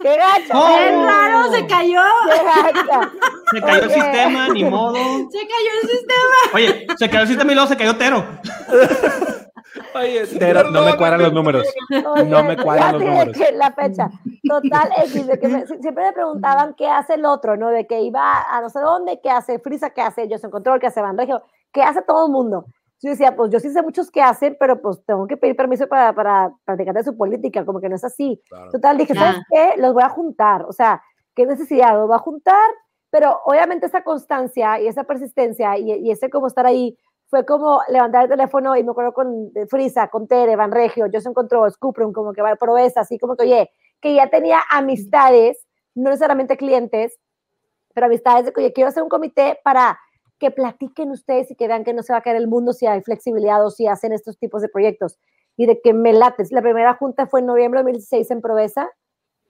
¡Qué 0.00 0.16
gacha! 0.16 0.52
Oh. 0.52 1.06
Raro, 1.06 1.50
se 1.52 1.66
cayó. 1.66 2.02
Se 3.52 3.60
cayó 3.60 3.82
el 3.84 3.90
sistema, 3.90 4.48
ni 4.48 4.64
modo. 4.64 4.94
Se 5.30 5.38
cayó 5.38 5.70
el 5.82 5.88
sistema. 5.88 6.34
Oye, 6.54 6.86
se 6.98 7.08
cayó 7.08 7.22
el 7.22 7.28
sistema 7.28 7.52
y 7.52 7.54
luego 7.54 7.68
se 7.70 7.76
cayó 7.76 7.96
Tero. 7.96 8.24
Oye, 9.94 10.22
no 10.72 10.82
me 10.84 10.96
cuadran 10.96 11.22
los 11.22 11.32
números. 11.32 11.66
Oye, 11.90 12.24
No 12.24 12.42
me 12.44 12.56
cuadran 12.56 12.92
los 12.94 13.02
números. 13.04 13.36
que 13.36 13.52
la 13.52 13.72
fecha. 13.72 14.10
Total, 14.48 14.88
X, 15.04 15.26
de 15.26 15.38
que 15.38 15.48
me- 15.48 15.66
si- 15.66 15.78
siempre 15.78 16.04
me 16.04 16.12
preguntaban 16.12 16.74
qué 16.74 16.88
hace 16.88 17.14
el 17.14 17.24
otro, 17.24 17.56
¿no? 17.56 17.70
De 17.70 17.86
que 17.86 18.00
iba 18.02 18.42
a 18.50 18.60
no 18.60 18.68
sé 18.70 18.80
dónde, 18.80 19.20
qué 19.22 19.30
hace 19.30 19.58
Frisa, 19.58 19.90
qué 19.90 20.02
hace 20.02 20.28
Joseph 20.30 20.50
Control, 20.50 20.78
qué 20.80 20.86
hace 20.88 21.00
Van 21.00 21.16
Regio, 21.18 21.42
qué 21.72 21.82
hace 21.82 22.02
todo 22.02 22.26
el 22.26 22.32
mundo. 22.32 22.66
Yo 23.02 23.10
decía, 23.10 23.36
pues 23.36 23.50
yo 23.50 23.60
sí 23.60 23.70
sé 23.70 23.82
muchos 23.82 24.10
qué 24.10 24.22
hacen, 24.22 24.56
pero 24.58 24.80
pues 24.80 25.04
tengo 25.04 25.26
que 25.26 25.36
pedir 25.36 25.54
permiso 25.54 25.86
para, 25.86 26.14
para 26.14 26.50
practicar 26.64 26.94
de 26.94 27.04
su 27.04 27.16
política, 27.16 27.64
como 27.66 27.80
que 27.80 27.88
no 27.90 27.96
es 27.96 28.04
así. 28.04 28.40
Total, 28.72 28.96
dije, 28.96 29.14
¿sabes 29.14 29.36
qué? 29.50 29.74
Los 29.76 29.92
voy 29.92 30.02
a 30.02 30.08
juntar. 30.08 30.62
O 30.64 30.72
sea, 30.72 31.02
¿qué 31.34 31.44
necesidad? 31.44 31.92
Los 31.94 32.06
voy 32.08 32.16
a 32.16 32.20
juntar, 32.20 32.70
pero 33.10 33.38
obviamente 33.44 33.84
esa 33.86 34.02
constancia 34.02 34.80
y 34.80 34.86
esa 34.88 35.04
persistencia 35.04 35.76
y, 35.76 35.92
y 35.92 36.10
ese 36.10 36.30
como 36.30 36.46
estar 36.46 36.64
ahí 36.64 36.96
fue 37.28 37.44
como 37.44 37.80
levantar 37.88 38.24
el 38.24 38.30
teléfono 38.30 38.76
y 38.76 38.84
me 38.84 38.92
acuerdo 38.92 39.12
con 39.12 39.52
Frisa, 39.68 40.08
con 40.08 40.28
Tere, 40.28 40.56
Van 40.56 40.70
Regio, 40.70 41.06
yo 41.06 41.20
se 41.20 41.28
encontró 41.28 41.68
Scuprum, 41.68 42.12
como 42.12 42.32
que 42.32 42.42
va 42.42 42.54
Proeza, 42.56 43.00
así 43.00 43.18
como 43.18 43.36
que, 43.36 43.44
oye, 43.44 43.70
que 44.00 44.14
ya 44.14 44.28
tenía 44.28 44.60
amistades, 44.70 45.66
no 45.94 46.10
necesariamente 46.10 46.56
clientes, 46.56 47.18
pero 47.94 48.06
amistades 48.06 48.44
de 48.46 48.52
que, 48.52 48.60
oye, 48.60 48.72
quiero 48.72 48.88
hacer 48.88 49.02
un 49.02 49.08
comité 49.08 49.58
para 49.64 49.98
que 50.38 50.50
platiquen 50.50 51.10
ustedes 51.10 51.50
y 51.50 51.56
que 51.56 51.66
vean 51.66 51.82
que 51.82 51.94
no 51.94 52.02
se 52.02 52.12
va 52.12 52.18
a 52.18 52.22
caer 52.22 52.36
el 52.36 52.46
mundo 52.46 52.72
si 52.72 52.86
hay 52.86 53.00
flexibilidad 53.02 53.64
o 53.64 53.70
si 53.70 53.86
hacen 53.86 54.12
estos 54.12 54.38
tipos 54.38 54.62
de 54.62 54.68
proyectos. 54.68 55.18
Y 55.56 55.64
de 55.64 55.80
que 55.80 55.94
me 55.94 56.12
lates. 56.12 56.52
La 56.52 56.60
primera 56.60 56.94
junta 56.94 57.26
fue 57.26 57.40
en 57.40 57.46
noviembre 57.46 57.78
de 57.78 57.84
2016 57.84 58.30
en 58.30 58.42
Proveza, 58.42 58.90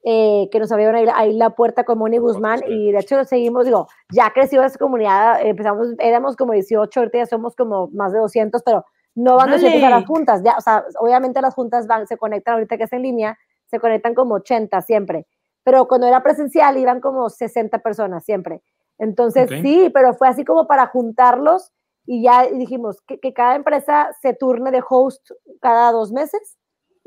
eh, 0.08 0.48
que 0.52 0.60
nos 0.60 0.70
abrieron 0.70 0.94
ahí, 0.94 1.04
ahí 1.12 1.32
la 1.32 1.50
puerta 1.50 1.82
con 1.82 1.98
Moni 1.98 2.18
Guzmán 2.18 2.60
y 2.68 2.92
de 2.92 3.00
hecho 3.00 3.24
seguimos, 3.24 3.64
digo, 3.64 3.88
ya 4.12 4.30
creció 4.32 4.62
esa 4.62 4.78
comunidad, 4.78 5.44
empezamos, 5.44 5.88
éramos 5.98 6.36
como 6.36 6.52
18, 6.52 7.00
ahorita 7.00 7.18
ya 7.18 7.26
somos 7.26 7.56
como 7.56 7.88
más 7.88 8.12
de 8.12 8.20
200, 8.20 8.62
pero 8.62 8.84
no 9.16 9.34
van 9.34 9.48
Órale. 9.48 9.62
200 9.64 9.82
a 9.82 9.90
las 9.90 10.06
juntas, 10.06 10.42
ya, 10.44 10.54
o 10.56 10.60
sea, 10.60 10.84
obviamente 11.00 11.40
las 11.40 11.54
juntas 11.54 11.88
van, 11.88 12.06
se 12.06 12.16
conectan 12.16 12.54
ahorita 12.54 12.76
que 12.76 12.84
es 12.84 12.92
en 12.92 13.02
línea, 13.02 13.36
se 13.66 13.80
conectan 13.80 14.14
como 14.14 14.36
80 14.36 14.80
siempre, 14.82 15.26
pero 15.64 15.88
cuando 15.88 16.06
era 16.06 16.22
presencial 16.22 16.78
iban 16.78 17.00
como 17.00 17.28
60 17.28 17.80
personas 17.80 18.24
siempre. 18.24 18.62
Entonces, 18.98 19.50
sí, 19.60 19.90
pero 19.92 20.14
fue 20.14 20.28
así 20.28 20.44
como 20.44 20.68
para 20.68 20.86
juntarlos 20.86 21.72
y 22.06 22.22
ya 22.22 22.46
dijimos 22.46 23.02
que, 23.08 23.18
que 23.18 23.32
cada 23.34 23.56
empresa 23.56 24.10
se 24.22 24.34
turne 24.34 24.70
de 24.70 24.84
host 24.88 25.32
cada 25.60 25.90
dos 25.90 26.12
meses 26.12 26.56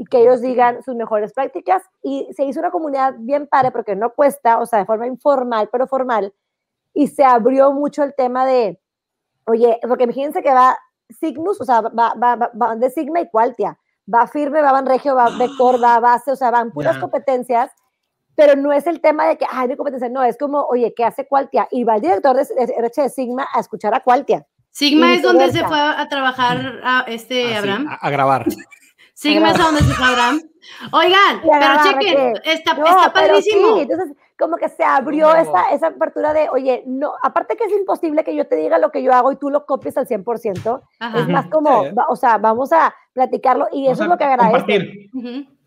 y 0.02 0.06
que 0.06 0.22
ellos 0.22 0.40
digan 0.40 0.82
sus 0.82 0.96
mejores 0.96 1.34
prácticas 1.34 1.84
y 2.02 2.26
se 2.32 2.46
hizo 2.46 2.62
una 2.62 2.72
comunidad 2.72 3.16
bien 3.20 3.48
padre 3.48 3.70
porque 3.70 3.98
no 3.98 4.12
cuesta, 4.12 4.58
o 4.60 4.66
sea, 4.66 4.80
de 4.80 4.86
forma 4.86 5.06
informal, 5.08 5.68
pero 5.70 5.88
formal, 5.88 6.34
y 6.94 7.08
se 7.08 7.26
abrió 7.26 7.74
mucho 7.74 8.04
el 8.04 8.16
tema 8.16 8.46
de, 8.46 8.80
oye, 9.46 9.78
porque 9.86 10.06
imagínense 10.06 10.42
que 10.42 10.54
va 10.54 10.78
Cygnus, 11.20 11.60
o 11.60 11.66
sea, 11.66 11.82
va, 11.82 12.14
va, 12.16 12.36
va, 12.38 12.50
va 12.60 12.76
de 12.78 12.90
Sigma 12.90 13.20
y 13.20 13.28
Qualtia, 13.30 13.78
va 14.12 14.26
Firme, 14.26 14.62
va 14.62 14.72
Banregio, 14.72 15.16
va 15.16 15.38
Vector, 15.38 15.84
va 15.84 16.00
Base, 16.00 16.32
o 16.32 16.36
sea, 16.38 16.50
van 16.50 16.72
puras 16.72 16.96
Ya. 16.96 17.02
competencias, 17.02 17.70
pero 18.36 18.56
no 18.56 18.72
es 18.72 18.88
el 18.88 19.02
tema 19.02 19.28
de 19.28 19.38
que, 19.38 19.46
ay, 19.52 19.68
mi 19.68 19.76
competencia, 19.76 20.08
no, 20.08 20.24
es 20.24 20.38
como, 20.38 20.62
oye, 20.62 20.94
¿qué 20.96 21.04
hace 21.04 21.28
Qualtia? 21.28 21.68
Y 21.72 21.84
va 21.84 21.96
el 21.96 22.02
director 22.02 22.38
de, 22.38 22.46
de 22.56 22.74
RH 22.74 23.02
de 23.02 23.10
Sigma 23.10 23.46
a 23.54 23.60
escuchar 23.60 23.94
a 23.94 24.00
Qualtia. 24.00 24.48
Sigma 24.72 25.14
es 25.14 25.22
donde 25.24 25.52
se 25.52 25.66
fue 25.66 25.78
a, 25.78 26.08
trabajar 26.08 26.80
a 26.86 27.04
este 27.08 27.48
Así, 27.48 27.54
Abraham. 27.58 27.88
a, 27.90 27.96
a 27.96 28.10
grabar. 28.10 28.46
Sigma 29.20 29.52
es 29.52 29.60
a 29.60 29.64
donde 29.64 29.82
se 29.82 29.94
Abraham. 30.04 30.42
Oigan, 30.94 31.38
a 31.38 31.42
pero 31.42 31.84
chequen, 32.00 32.34
que- 32.36 32.52
está, 32.54 32.74
No, 32.74 32.86
está 32.86 33.12
pero 33.14 33.28
padrísimo. 33.34 33.76
sí, 33.76 33.82
entonces, 33.82 34.16
como 34.38 34.56
que 34.56 34.70
se 34.70 34.84
abrió 34.84 35.28
No. 35.28 35.36
esa, 35.36 35.72
esa 35.72 35.88
apertura 35.88 36.34
de, 36.34 36.50
oye, 36.50 36.84
no, 36.88 37.14
aparte 37.22 37.58
que 37.58 37.66
es 37.66 37.72
imposible 37.74 38.24
que 38.24 38.34
yo 38.36 38.48
te 38.48 38.56
diga 38.56 38.78
lo 38.78 38.92
que 38.92 39.04
yo 39.04 39.14
hago 39.14 39.32
y 39.32 39.36
tú 39.36 39.50
lo 39.50 39.66
copies 39.66 39.98
al 39.98 40.08
100%, 40.08 40.82
Ajá. 41.00 41.20
es 41.20 41.28
más 41.28 41.48
como, 41.48 41.84
Sí. 41.84 41.92
va- 41.92 42.06
o 42.08 42.16
sea, 42.16 42.38
vamos 42.38 42.72
a 42.72 42.94
platicarlo 43.14 43.68
y 43.74 43.88
eso 43.88 44.00
Vamos 44.00 44.00
es 44.00 44.06
a 44.06 44.08
lo 44.08 44.18
que 44.18 44.24
agradece. 44.24 45.10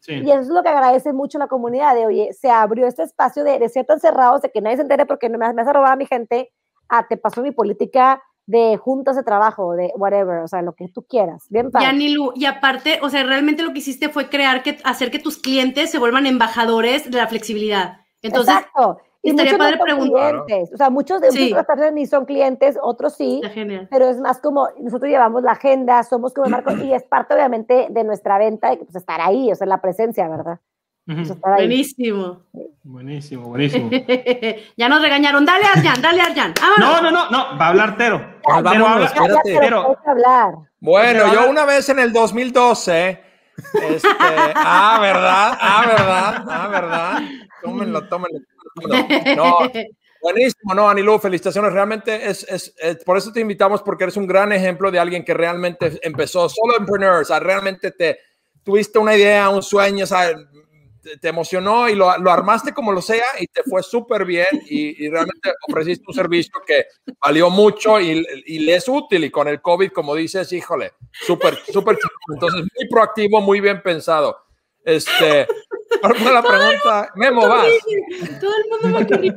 Sí. 0.00 0.14
Y 0.14 0.30
eso 0.30 0.40
es 0.40 0.48
lo 0.48 0.62
que 0.62 0.68
agradece 0.70 1.12
mucho 1.12 1.38
la 1.38 1.46
comunidad, 1.46 1.94
de, 1.94 2.06
oye, 2.06 2.32
se 2.32 2.50
abrió 2.50 2.86
este 2.86 3.02
espacio 3.02 3.44
de, 3.44 3.58
de 3.58 3.68
ser 3.68 3.84
tan 3.86 4.00
cerrados, 4.00 4.40
de 4.42 4.50
que 4.50 4.60
nadie 4.62 4.76
se 4.76 4.82
entere 4.82 5.04
porque 5.06 5.28
no 5.28 5.38
me, 5.38 5.52
me 5.52 5.62
has 5.62 5.68
robado 5.68 5.92
a 5.92 5.96
mi 5.96 6.06
gente, 6.06 6.50
a 6.88 7.06
te 7.06 7.16
pasó 7.18 7.42
mi 7.42 7.52
política 7.52 8.22
de 8.46 8.76
juntas 8.76 9.16
de 9.16 9.22
trabajo, 9.22 9.72
de 9.74 9.92
whatever, 9.96 10.40
o 10.40 10.48
sea, 10.48 10.62
lo 10.62 10.74
que 10.74 10.88
tú 10.88 11.02
quieras. 11.02 11.46
Bien 11.48 11.70
padre. 11.70 11.92
Nilu, 11.92 12.32
y 12.34 12.44
aparte, 12.46 12.98
o 13.02 13.08
sea, 13.08 13.22
realmente 13.24 13.62
lo 13.62 13.72
que 13.72 13.78
hiciste 13.78 14.08
fue 14.08 14.28
crear 14.28 14.62
que, 14.62 14.78
hacer 14.84 15.10
que 15.10 15.18
tus 15.18 15.38
clientes 15.38 15.90
se 15.90 15.98
vuelvan 15.98 16.26
embajadores 16.26 17.10
de 17.10 17.16
la 17.18 17.26
flexibilidad. 17.28 17.98
Entonces, 18.20 18.54
Exacto. 18.56 18.98
Y 19.24 19.30
estaría 19.30 19.52
muchos 19.52 19.64
padre 19.64 19.76
no 19.78 19.84
preguntar. 19.84 20.44
clientes. 20.46 20.74
O 20.74 20.76
sea, 20.76 20.90
muchos 20.90 21.20
de 21.20 21.30
Sí. 21.30 21.54
personas 21.54 21.92
ni 21.92 22.06
son 22.06 22.24
clientes, 22.24 22.76
otros 22.82 23.14
sí, 23.14 23.40
pero 23.88 24.08
es 24.08 24.18
más 24.18 24.40
como 24.40 24.68
nosotros 24.80 25.08
llevamos 25.08 25.44
la 25.44 25.52
agenda, 25.52 26.02
somos 26.02 26.34
como 26.34 26.46
el 26.46 26.50
marco 26.50 26.72
y 26.72 26.92
es 26.92 27.04
parte 27.04 27.32
obviamente 27.34 27.86
de 27.88 28.02
nuestra 28.02 28.38
venta, 28.38 28.70
de 28.70 28.78
que, 28.78 28.84
pues, 28.84 28.96
estar 28.96 29.20
ahí, 29.20 29.52
o 29.52 29.54
sea, 29.54 29.68
la 29.68 29.80
presencia, 29.80 30.28
¿verdad? 30.28 30.58
Pues. 31.04 31.40
Buenísimo. 31.40 32.42
Buenísimo, 32.84 33.48
buenísimo. 33.48 33.90
ya 34.76 34.88
nos 34.88 35.02
regañaron. 35.02 35.44
Dale, 35.44 35.64
Arjan, 35.64 36.00
dale, 36.00 36.20
Arjan. 36.20 36.54
Vámonos. 36.60 36.78
No, 36.78 37.02
no, 37.02 37.10
no, 37.10 37.30
no, 37.30 37.58
va 37.58 37.66
a 37.66 37.68
hablar 37.70 37.96
Tero. 37.96 38.16
Ah, 38.48 38.62
Tero 38.62 38.84
vámonos, 38.84 39.98
hablar. 40.06 40.54
Bueno, 40.80 41.32
yo 41.32 41.50
una 41.50 41.64
vez 41.64 41.88
en 41.88 41.98
el 41.98 42.12
2012, 42.12 43.20
este, 43.82 44.08
ah, 44.54 44.98
¿verdad? 45.00 45.58
Ah, 45.60 45.84
¿verdad? 45.86 46.44
Ah, 46.48 46.68
¿verdad? 46.68 47.22
Tómenlo, 47.62 48.08
tómenlo. 48.08 48.38
tómenlo. 48.80 49.36
No, 49.36 49.58
buenísimo, 50.20 50.74
no, 50.74 50.88
Anilu, 50.88 51.18
felicitaciones. 51.18 51.72
Realmente 51.72 52.28
es, 52.28 52.44
es, 52.48 52.74
es- 52.78 53.04
por 53.04 53.16
eso 53.16 53.32
te 53.32 53.40
invitamos, 53.40 53.82
porque 53.82 54.04
eres 54.04 54.16
un 54.16 54.26
gran 54.26 54.52
ejemplo 54.52 54.90
de 54.90 54.98
alguien 55.00 55.24
que 55.24 55.34
realmente 55.34 55.98
empezó 56.02 56.48
solo 56.48 56.74
entrepreneur, 56.78 57.22
o 57.22 57.24
sea, 57.24 57.40
realmente 57.40 57.90
te 57.90 58.18
tuviste 58.64 58.98
una 58.98 59.14
idea, 59.16 59.48
un 59.48 59.62
sueño, 59.62 60.04
o 60.04 60.06
sea, 60.06 60.30
te, 61.02 61.18
te 61.18 61.28
emocionó 61.28 61.88
y 61.88 61.94
lo, 61.94 62.16
lo 62.18 62.30
armaste 62.30 62.72
como 62.72 62.92
lo 62.92 63.02
sea 63.02 63.24
y 63.40 63.46
te 63.46 63.62
fue 63.64 63.82
súper 63.82 64.24
bien 64.24 64.46
y, 64.66 65.04
y 65.04 65.08
realmente 65.08 65.52
ofreciste 65.68 66.04
un 66.06 66.14
servicio 66.14 66.54
que 66.66 66.86
valió 67.20 67.50
mucho 67.50 68.00
y, 68.00 68.24
y 68.46 68.60
le 68.60 68.76
es 68.76 68.88
útil 68.88 69.24
y 69.24 69.30
con 69.30 69.48
el 69.48 69.60
COVID, 69.60 69.90
como 69.90 70.14
dices, 70.14 70.52
híjole, 70.52 70.92
súper, 71.12 71.58
súper 71.72 71.96
chido. 71.96 72.10
Entonces, 72.32 72.60
muy 72.60 72.88
proactivo, 72.88 73.40
muy 73.40 73.60
bien 73.60 73.82
pensado. 73.82 74.36
Este, 74.84 75.46
¿cuál 76.00 76.16
fue 76.16 76.32
la 76.32 76.42
pregunta? 76.42 77.10
Memo, 77.14 77.48
vas. 77.48 77.68
Todo 78.40 78.52
el 78.56 78.70
mundo 78.70 78.98
va 78.98 79.02
a 79.02 79.06
querer. 79.06 79.34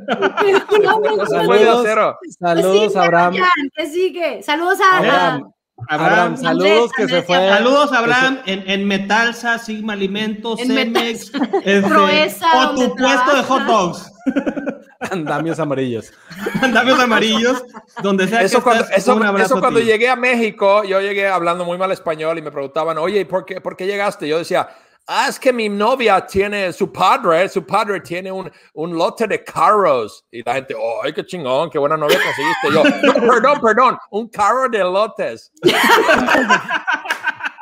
Saludos. 1.29 1.85
hacer. 1.85 2.15
Saludos, 2.39 2.95
Abraham. 2.95 3.35
¿Qué 3.75 3.87
sigue? 3.87 4.43
Saludos 4.43 4.79
a, 4.81 4.97
Abraham. 4.97 5.51
Abraham, 5.87 6.09
Abraham, 6.09 6.37
saludos 6.37 6.91
que 6.93 7.07
se 7.07 7.21
fue. 7.21 7.35
Saludos, 7.49 7.91
Abraham, 7.91 8.39
en, 8.45 8.63
en 8.69 8.87
Metalsa, 8.87 9.59
Sigma 9.59 9.93
Alimentos, 9.93 10.59
En 10.59 10.67
Cemex, 10.69 11.31
este, 11.65 11.81
Proeza, 11.87 12.47
o 12.55 12.75
tu 12.75 12.95
puesto 12.95 13.35
de 13.35 13.43
hot 13.43 13.63
dogs, 13.63 14.11
Andamios 15.11 15.59
amarillos. 15.59 16.13
andamios 16.61 16.99
amarillos, 16.99 17.63
donde 18.01 18.27
sea 18.27 18.41
Eso 18.41 18.59
que 18.59 18.63
cuando, 18.63 18.83
estés, 18.85 18.99
eso, 18.99 19.15
un 19.15 19.23
abrazo 19.23 19.45
eso 19.47 19.57
a 19.57 19.61
cuando 19.61 19.79
ti. 19.81 19.85
llegué 19.85 20.09
a 20.09 20.15
México, 20.15 20.83
yo 20.85 21.01
llegué 21.01 21.27
hablando 21.27 21.65
muy 21.65 21.77
mal 21.77 21.91
español 21.91 22.37
y 22.37 22.41
me 22.41 22.51
preguntaban, 22.51 22.97
oye, 22.97 23.19
¿y 23.19 23.25
¿por 23.25 23.45
qué, 23.45 23.59
¿por 23.59 23.75
qué 23.75 23.85
llegaste? 23.85 24.27
Yo 24.27 24.37
decía, 24.37 24.69
ah, 25.07 25.27
es 25.29 25.39
que 25.39 25.53
mi 25.53 25.69
novia 25.69 26.25
tiene, 26.25 26.71
su 26.73 26.91
padre, 26.91 27.47
su 27.49 27.65
padre 27.65 27.99
tiene 28.01 28.31
un, 28.31 28.51
un 28.73 28.97
lote 28.97 29.27
de 29.27 29.43
carros. 29.43 30.25
Y 30.31 30.43
la 30.43 30.55
gente, 30.55 30.75
ay, 31.03 31.13
qué 31.13 31.25
chingón, 31.25 31.69
qué 31.69 31.77
buena 31.79 31.97
novia 31.97 32.19
conseguiste. 32.23 32.71
Yo, 32.71 32.83
no, 33.13 33.27
perdón, 33.27 33.61
perdón, 33.61 33.97
un 34.11 34.27
carro 34.29 34.69
de 34.69 34.79
lotes. 34.79 35.51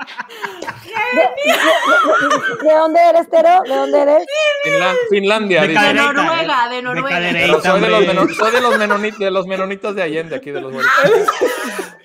¿De, 0.04 1.22
de- 1.22 2.64
de- 2.64 2.70
de 2.70 2.76
dónde 2.76 3.00
eres, 3.10 3.30
Tero? 3.30 3.62
¿De 3.68 3.76
dónde 3.76 4.02
eres? 4.02 4.26
Finlan- 4.66 4.96
Finlandia, 5.10 5.62
De 5.62 5.68
dice. 5.70 5.86
De 5.88 5.94
Noruega, 5.94 6.70
de 6.70 6.82
Noruega. 6.82 7.20
Pero 7.32 7.62
soy 7.62 7.82
de 7.82 7.90
los, 7.90 8.00
hombre. 8.00 8.14
meno- 8.14 8.34
soy 8.34 8.52
de 8.52 8.62
los, 8.62 8.76
menoni- 8.78 9.18
de 9.18 9.32
los 9.32 9.48
menonitas 9.48 9.96
de 9.96 10.04
Allende, 10.04 10.36
aquí 10.36 10.52
de 10.52 10.62
los. 10.62 10.74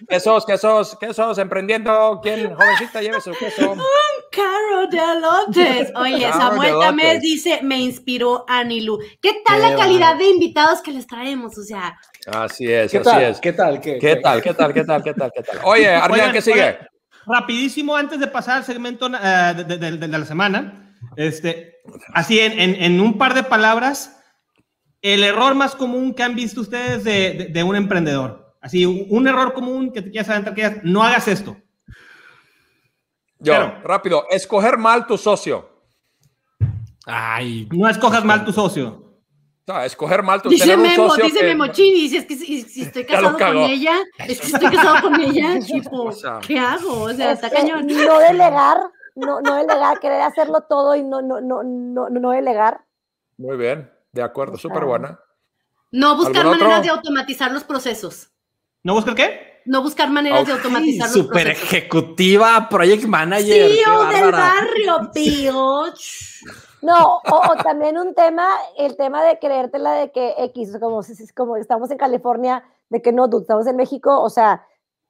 Quesos, 0.09 0.46
quesos, 0.46 0.96
quesos, 0.99 1.38
emprendiendo. 1.38 2.20
¿Quién, 2.22 2.55
jovencita, 2.55 3.01
lleve 3.03 3.20
su 3.20 3.32
queso? 3.32 3.74
Caro 4.30 4.86
de 4.90 5.20
lotes. 5.20 5.92
Oye, 5.96 6.30
Samuel 6.32 6.74
Tamés 6.80 7.20
dice, 7.20 7.61
me 7.62 7.78
inspiró 7.78 8.44
Anilu. 8.49 8.99
¿Qué 9.20 9.42
tal 9.44 9.61
Qué 9.61 9.68
la 9.70 9.76
calidad 9.76 10.16
de 10.16 10.24
invitados 10.28 10.80
que 10.82 10.92
les 10.92 11.07
traemos? 11.07 11.57
O 11.59 11.62
sea, 11.62 11.99
Así 12.26 12.70
es, 12.70 12.90
¿Qué 12.90 12.99
así 12.99 13.05
tal? 13.11 13.22
es. 13.22 13.40
¿Qué 13.40 13.53
tal? 13.53 13.80
¿Qué, 13.80 13.99
¿Qué 13.99 14.16
tal? 14.16 14.42
¿Qué 14.42 14.53
tal? 14.55 14.72
¿Qué 14.74 14.84
tal? 14.84 15.03
¿Qué 15.03 15.14
tal? 15.14 15.32
¿Qué 15.34 15.42
tal? 15.42 15.59
Oye, 15.64 15.96
Oigan, 16.11 16.32
¿qué 16.32 16.42
sigue? 16.42 16.78
Rapidísimo, 17.29 17.95
antes 17.97 18.18
de 18.18 18.26
pasar 18.26 18.59
al 18.59 18.64
segmento 18.64 19.07
eh, 19.09 19.55
de, 19.57 19.64
de- 19.64 19.79
de- 19.79 19.97
de 19.99 20.09
la 20.18 20.24
semana, 20.24 20.95
este, 21.16 21.76
así 22.14 22.41
en, 22.41 22.59
en- 22.59 22.83
en 22.83 23.01
un 23.01 23.18
par 23.18 23.35
de 23.35 23.43
palabras, 23.43 24.20
el 25.03 25.22
error 25.22 25.55
más 25.55 25.74
común 25.76 26.14
que 26.14 26.22
han 26.22 26.35
visto 26.35 26.61
ustedes 26.61 27.05
de, 27.05 27.33
de- 27.35 27.47
de 27.47 27.62
un 27.62 27.76
emprendedor. 27.76 28.57
Así, 28.61 28.85
un, 28.87 29.07
un 29.11 29.29
error 29.29 29.53
común 29.53 29.93
que 29.93 30.03
te 30.03 30.11
quieras 30.11 30.29
aventar, 30.31 30.55
que 30.55 30.68
digas, 30.68 30.81
no 30.85 31.03
hagas 31.05 31.29
esto. 31.29 31.57
Yo, 33.41 33.53
Cero. 33.53 33.74
rápido. 33.85 34.24
Escoger 34.31 34.79
mal 34.79 35.07
tu 35.07 35.16
socio. 35.16 35.68
Ay, 37.07 37.68
No 37.72 37.89
escojas 37.89 38.24
mal 38.24 38.45
tu 38.45 38.53
socio. 38.53 39.08
Sea, 39.69 39.85
escoger 39.85 40.23
mal 40.23 40.41
tu 40.41 40.49
Dice 40.49 40.75
Memo, 40.79 41.09
socio 41.11 41.25
dice 41.27 41.41
que- 41.41 41.45
Memo 41.47 41.66
Chini, 41.66 42.09
si 42.09 42.16
es 42.16 42.25
que 42.25 42.37
si, 42.37 42.62
si 42.62 42.83
estoy 42.85 43.05
casado 43.05 43.37
con 43.37 43.57
ella, 43.59 43.97
es 44.27 44.41
que 44.41 44.47
si 44.47 44.55
estoy 44.55 44.71
casado 44.71 45.03
con 45.03 45.21
ella, 45.21 45.59
tipo, 45.66 46.05
O 46.05 46.12
sea. 46.12 46.39
¿qué 46.47 46.59
hago? 46.59 47.03
O 47.03 47.12
sea, 47.12 47.33
está 47.33 47.51
cañón. 47.51 47.87
No 47.87 48.19
delegar, 48.19 48.79
no, 49.14 49.43
no 49.43 49.57
delegar, 49.57 50.01
querer 50.01 50.23
hacerlo 50.23 50.62
todo 50.66 50.97
y 50.97 51.03
no, 51.03 51.21
no, 51.21 51.43
no, 51.43 51.62
no, 51.62 52.09
no 52.09 52.31
delegar. 52.31 52.81
Muy 53.37 53.59
bien, 53.59 53.93
de 54.11 54.23
acuerdo, 54.23 54.57
súper 54.57 54.87
buena. 54.87 55.21
No 55.91 56.16
buscar 56.16 56.47
maneras 56.47 56.83
de 56.83 56.89
automatizar 56.89 57.53
los 57.53 57.64
procesos. 57.64 58.31
¿No 58.83 58.95
buscas 58.95 59.14
qué? 59.16 59.61
No 59.66 59.83
buscar 59.83 60.09
maneras 60.09 60.47
de 60.47 60.53
automatizar 60.55 61.09
los 61.09 61.12
super 61.12 61.43
procesos. 61.45 61.62
ejecutiva, 61.75 62.69
project 62.71 63.05
manager. 63.05 63.71
CEO 63.71 64.05
del 64.07 64.21
bárbara. 64.33 64.39
barrio, 64.39 65.11
tío. 65.14 65.85
No, 66.83 67.16
o, 67.18 67.37
o 67.53 67.57
también 67.62 67.99
un 67.99 68.14
tema, 68.14 68.49
el 68.76 68.97
tema 68.97 69.22
de 69.24 69.39
creértela 69.39 69.93
de 69.93 70.11
que 70.12 70.35
X, 70.39 70.76
como, 70.81 71.01
como 71.37 71.57
estamos 71.57 71.91
en 71.91 71.99
California, 71.99 72.62
de 72.89 73.03
que 73.03 73.12
no, 73.12 73.29
estamos 73.39 73.66
en 73.66 73.76
México, 73.76 74.20
o 74.22 74.31
sea, 74.31 74.64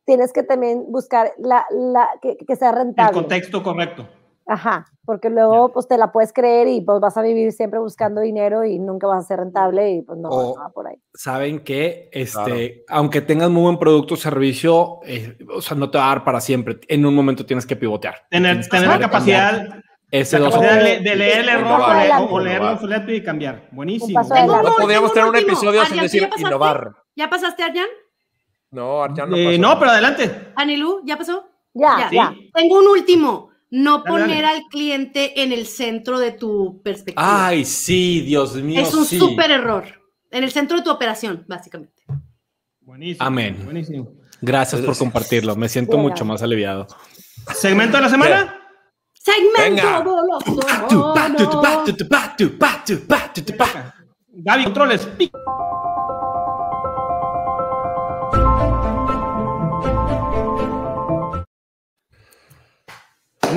tienes 0.04 0.32
que 0.32 0.42
también 0.42 0.86
buscar 0.88 1.32
la, 1.38 1.66
la, 1.70 2.08
que, 2.22 2.36
que 2.36 2.56
sea 2.56 2.70
El 2.70 2.76
rentable. 2.76 3.12
contexto 3.12 3.62
correcto. 3.62 4.08
Ajá, 4.50 4.86
porque 5.04 5.28
luego 5.28 5.70
pues 5.74 5.86
te 5.86 5.98
la 5.98 6.10
puedes 6.10 6.32
creer 6.32 6.68
y 6.68 6.80
pues 6.80 7.00
vas 7.00 7.18
a 7.18 7.20
vivir 7.22 7.52
siempre 7.52 7.78
buscando 7.80 8.22
dinero 8.22 8.64
y 8.64 8.78
nunca 8.78 9.06
vas 9.06 9.22
a 9.26 9.28
ser 9.28 9.40
rentable 9.40 9.90
y 9.90 10.00
pues 10.00 10.18
no, 10.18 10.30
O- 10.30 10.54
no 10.56 10.62
va 10.62 10.70
por 10.70 10.86
ahí. 10.88 10.96
Saben 11.12 11.62
que, 11.62 12.08
este, 12.12 12.82
aunque 12.88 13.20
tengas 13.20 13.50
muy 13.50 13.64
buen 13.64 13.78
producto 13.78 14.14
o 14.14 14.16
servicio, 14.16 15.00
eh, 15.04 15.36
o 15.54 15.60
sea, 15.60 15.76
no 15.76 15.90
te 15.90 15.98
va 15.98 16.04
a 16.06 16.08
dar 16.14 16.24
para 16.24 16.40
siempre. 16.40 16.78
En 16.88 17.04
un 17.04 17.14
momento 17.14 17.44
tienes 17.44 17.66
que 17.66 17.76
pivotear. 17.76 18.26
Tener, 18.30 18.52
Tienes 18.52 18.68
que 18.70 18.76
tener 18.78 18.88
la 18.88 19.10
cambiar 19.10 19.10
capacidad, 19.58 19.80
Ese 20.10 20.38
dos 20.38 20.58
de, 20.58 21.00
leer 21.00 21.40
el 21.40 21.48
Un 21.48 21.48
error 21.50 21.80
o, 21.82 21.92
leer, 21.94 22.12
o 22.30 22.40
leerlo 22.40 22.72
obsoleto 22.72 23.12
y 23.12 23.22
cambiar. 23.22 23.68
Buenísimo. 23.72 24.20
No 24.22 24.70
un- 24.70 24.76
podríamos 24.76 25.12
tener 25.12 25.28
un 25.28 25.36
episodio 25.36 25.84
sin 25.84 25.98
Adrián, 25.98 25.98
¿tú 25.98 26.02
decir 26.02 26.28
innovar. 26.38 26.92
¿Ya 27.14 27.28
pasaste, 27.28 27.62
Arjan? 27.62 27.86
No, 28.70 29.02
Arjan 29.02 29.28
no 29.30 29.36
Eh, 29.36 29.44
pasó. 29.44 29.58
no, 29.60 29.78
pero 29.78 29.90
adelante. 29.90 30.52
Anilú, 30.56 31.02
¿ya 31.04 31.16
pasó? 31.18 31.46
Ya, 31.74 31.98
Ya. 31.98 32.10
ya. 32.10 32.34
Tengo 32.54 32.78
un 32.78 32.88
último. 32.88 33.50
No 33.70 33.98
Dale, 33.98 34.08
poner 34.08 34.42
dale. 34.42 34.56
al 34.56 34.62
cliente 34.70 35.42
en 35.42 35.52
el 35.52 35.66
centro 35.66 36.18
de 36.18 36.32
tu 36.32 36.80
perspectiva. 36.82 37.48
Ay, 37.48 37.66
sí, 37.66 38.22
Dios 38.22 38.54
mío. 38.54 38.80
es 38.80 38.94
un 38.94 39.04
sí. 39.04 39.18
súper 39.18 39.50
error. 39.50 39.84
En 40.30 40.42
el 40.42 40.50
centro 40.50 40.78
de 40.78 40.82
tu 40.84 40.90
operación, 40.90 41.44
básicamente. 41.46 42.02
Buenísimo. 42.80 43.26
Amén. 43.26 43.60
Buenísimo. 43.62 44.10
Gracias 44.40 44.80
por 44.80 44.96
compartirlo. 44.96 45.54
Me 45.54 45.68
siento 45.68 45.98
mucho 45.98 46.24
más 46.24 46.42
aliviado. 46.42 46.86
¿Segmento 47.54 47.98
de 47.98 48.02
la 48.04 48.08
semana? 48.08 48.54
Segmento 49.28 49.60
Venga. 49.60 50.04
Gaby, 54.30 54.64
controles. 54.64 55.06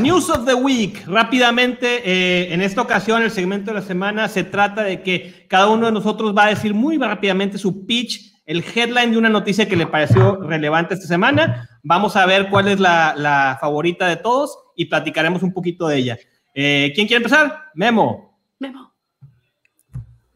News 0.01 0.29
of 0.29 0.45
the 0.45 0.55
Week. 0.55 1.05
Rápidamente, 1.07 2.01
eh, 2.03 2.53
en 2.53 2.61
esta 2.61 2.81
ocasión, 2.81 3.21
el 3.21 3.31
segmento 3.31 3.71
de 3.71 3.79
la 3.79 3.85
semana 3.85 4.27
se 4.27 4.43
trata 4.43 4.83
de 4.83 5.01
que 5.03 5.45
cada 5.47 5.69
uno 5.69 5.85
de 5.85 5.93
nosotros 5.93 6.35
va 6.35 6.45
a 6.45 6.49
decir 6.49 6.73
muy 6.73 6.97
rápidamente 6.97 7.57
su 7.57 7.85
pitch, 7.85 8.41
el 8.45 8.61
headline 8.75 9.11
de 9.11 9.17
una 9.17 9.29
noticia 9.29 9.69
que 9.69 9.77
le 9.77 9.87
pareció 9.87 10.35
relevante 10.41 10.95
esta 10.95 11.07
semana. 11.07 11.69
Vamos 11.81 12.17
a 12.17 12.25
ver 12.25 12.49
cuál 12.49 12.67
es 12.67 12.81
la, 12.81 13.13
la 13.15 13.57
favorita 13.61 14.07
de 14.07 14.17
todos 14.17 14.57
y 14.81 14.85
platicaremos 14.85 15.43
un 15.43 15.53
poquito 15.53 15.87
de 15.87 15.97
ella. 15.97 16.17
Eh, 16.55 16.91
¿Quién 16.95 17.07
quiere 17.07 17.23
empezar? 17.23 17.69
Memo. 17.75 18.39
Memo. 18.57 18.93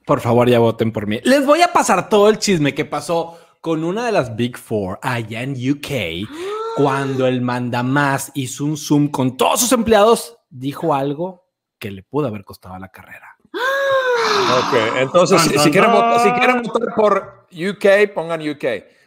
Por 0.06 0.22
favor, 0.22 0.48
ya 0.48 0.60
voten 0.60 0.92
por 0.92 1.08
mí. 1.08 1.20
Les 1.24 1.44
voy 1.46 1.62
a 1.62 1.74
pasar 1.74 2.10
todo 2.10 2.30
el 2.30 2.38
chisme 2.38 2.76
que 2.76 2.86
pasó 2.86 3.40
con 3.60 3.84
una 3.84 4.06
de 4.06 4.12
las 4.12 4.36
Big 4.36 4.56
Four 4.56 5.00
allá 5.02 5.42
en 5.42 5.54
UK 5.54 6.30
cuando 6.76 7.26
el 7.26 7.42
mandamás 7.42 8.32
hizo 8.36 8.66
un 8.66 8.78
Zoom 8.78 9.08
con 9.08 9.36
todos 9.36 9.62
sus 9.62 9.72
empleados. 9.72 10.38
Dijo 10.52 10.94
algo 10.94 11.48
que 11.80 11.90
le 11.90 12.04
pudo 12.04 12.28
haber 12.28 12.44
costado 12.46 12.78
la 12.78 12.90
carrera. 12.90 13.36
Ok, 13.52 14.98
entonces, 14.98 15.42
si, 15.42 15.58
si 15.58 15.72
quieren, 15.72 15.92
votar, 15.92 16.20
si 16.20 16.32
quieren 16.34 16.62
votar 16.62 16.94
por 16.96 17.48
UK, 17.52 18.14
pongan 18.14 18.48
UK. 18.48 18.64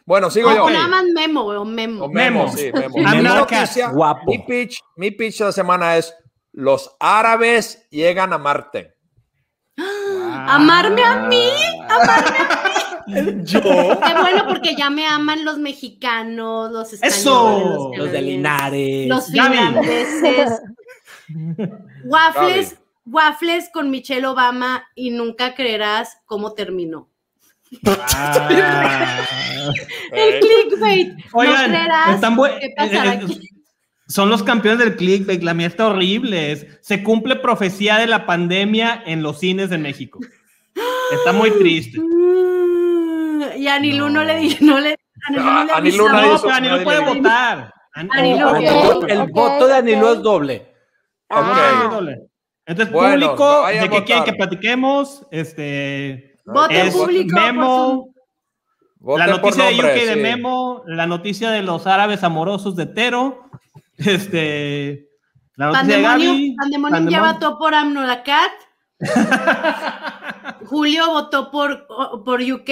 Bueno, 0.09 0.31
sigo 0.31 0.51
yo. 0.51 0.67
nada 0.71 0.87
más 0.87 1.03
Memo, 1.13 1.63
Memo. 1.65 2.05
O 2.05 2.09
Memo, 2.09 2.45
Memo. 2.45 2.57
sí, 2.57 2.71
Memo. 2.73 2.97
Mi 2.97 3.05
a 3.05 3.21
noticia. 3.21 3.89
Guapo. 3.89 4.23
Mi 4.25 4.39
pitch, 4.39 4.79
mi 4.95 5.11
pitch 5.11 5.37
de 5.37 5.45
la 5.45 5.51
semana 5.51 5.97
es 5.97 6.11
los 6.51 6.95
árabes 6.99 7.87
llegan 7.91 8.33
a 8.33 8.39
Marte. 8.39 8.97
Amarme 9.77 11.03
a 11.03 11.27
mí. 11.27 11.43
Yo. 13.43 13.61
Qué 13.61 14.13
bueno, 14.19 14.47
porque 14.47 14.75
ya 14.75 14.89
me 14.89 15.05
aman 15.05 15.45
los 15.45 15.59
mexicanos, 15.59 16.71
los 16.71 16.91
españoles, 16.93 17.19
Eso. 17.19 17.91
los, 17.91 17.97
Los 17.97 18.11
de 18.11 18.21
Linares. 18.23 19.07
los 19.09 19.31
Gaby. 19.31 19.57
finlandeses. 19.57 20.61
waffles, 22.05 22.79
waffles 23.05 23.69
con 23.71 23.91
Michelle 23.91 24.25
Obama 24.25 24.87
y 24.95 25.11
nunca 25.11 25.53
creerás 25.53 26.17
cómo 26.25 26.53
terminó. 26.55 27.11
Ah. 27.85 29.71
El 30.11 30.39
clickbait. 30.39 31.13
no 31.17 31.23
Oigan, 31.33 31.75
están 32.13 32.35
qué 32.35 32.73
pasará 32.75 33.13
eh, 33.13 33.19
eh, 33.21 33.25
aquí. 33.25 33.39
son 34.07 34.29
los 34.29 34.41
campeones 34.43 34.79
del 34.79 34.95
clickbait, 34.95 35.41
la 35.43 35.53
mía 35.53 35.67
está 35.67 35.87
horrible. 35.87 36.51
es- 36.51 36.65
se 36.81 37.03
cumple 37.03 37.35
profecía 37.35 37.97
de 37.97 38.07
la 38.07 38.25
pandemia 38.25 39.03
en 39.05 39.21
los 39.23 39.39
cines 39.39 39.69
de 39.69 39.77
México. 39.77 40.19
Está 41.13 41.31
muy 41.33 41.51
triste. 41.51 41.99
Mm, 41.99 43.41
Y 43.57 43.67
a 43.67 43.75
Anilú 43.75 44.09
no. 44.09 44.23
le 44.23 44.35
dije, 44.37 44.63
no 44.63 44.79
le, 44.79 44.95
Anilú 45.27 45.43
no 45.45 45.63
le 45.65 45.71
Ah, 45.71 45.77
Anilú 45.77 46.07
No, 46.07 46.11
pero 46.43 46.77
no 46.77 46.83
puede 46.83 46.99
votar. 47.05 47.73
Ani- 47.93 48.09
Ani 48.13 48.33
no 48.39 48.49
Ani- 48.49 48.65
quiere. 48.67 49.13
El 49.13 49.27
voto 49.31 49.67
de 49.67 49.73
Anilo 49.75 50.11
ok. 50.11 50.17
es 50.17 50.23
doble. 50.23 50.73
Ah, 51.29 51.99
Entonces, 52.65 52.93
Bueno, 52.93 53.13
público, 53.27 53.65
¿de 53.67 53.79
a 53.79 53.89
qué 53.89 54.03
quieren 54.03 54.23
que 54.23 54.33
platiquemos? 54.33 55.25
Este, 55.31 56.28
Voten 56.53 56.87
es 56.87 56.95
público 56.95 57.39
Memo, 57.39 58.13
Voten 58.99 59.27
la 59.27 59.37
noticia 59.37 59.65
de 59.65 59.75
UK 59.75 60.15
de. 60.15 60.15
Memo, 60.15 60.83
la 60.87 61.07
noticia 61.07 61.51
de 61.51 61.61
los 61.63 61.87
árabes 61.87 62.23
amorosos 62.23 62.75
de 62.75 62.85
Tero, 62.85 63.49
este, 63.97 65.09
la 65.55 65.67
noticia 65.67 65.97
de 65.97 66.03
Pandemonium, 66.03 66.35
Gaby. 66.35 66.55
Pandemonium 66.55 67.09
ya 67.09 67.33
votó 67.33 67.57
por 67.57 67.73
AMNOLACAT. 67.73 68.51
Julio 70.65 71.07
votó 71.07 71.51
por, 71.51 71.87
por 72.23 72.41
UK 72.41 72.69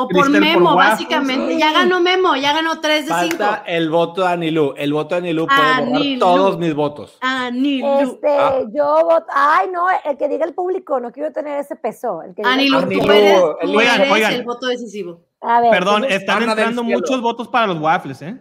o 0.00 0.08
por 0.08 0.30
Memo, 0.30 0.76
básicamente. 0.76 1.58
Ya 1.58 1.72
ganó 1.72 2.00
Memo, 2.00 2.36
ya 2.36 2.52
ganó 2.52 2.80
3 2.80 3.06
de 3.06 3.12
5. 3.12 3.36
Falta 3.36 3.62
el 3.66 3.90
voto 3.90 4.22
de 4.22 4.28
Anilú. 4.28 4.74
El 4.76 4.92
voto 4.92 5.14
de 5.14 5.18
Anilú 5.20 5.46
puede 5.46 5.58
borrar 5.60 5.82
Anilú. 5.82 6.20
todos 6.20 6.58
mis 6.58 6.74
votos. 6.74 7.18
Anilú. 7.20 7.98
Este, 8.00 8.28
Ah. 8.38 8.60
yo 8.72 9.04
voto. 9.04 9.26
Ay, 9.34 9.68
no, 9.72 9.86
el 10.04 10.16
que 10.16 10.28
diga 10.28 10.44
el 10.44 10.54
público, 10.54 11.00
no 11.00 11.10
quiero 11.10 11.32
tener 11.32 11.58
ese 11.58 11.74
peso. 11.76 12.22
El 12.22 12.34
que 12.34 12.42
diga 12.42 12.54
el 12.54 12.60
Anilú, 12.60 12.78
tú 12.80 12.86
Anilú, 12.86 13.12
eres, 13.12 13.32
el- 13.60 13.72
tú 13.72 13.78
Oigan, 13.78 14.00
eres 14.00 14.12
oigan. 14.12 14.32
el 14.34 14.44
voto 14.44 14.66
decisivo. 14.68 15.20
A 15.40 15.60
ver, 15.60 15.70
Perdón, 15.70 16.04
están 16.04 16.42
entrando 16.42 16.82
muchos 16.84 17.20
votos 17.20 17.48
para 17.48 17.66
los 17.66 17.78
waffles, 17.78 18.22
¿eh? 18.22 18.36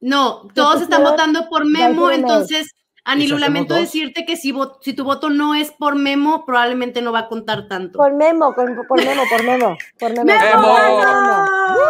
No, 0.00 0.48
todos 0.54 0.80
están 0.82 1.02
votando 1.02 1.48
por 1.48 1.64
Memo. 1.66 2.10
entonces, 2.10 2.72
Anilú, 3.04 3.36
hacemos 3.36 3.40
lamento 3.40 3.74
dos? 3.74 3.82
decirte 3.82 4.24
que 4.26 4.36
si, 4.36 4.54
si 4.82 4.92
tu 4.92 5.04
voto 5.04 5.30
no 5.30 5.54
es 5.54 5.70
por 5.72 5.94
Memo, 5.96 6.44
probablemente 6.44 7.00
no 7.02 7.12
va 7.12 7.20
a 7.20 7.28
contar 7.28 7.66
tanto. 7.68 7.98
Por 7.98 8.12
Memo, 8.14 8.52
con- 8.54 8.76
por 8.86 9.04
Memo, 9.04 9.22
por 9.28 9.42
Memo, 9.44 9.76
por 9.98 10.10
Memo. 10.12 10.24
Memo. 10.24 10.76
Memo. 10.76 11.46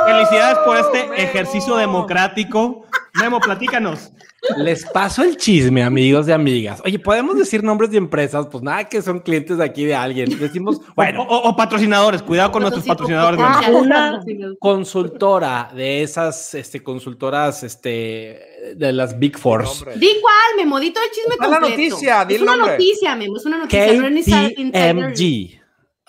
Felicidades 0.07 0.59
por 0.65 0.77
este 0.77 1.03
Memo. 1.05 1.15
ejercicio 1.15 1.77
democrático. 1.77 2.85
Memo, 3.15 3.41
platícanos. 3.41 4.13
Les 4.57 4.87
paso 4.87 5.23
el 5.23 5.37
chisme, 5.37 5.83
amigos 5.83 6.27
y 6.29 6.33
amigas. 6.33 6.81
Oye, 6.85 6.99
¿podemos 6.99 7.37
decir 7.37 7.63
nombres 7.63 7.91
de 7.91 7.99
empresas? 7.99 8.47
Pues 8.51 8.63
nada, 8.63 8.85
que 8.89 9.03
son 9.03 9.19
clientes 9.21 9.59
de 9.59 9.65
aquí 9.65 9.85
de 9.85 9.95
alguien. 9.95 10.39
Decimos, 10.39 10.81
bueno, 10.97 11.23
O, 11.25 11.37
o- 11.37 11.49
o 11.51 11.57
patrocinadores, 11.57 12.23
cuidado 12.23 12.51
con 12.53 12.63
nuestros 12.63 12.87
patrocinadores. 12.87 13.39
Ah, 13.43 13.61
Memo. 13.67 13.79
una 13.81 14.21
consultora 14.61 15.71
de 15.75 16.03
esas 16.03 16.55
este, 16.55 16.83
consultoras 16.83 17.63
este, 17.65 18.73
de 18.77 18.93
las 18.93 19.19
Big. 19.19 19.37
Nombre. 19.45 19.97
Di 19.97 20.09
cuál, 20.23 20.57
Memo, 20.57 20.81
di 20.81 20.91
todo 20.91 21.05
el 21.05 21.11
chisme 21.11 21.35
Está 21.35 21.49
la 21.49 21.59
completo. 21.61 21.83
noticia, 21.91 22.25
di 22.25 22.35
es 22.35 22.41
el 22.41 22.47
una 22.47 22.57
nombre. 22.57 22.73
noticia, 22.79 23.17
Memo, 23.17 23.37
es 23.37 23.45
una 23.45 23.59
noticia. 23.59 24.49
KPMG. 24.49 25.60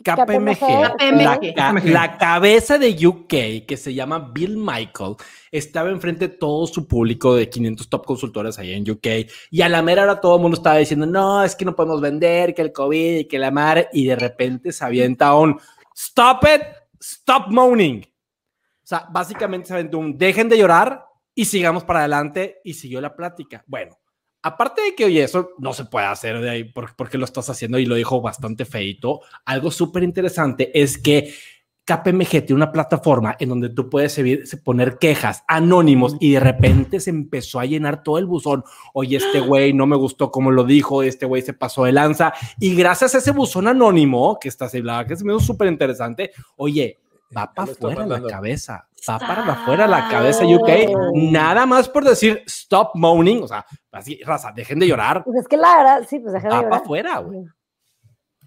KPMG, 0.01 0.57
KPMG. 0.59 1.21
la, 1.23 1.39
ca- 1.55 1.73
la 1.83 2.17
cabeza 2.17 2.77
de 2.77 3.07
UK, 3.07 3.65
que 3.67 3.77
se 3.77 3.93
llama 3.93 4.31
Bill 4.33 4.57
Michael, 4.57 5.15
estaba 5.51 5.89
enfrente 5.89 6.27
de 6.27 6.35
todo 6.35 6.67
su 6.67 6.87
público 6.87 7.35
de 7.35 7.49
500 7.49 7.89
top 7.89 8.05
consultores 8.05 8.57
ahí 8.59 8.73
en 8.73 8.89
UK. 8.89 9.07
Y 9.49 9.61
a 9.61 9.69
la 9.69 9.81
mera 9.81 10.03
hora 10.03 10.19
todo 10.19 10.35
el 10.35 10.41
mundo 10.41 10.57
estaba 10.57 10.77
diciendo, 10.77 11.05
no, 11.05 11.43
es 11.43 11.55
que 11.55 11.65
no 11.65 11.75
podemos 11.75 12.01
vender, 12.01 12.53
que 12.53 12.61
el 12.61 12.71
COVID 12.71 13.17
y 13.19 13.25
que 13.27 13.39
la 13.39 13.51
madre. 13.51 13.87
Y 13.93 14.05
de 14.05 14.15
repente 14.15 14.71
se 14.71 14.83
avienta 14.85 15.33
un, 15.35 15.59
stop 15.95 16.43
it, 16.55 16.61
stop 16.99 17.47
moaning. 17.49 18.01
O 18.03 18.87
sea, 18.91 19.07
básicamente 19.11 19.67
se 19.67 19.73
aventó 19.73 19.99
un, 19.99 20.17
dejen 20.17 20.49
de 20.49 20.57
llorar 20.57 21.05
y 21.33 21.45
sigamos 21.45 21.83
para 21.83 21.99
adelante. 21.99 22.59
Y 22.63 22.73
siguió 22.73 22.99
la 23.01 23.15
plática. 23.15 23.63
Bueno, 23.67 23.97
aparte 24.43 24.81
de 24.81 24.95
que, 24.95 25.05
oye, 25.05 25.23
eso 25.23 25.51
no 25.59 25.73
se 25.73 25.85
puede 25.85 26.05
hacer 26.05 26.39
de 26.41 26.49
ahí 26.49 26.63
por- 26.63 26.95
porque 26.95 27.17
lo 27.17 27.25
estás 27.25 27.49
haciendo 27.49 27.77
y 27.79 27.85
lo 27.85 27.95
dijo 27.95 28.21
bastante 28.21 28.65
feito, 28.65 29.21
algo 29.45 29.71
súper 29.71 30.03
interesante 30.03 30.71
es 30.79 30.97
que 30.97 31.33
KPMG 31.83 32.29
tiene 32.29 32.53
una 32.53 32.71
plataforma 32.71 33.35
en 33.39 33.49
donde 33.49 33.69
tú 33.69 33.89
puedes 33.89 34.15
poner 34.63 34.97
quejas 34.99 35.43
anónimos 35.47 36.15
y 36.19 36.33
de 36.33 36.39
repente 36.39 36.99
se 36.99 37.09
empezó 37.09 37.59
a 37.59 37.65
llenar 37.65 38.03
todo 38.03 38.19
el 38.19 38.27
buzón. 38.27 38.63
Oye, 38.93 39.17
este 39.17 39.39
güey 39.39 39.73
no 39.73 39.87
me 39.87 39.95
gustó 39.97 40.31
como 40.31 40.51
lo 40.51 40.63
dijo, 40.63 41.01
este 41.01 41.25
güey 41.25 41.41
se 41.41 41.53
pasó 41.53 41.83
de 41.83 41.91
lanza. 41.91 42.33
Y 42.59 42.75
gracias 42.75 43.15
a 43.15 43.17
ese 43.17 43.31
buzón 43.31 43.67
anónimo, 43.67 44.37
que 44.39 44.47
está 44.47 44.69
la 44.73 45.05
que 45.05 45.15
hizo 45.15 45.39
súper 45.39 45.67
interesante, 45.69 46.31
oye, 46.55 46.99
va 47.35 47.51
para 47.53 47.71
afuera 47.71 48.05
la 48.05 48.21
cabeza, 48.27 48.87
va 49.09 49.19
para 49.19 49.45
afuera 49.53 49.87
la 49.87 50.07
cabeza 50.09 50.45
UK, 50.45 50.69
nada 51.13 51.65
más 51.65 51.87
por 51.89 52.03
decir 52.03 52.43
stop 52.45 52.91
moaning, 52.95 53.43
o 53.43 53.47
sea, 53.47 53.65
así, 53.91 54.19
raza, 54.25 54.51
dejen 54.53 54.79
de 54.79 54.87
llorar, 54.87 55.23
Pues 55.23 55.37
es 55.41 55.47
que 55.47 55.57
la 55.57 55.77
verdad, 55.77 56.07
sí, 56.09 56.19
pues 56.19 56.33
deja 56.33 56.47
de 56.47 56.53
va 56.53 56.61
para 56.61 56.65
llorar. 56.69 56.81
afuera, 56.81 57.17
güey. 57.19 57.39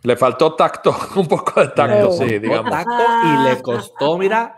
Le 0.03 0.17
faltó 0.17 0.55
tacto, 0.55 0.95
un 1.17 1.27
poco 1.27 1.61
de 1.61 1.69
tacto, 1.69 2.13
Sí. 2.13 2.29
sí, 2.29 2.39
digamos. 2.39 2.71
Tacto 2.71 3.05
y 3.25 3.49
le 3.49 3.63
costó, 3.63 4.19
mira, 4.19 4.57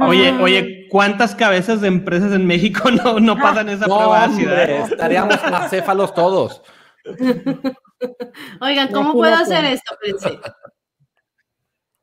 Oye, 0.00 0.32
oye, 0.42 0.88
¿cuántas 0.90 1.36
cabezas 1.36 1.80
de 1.80 1.86
empresas 1.86 2.32
en 2.32 2.44
México 2.48 2.90
no, 2.90 3.20
no 3.20 3.36
pasan 3.36 3.68
esa 3.68 3.86
No, 3.86 3.96
prueba 3.96 4.26
de 4.26 4.34
hombre, 4.34 4.78
estaríamos 4.82 5.36
acéfalos 5.44 6.12
todos. 6.14 6.62
Oigan, 8.60 8.88
¿cómo 8.92 9.12
puedo 9.12 9.34
hacer 9.34 9.64
esto, 9.66 9.94
Prince? 10.00 10.40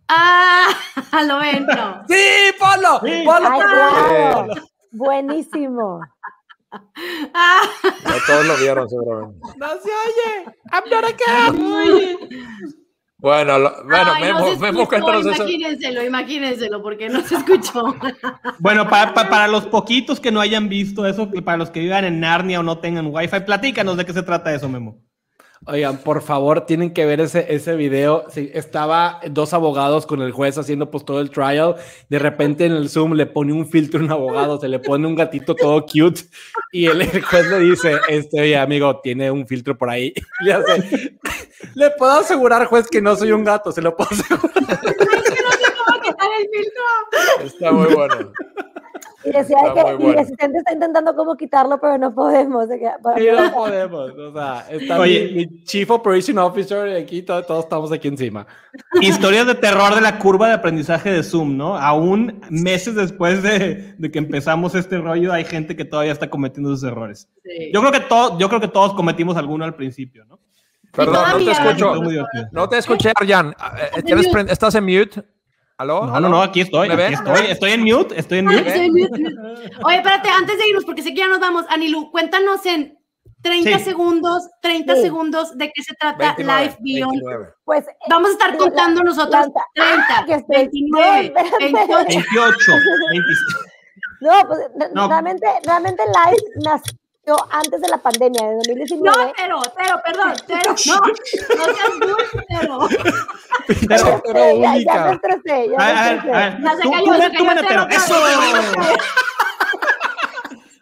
Ah, 0.09 0.69
lo 1.27 1.39
ven, 1.39 1.65
no. 1.65 2.03
Sí, 2.07 2.53
Polo, 2.59 3.01
Sí. 3.03 3.23
Polo, 3.25 3.49
Ay, 3.51 3.59
claro. 3.59 4.47
Buenísimo. 4.91 5.99
Ah, 7.33 7.61
No 8.03 8.13
todos 8.25 8.45
lo 8.45 8.55
vieron, 8.57 8.89
seguramente. 8.89 9.39
no 9.57 9.67
se 9.69 9.89
oye. 9.89 10.55
I'm 10.71 10.83
not 10.89 11.03
a 11.05 11.15
cat. 11.15 11.55
Bueno, 13.19 13.57
lo- 13.57 13.83
bueno, 13.85 14.11
ay, 14.13 14.21
no 14.21 14.27
Memo, 14.27 14.39
se 14.53 14.59
Memo, 14.59 14.81
escuchó, 14.83 14.87
cuéntanos 14.89 15.25
eso. 15.25 15.43
imagínenselo, 15.43 16.03
imagínenselo, 16.03 16.83
porque 16.83 17.09
no 17.09 17.21
se 17.21 17.35
escuchó. 17.35 17.95
Bueno, 18.59 18.87
pa- 18.89 19.13
pa- 19.13 19.27
para 19.29 19.47
los 19.47 19.65
poquitos 19.65 20.19
que 20.19 20.31
no 20.31 20.39
hayan 20.39 20.69
visto 20.69 21.05
eso, 21.05 21.27
y 21.33 21.41
para 21.41 21.57
los 21.57 21.71
que 21.71 21.79
vivan 21.79 22.05
en 22.05 22.19
Narnia 22.19 22.59
o 22.59 22.63
no 22.63 22.77
tengan 22.79 23.07
wifi, 23.07 23.39
platícanos 23.39 23.97
de 23.97 24.05
qué 24.05 24.13
se 24.13 24.21
trata 24.23 24.53
eso, 24.53 24.69
Memo. 24.69 24.99
Oigan, 25.65 25.97
por 25.97 26.21
favor, 26.21 26.65
tienen 26.65 26.93
que 26.93 27.05
ver 27.05 27.19
ese, 27.19 27.53
ese 27.53 27.75
video. 27.75 28.25
Sí, 28.29 28.51
estaba 28.53 29.19
dos 29.29 29.53
abogados 29.53 30.05
con 30.05 30.21
el 30.21 30.31
juez 30.31 30.57
haciendo 30.57 30.91
pues 30.91 31.03
todo 31.03 31.19
el 31.19 31.29
trial. 31.29 31.75
De 32.09 32.19
repente 32.19 32.65
en 32.65 32.73
el 32.73 32.89
Zoom 32.89 33.13
le 33.13 33.25
pone 33.25 33.53
un 33.53 33.67
filtro 33.67 33.99
a 33.99 34.03
un 34.03 34.11
abogado, 34.11 34.59
se 34.59 34.67
le 34.67 34.79
pone 34.79 35.07
un 35.07 35.15
gatito 35.15 35.55
todo 35.55 35.85
cute 35.85 36.21
y 36.71 36.85
el, 36.85 37.01
el 37.01 37.21
juez 37.21 37.47
le 37.47 37.59
dice, 37.59 37.97
este, 38.07 38.41
oye, 38.41 38.57
amigo, 38.57 38.99
tiene 39.01 39.31
un 39.31 39.47
filtro 39.47 39.77
por 39.77 39.89
ahí. 39.89 40.13
Le 40.41 40.53
hace, 40.53 41.17
le 41.73 41.89
puedo 41.91 42.11
asegurar, 42.11 42.65
juez, 42.67 42.87
que 42.87 43.01
no 43.01 43.15
soy 43.15 43.31
un 43.31 43.43
gato, 43.43 43.71
se 43.71 43.81
lo 43.81 43.95
puedo 43.95 44.09
asegurar. 44.11 44.51
¿Cómo 44.53 46.01
quitar 46.01 46.29
el 46.39 46.49
filtro? 46.53 47.45
Está 47.45 47.71
muy 47.71 47.93
bueno. 47.93 48.31
Y 49.29 49.31
decía 49.31 49.57
Está 49.67 49.73
que 49.85 49.93
bueno. 49.95 50.09
el 50.11 50.19
asistente 50.19 50.57
está 50.59 50.73
intentando 50.73 51.15
como 51.15 51.35
quitarlo, 51.35 51.79
pero 51.79 51.97
no 51.97 52.13
podemos. 52.13 52.67
para- 53.03 53.17
Sí, 53.17 53.27
no 53.35 53.51
podemos. 53.53 54.11
O 54.11 54.33
sea, 54.33 54.65
está 54.69 54.99
Oye. 54.99 55.31
mi, 55.33 55.45
mi 55.45 55.63
Chief 55.63 55.89
Operation 55.91 56.37
Officer 56.39 56.87
y 56.87 56.95
aquí 57.01 57.21
todo- 57.21 57.43
todos 57.43 57.63
estamos 57.65 57.91
aquí 57.91 58.07
encima. 58.07 58.47
Historias 59.01 59.47
de 59.47 59.55
terror 59.55 59.93
de 59.95 60.01
la 60.01 60.17
curva 60.19 60.47
de 60.47 60.53
aprendizaje 60.53 61.11
de 61.11 61.23
Zoom, 61.23 61.57
¿no? 61.57 61.77
Aún 61.77 62.41
meses 62.49 62.95
después 62.95 63.43
de, 63.43 63.95
de 63.97 64.11
que 64.11 64.19
empezamos 64.19 64.75
este 64.75 64.97
rollo, 64.97 65.33
hay 65.33 65.45
gente 65.45 65.75
que 65.75 65.85
todavía 65.85 66.11
está 66.13 66.29
cometiendo 66.29 66.73
esos 66.73 66.83
errores. 66.89 67.29
Sí. 67.43 67.71
Yo 67.73 67.79
creo 67.81 67.91
que, 67.91 67.99
todo, 68.01 68.37
yo 68.39 68.49
creo 68.49 68.61
que 68.61 68.67
todos 68.67 68.93
cometimos 68.93 69.37
alguno 69.37 69.65
al 69.65 69.75
principio, 69.75 70.25
¿no? 70.25 70.39
Perdón, 70.91 71.25
no 71.31 71.37
te 71.37 71.51
escucho. 71.51 71.95
No 72.51 72.69
te 72.69 72.77
escuché, 72.77 73.11
Arjan. 73.15 73.53
Eh, 73.97 74.01
¿tienes 74.03 74.27
pre- 74.29 74.45
¿Estás 74.51 74.73
en 74.75 74.83
mute? 74.85 75.21
¿Aló? 75.79 76.05
No, 76.07 76.19
no, 76.19 76.29
no, 76.29 76.41
aquí 76.41 76.61
estoy, 76.61 76.87
aquí 76.87 76.97
¿Me 76.97 77.07
estoy, 77.13 77.45
estoy 77.51 77.71
en 77.71 77.83
mute, 77.83 78.19
estoy 78.19 78.39
en 78.39 78.45
mute. 78.45 78.75
soy 78.75 78.89
mute, 78.89 79.19
mute. 79.19 79.71
Oye, 79.83 79.97
espérate, 79.97 80.29
antes 80.29 80.57
de 80.57 80.67
irnos, 80.69 80.85
porque 80.85 81.03
sé 81.03 81.09
que 81.13 81.17
ya 81.19 81.27
nos 81.27 81.39
vamos, 81.39 81.65
Anilu, 81.69 82.09
cuéntanos 82.09 82.65
en 82.65 82.97
30 83.43 83.77
Sí. 83.77 83.85
segundos, 83.85 84.49
30 84.63 84.95
Sí. 84.95 85.01
segundos 85.03 85.55
de 85.55 85.71
qué 85.71 85.83
se 85.83 85.93
trata 85.93 86.33
29, 86.35 86.61
Live 86.63 86.77
Beyond. 86.79 87.11
29. 87.11 87.49
Pues 87.63 87.85
Vamos 88.09 88.29
a 88.29 88.33
estar 88.33 88.51
La- 88.53 88.57
contando 88.57 89.03
nosotros 89.03 89.45
la- 89.53 89.85
30, 89.85 90.25
que 90.25 90.33
estoy- 90.33 90.55
29, 90.57 91.07
no, 91.15 91.39
espérate. 91.39 91.57
28. 91.59 92.05
28, 92.07 92.71
26. 93.11 93.39
no, 94.21 94.31
pues 94.47 94.59
No. 94.95 95.07
realmente, 95.07 95.45
realmente 95.63 96.03
Live 96.05 96.43
nació 96.63 96.97
antes 97.51 97.81
de 97.81 97.87
la 97.89 97.97
pandemia, 97.97 98.41
de 98.47 98.51
No, 98.53 98.57
2019. 98.57 99.33
pero, 99.37 99.59
pero, 99.75 100.01
perdón, 100.05 100.33
pero, 100.47 100.59
no, 100.87 101.01
no 101.57 101.65
seas 101.73 101.99
dulce, 101.99 102.45
pero. 102.47 102.79
Pero- 103.87 104.21
Pero 104.25 104.39
Sí, 104.51 104.59
ya, 104.61 104.61
ya 104.61 104.71
única. 104.71 105.05
me 105.05 105.11
estresé, 105.13 105.69
ya 105.69 105.77
me 105.77 106.15
estresé. 106.15 106.61
Ya 106.63 106.75
se 106.75 106.81
Tú- 106.83 106.91
cayó, 106.91 107.05
tú 107.05 107.13
se 107.13 107.29
me- 107.29 107.37
cayó 107.55 107.67
pelo, 107.67 107.87
¡Eso! 107.89 108.15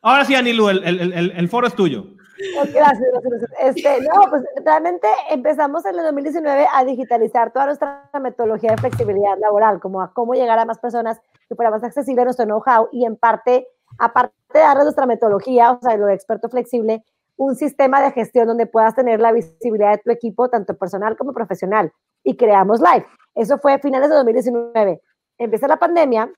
Ahora 0.01 0.23
sí, 0.25 0.35
Anilu, 0.35 0.69
el, 0.69 0.83
el, 0.83 1.13
el, 1.13 1.31
el 1.35 1.49
foro 1.49 1.65
es 1.67 1.73
tuyo. 1.75 2.05
Gracias, 2.53 2.73
gracias, 2.75 3.23
gracias. 3.23 3.51
Este, 3.59 4.01
no, 4.01 4.29
pues 4.29 4.43
realmente 4.63 5.07
empezamos 5.31 5.83
en 5.85 5.97
el 5.97 6.03
2019 6.03 6.67
a 6.71 6.83
digitalizar 6.83 7.51
toda 7.51 7.65
nuestra 7.67 8.03
metodología 8.21 8.71
de 8.71 8.77
flexibilidad 8.77 9.37
laboral, 9.39 9.79
como 9.79 10.01
a 10.01 10.13
cómo 10.13 10.33
llegar 10.35 10.59
a 10.59 10.65
más 10.65 10.77
personas 10.77 11.19
que 11.49 11.55
fuera 11.55 11.71
más 11.71 11.83
accesible 11.83 12.23
nuestro 12.23 12.45
know-how 12.45 12.89
y 12.91 13.05
en 13.05 13.15
parte, 13.15 13.67
aparte 13.99 14.33
de 14.53 14.59
darles 14.59 14.85
nuestra 14.85 15.05
metodología, 15.05 15.71
o 15.71 15.79
sea, 15.81 15.97
lo 15.97 16.07
de 16.07 16.13
experto 16.13 16.49
flexible, 16.49 17.03
un 17.37 17.55
sistema 17.55 18.01
de 18.01 18.11
gestión 18.11 18.47
donde 18.47 18.65
puedas 18.65 18.95
tener 18.95 19.19
la 19.19 19.31
visibilidad 19.31 19.91
de 19.91 19.97
tu 19.97 20.11
equipo, 20.11 20.49
tanto 20.49 20.77
personal 20.77 21.17
como 21.17 21.33
profesional. 21.33 21.91
Y 22.23 22.37
creamos 22.37 22.79
Live. 22.79 23.05
Eso 23.35 23.57
fue 23.57 23.73
a 23.73 23.79
finales 23.79 24.09
de 24.09 24.15
2019. 24.15 25.01
Empieza 25.37 25.67
la 25.67 25.77
pandemia, 25.77 26.31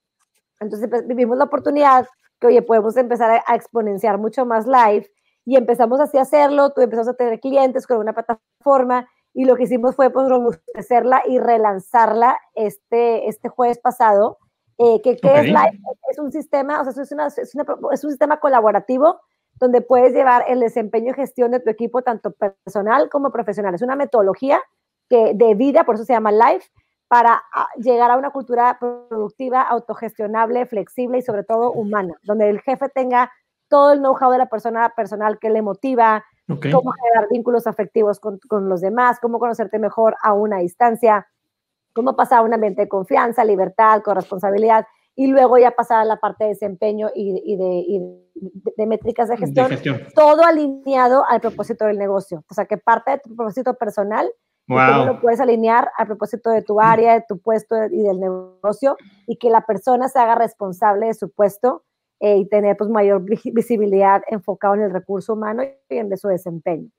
entonces 0.60 0.90
pues, 0.90 1.06
vivimos 1.06 1.38
la 1.38 1.46
oportunidad 1.46 2.08
que, 2.40 2.48
oye, 2.48 2.62
podemos 2.62 2.98
empezar 2.98 3.32
a, 3.32 3.44
a 3.46 3.56
exponenciar 3.56 4.18
mucho 4.18 4.46
más 4.46 4.66
Live 4.66 5.08
y 5.46 5.56
empezamos 5.56 6.00
así 6.00 6.18
a 6.18 6.22
hacerlo, 6.22 6.72
tú 6.72 6.82
empezamos 6.82 7.08
a 7.08 7.14
tener 7.14 7.40
clientes 7.40 7.88
con 7.88 7.98
una 7.98 8.14
plataforma 8.14 9.08
y 9.38 9.46
lo 9.46 9.56
que 9.56 9.64
hicimos 9.64 9.96
fue 9.96 10.10
pues 10.10 10.28
robustecerla 10.28 11.22
y 11.28 11.38
relanzarla 11.38 12.40
este, 12.56 13.28
este 13.30 13.50
jueves 13.50 13.78
pasado. 13.78 14.40
Eh, 14.80 15.02
que, 15.02 15.18
que 15.18 15.28
es 15.40 15.46
Live? 15.46 15.80
Es 16.10 16.20
un 16.20 16.32
sistema, 16.32 16.82
o 16.82 16.84
sea, 16.92 17.04
es, 17.04 17.12
una- 17.12 17.28
es 17.28 17.56
una- 17.56 17.66
es 17.94 18.04
un 18.04 18.10
sistema 18.12 18.40
colaborativo 18.40 19.20
donde 19.60 19.82
puedes 19.82 20.14
llevar 20.14 20.46
el 20.48 20.60
desempeño 20.60 21.12
y 21.12 21.16
gestión 21.16 21.50
de 21.52 21.60
tu 21.60 21.70
equipo, 21.70 22.04
tanto 22.04 22.32
personal 22.32 23.10
como 23.10 23.32
profesional. 23.32 23.74
Es 23.74 23.82
una 23.82 23.96
metodología 23.96 24.62
que, 25.10 25.34
de 25.34 25.56
vida, 25.56 25.84
por 25.84 25.96
eso 25.96 26.04
se 26.06 26.14
llama 26.14 26.32
Life, 26.32 26.70
para 27.08 27.42
ah, 27.54 27.68
llegar 27.78 28.12
a 28.12 28.18
una 28.18 28.30
cultura 28.32 28.78
productiva, 29.10 29.62
autogestionable, 29.62 30.66
flexible 30.66 31.18
y 31.18 31.22
sobre 31.22 31.44
todo 31.44 31.72
humana, 31.72 32.14
donde 32.24 32.50
el 32.50 32.60
jefe 32.62 32.90
tenga 32.90 33.32
todo 33.70 33.94
el 33.94 34.00
know-how 34.00 34.30
de 34.32 34.38
la 34.38 34.46
persona 34.50 34.94
personal 34.96 35.40
que 35.40 35.50
le 35.50 35.62
motiva, 35.62 36.24
cómo 36.72 36.92
generar 36.92 37.28
vínculos 37.30 37.66
afectivos 37.66 38.20
con, 38.20 38.40
con 38.48 38.70
los 38.70 38.82
demás, 38.82 39.20
cómo 39.20 39.40
conocerte 39.40 39.80
mejor 39.80 40.16
a 40.22 40.34
una 40.34 40.58
distancia, 40.60 41.28
cómo 41.98 42.16
pasar 42.16 42.40
a 42.40 42.42
un 42.44 42.54
ambiente 42.54 42.84
de 42.84 42.88
confianza, 42.88 43.44
libertad, 43.44 44.02
corresponsabilidad, 44.04 44.86
y 45.16 45.28
luego 45.28 45.58
ya 45.58 45.72
pasar 45.72 46.00
a 46.02 46.06
la 46.06 46.18
parte 46.18 46.44
de 46.44 46.50
desempeño 46.52 47.10
y, 47.16 47.42
y 47.44 47.58
de, 47.58 47.84
y 47.88 48.00
de- 48.00 48.72
de 48.78 48.86
métricas 48.86 49.28
de 49.28 49.34
De 49.34 49.40
gestión, 49.40 49.68
gestión. 49.70 50.00
todo 50.14 50.44
alineado 50.44 51.26
al 51.28 51.42
propósito 51.42 51.86
del 51.86 51.98
negocio. 51.98 52.44
O 52.50 52.54
sea, 52.54 52.66
que 52.66 52.78
parte 52.78 53.12
de 53.12 53.18
tu 53.20 53.36
propósito 53.36 53.74
personal 53.74 54.30
cómo 54.68 55.06
lo 55.06 55.12
Wow. 55.14 55.22
puedes 55.22 55.40
alinear 55.40 55.90
al 55.98 56.06
propósito 56.08 56.50
de 56.52 56.62
tu 56.62 56.80
área, 56.82 57.14
de 57.16 57.24
tu 57.28 57.40
puesto 57.40 57.76
y 57.86 58.04
del 58.04 58.20
negocio, 58.20 58.96
y 59.26 59.38
que 59.38 59.50
la 59.50 59.62
persona 59.62 60.08
se 60.10 60.20
haga 60.20 60.36
responsable 60.36 61.08
de 61.08 61.14
su 61.16 61.32
puesto 61.32 61.84
eh, 62.20 62.38
y 62.38 62.48
tener 62.50 62.76
pues 62.78 62.90
mayor 62.90 63.22
vi- 63.24 63.52
visibilidad 63.54 64.22
enfocado 64.28 64.76
en 64.76 64.82
el 64.82 64.92
recurso 64.92 65.34
humano 65.34 65.64
y 65.64 65.98
en 65.98 66.10
de 66.10 66.18
su 66.18 66.28
desempeño. 66.28 66.90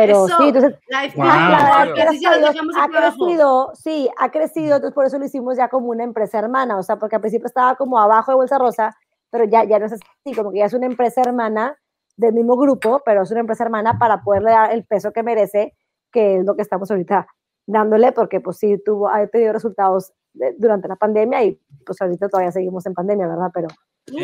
Pero 0.00 0.26
Eso, 0.26 0.36
sí, 0.38 0.48
entonces 0.48 0.78
Wow. 1.16 1.26
Ha 1.26 2.84
aquí 2.84 2.96
abajo. 2.96 3.16
crecido, 3.16 3.70
sí, 3.74 4.08
ha 4.18 4.30
crecido, 4.30 4.76
entonces 4.76 4.94
por 4.94 5.04
eso 5.06 5.18
lo 5.18 5.24
hicimos 5.24 5.56
ya 5.56 5.68
como 5.68 5.88
una 5.88 6.04
empresa 6.04 6.38
hermana, 6.38 6.78
o 6.78 6.82
sea, 6.82 6.96
porque 6.96 7.16
al 7.16 7.20
principio 7.22 7.46
estaba 7.46 7.74
como 7.74 7.98
abajo 7.98 8.32
de 8.32 8.36
Bolsa 8.36 8.58
Rosa, 8.58 8.96
pero 9.30 9.44
ya, 9.44 9.64
ya 9.64 9.78
no 9.78 9.86
es 9.86 9.92
así, 9.94 10.34
como 10.36 10.52
que 10.52 10.58
ya 10.58 10.66
es 10.66 10.74
una 10.74 10.86
empresa 10.86 11.20
hermana 11.22 11.76
del 12.16 12.32
mismo 12.34 12.56
grupo, 12.56 13.00
pero 13.04 13.22
es 13.22 13.30
una 13.30 13.40
empresa 13.40 13.64
hermana 13.64 13.98
para 13.98 14.22
poderle 14.22 14.50
dar 14.52 14.72
el 14.72 14.84
peso 14.84 15.12
que 15.12 15.22
merece, 15.22 15.74
que 16.12 16.36
es 16.38 16.44
lo 16.44 16.54
que 16.56 16.62
estamos 16.62 16.90
ahorita 16.90 17.26
dándole, 17.66 18.12
porque 18.12 18.40
pues 18.40 18.56
sí 18.58 18.80
tuvo, 18.84 19.08
ha 19.08 19.26
tenido 19.26 19.52
resultados 19.52 20.12
de- 20.32 20.54
durante 20.58 20.88
la 20.88 20.96
pandemia 20.96 21.42
y 21.44 21.60
pues 21.84 22.00
ahorita 22.00 22.28
todavía 22.28 22.52
seguimos 22.52 22.86
en 22.86 22.94
pandemia, 22.94 23.26
¿verdad? 23.26 23.50
Pero, 23.52 23.68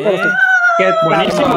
pero 0.03 0.17
sí. 0.17 0.29
¿Qué 0.77 0.83
tal, 0.85 0.95
Buenísimo. 1.05 1.55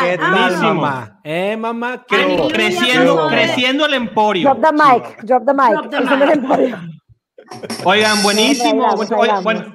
¿Qué 0.00 0.18
tal, 0.18 0.30
Buenísimo. 0.30 0.74
mamá? 0.74 1.20
¿Eh, 1.24 1.56
mamá? 1.56 2.04
Creciendo, 2.52 3.28
creciendo 3.28 3.86
el 3.86 3.94
emporio. 3.94 4.54
drop 4.54 4.62
the 4.64 4.72
mic, 4.72 5.22
drop 5.24 5.44
the 5.46 5.54
mic. 5.54 5.70
Drop 5.70 5.90
the 5.90 6.16
mic. 6.16 6.34
emporio. 6.36 6.78
Oigan, 7.84 8.22
buenísimo. 8.22 8.70
Ahí 8.84 8.90
vamos, 8.90 9.10
ahí 9.12 9.18
Oye, 9.18 9.28
vamos. 9.28 9.44
bueno, 9.44 9.74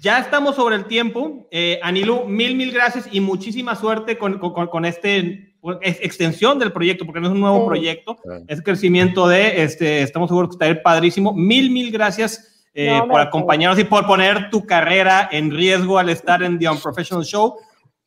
ya 0.00 0.18
estamos 0.20 0.54
sobre 0.56 0.76
el 0.76 0.86
tiempo. 0.86 1.48
Eh, 1.50 1.80
Anilu, 1.82 2.24
mil, 2.26 2.54
mil 2.54 2.72
gracias 2.72 3.08
y 3.10 3.20
muchísima 3.20 3.74
suerte 3.74 4.16
con, 4.16 4.38
con- 4.38 4.66
con 4.68 4.84
este 4.84 5.48
es 5.80 5.98
extensión 6.00 6.58
del 6.58 6.72
proyecto, 6.72 7.04
porque 7.04 7.20
no 7.20 7.28
es 7.28 7.32
un 7.32 7.40
nuevo 7.40 7.60
Sí. 7.60 7.66
proyecto, 7.66 8.16
Sí. 8.24 8.44
es 8.48 8.62
crecimiento 8.62 9.28
de, 9.28 9.62
este, 9.62 10.02
estamos 10.02 10.28
seguros 10.28 10.50
que 10.50 10.54
está 10.54 10.68
ir 10.68 10.82
padrísimo. 10.82 11.32
Mil, 11.34 11.70
mil 11.70 11.90
gracias 11.92 12.48
eh, 12.74 12.88
No, 12.98 13.06
por 13.06 13.20
acompañarnos 13.20 13.78
y 13.78 13.84
por 13.84 14.06
poner 14.06 14.48
tu 14.50 14.64
carrera 14.64 15.28
en 15.30 15.50
riesgo 15.50 15.98
al 15.98 16.08
estar 16.08 16.42
en 16.42 16.58
The 16.58 16.70
Unprofessional 16.70 17.22
Show. 17.24 17.54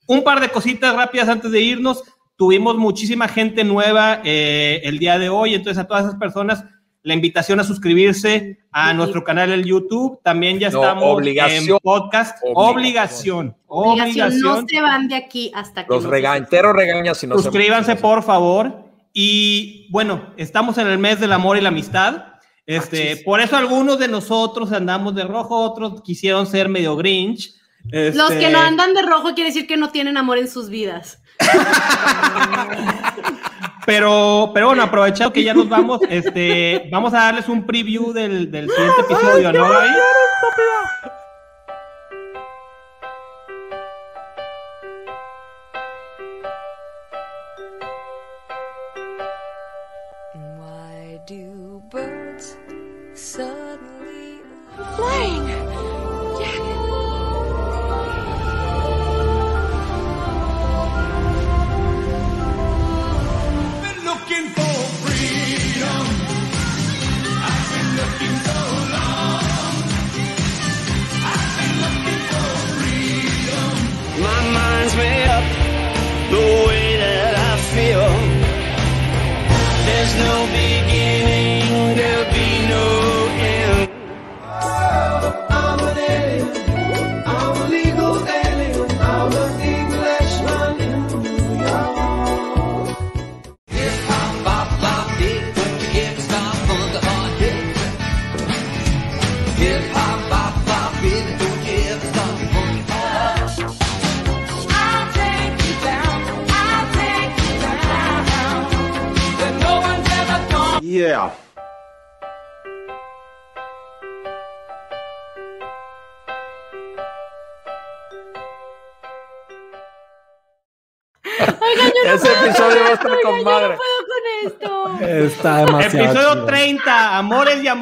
Un 0.07 0.23
par 0.23 0.39
de 0.39 0.49
cositas 0.49 0.95
rápidas 0.95 1.29
antes 1.29 1.51
de 1.51 1.61
irnos. 1.61 2.03
Tuvimos 2.37 2.75
muchísima 2.77 3.27
gente 3.27 3.63
nueva 3.63 4.21
eh, 4.23 4.81
el 4.83 4.99
día 4.99 5.17
de 5.17 5.29
hoy, 5.29 5.53
entonces 5.55 5.81
a 5.81 5.87
todas 5.87 6.05
esas 6.05 6.19
personas 6.19 6.65
la 7.01 7.13
invitación 7.13 7.59
a 7.59 7.63
suscribirse 7.63 8.57
a 8.71 8.89
Sí. 8.91 8.97
nuestro 8.97 9.23
canal 9.23 9.51
en 9.51 9.63
YouTube. 9.63 10.19
También 10.23 10.57
ya 10.59 10.69
No, 10.71 10.81
estamos 10.81 11.03
obligación. 11.03 11.63
en 11.69 11.77
podcast. 11.81 12.37
Obligación. 12.55 13.55
Obligación. 13.67 14.25
Obligación, 14.27 14.41
no 14.61 14.67
se 14.67 14.81
van 14.81 15.07
de 15.07 15.15
aquí 15.15 15.51
hasta 15.53 15.85
que 15.85 15.93
Los 15.93 16.03
no 16.03 16.09
rega 16.09 16.31
se- 16.33 16.37
entero 16.39 16.73
regaña 16.73 17.13
si 17.13 17.27
no 17.27 17.37
se- 17.37 17.43
Suscríbanse, 17.43 17.95
por 17.95 18.23
favor. 18.23 18.83
Y 19.13 19.87
bueno, 19.91 20.33
estamos 20.35 20.77
en 20.77 20.87
el 20.87 20.97
mes 20.97 21.19
del 21.19 21.31
amor 21.31 21.57
y 21.57 21.61
la 21.61 21.69
amistad. 21.69 22.25
Este, 22.65 23.17
por 23.23 23.39
eso 23.39 23.55
algunos 23.55 23.99
de 23.99 24.07
nosotros 24.07 24.71
andamos 24.71 25.13
de 25.15 25.23
rojo, 25.23 25.55
otros 25.61 26.01
quisieron 26.01 26.47
ser 26.47 26.67
medio 26.69 26.95
Grinch. 26.97 27.53
Los 27.91 28.31
Este, 28.31 28.39
que 28.39 28.49
no 28.49 28.59
andan 28.59 28.93
de 28.93 29.01
rojo 29.01 29.33
quiere 29.35 29.49
decir 29.49 29.67
que 29.67 29.77
no 29.77 29.89
tienen 29.89 30.17
amor 30.17 30.37
en 30.37 30.49
sus 30.49 30.69
vidas. 30.69 31.19
Pero, 33.85 34.51
pero 34.53 34.67
bueno, 34.67 34.81
aprovechando 34.81 35.31
que 35.31 35.43
ya 35.43 35.53
nos 35.53 35.69
vamos, 35.69 36.01
este, 36.09 36.89
vamos 36.91 37.13
a 37.13 37.17
darles 37.17 37.47
un 37.47 37.65
preview 37.65 38.13
del, 38.13 38.49
del 38.51 38.67
siguiente 38.67 39.01
episodio, 39.01 39.53
¿no, 39.53 39.69
Gaby? 39.69 39.89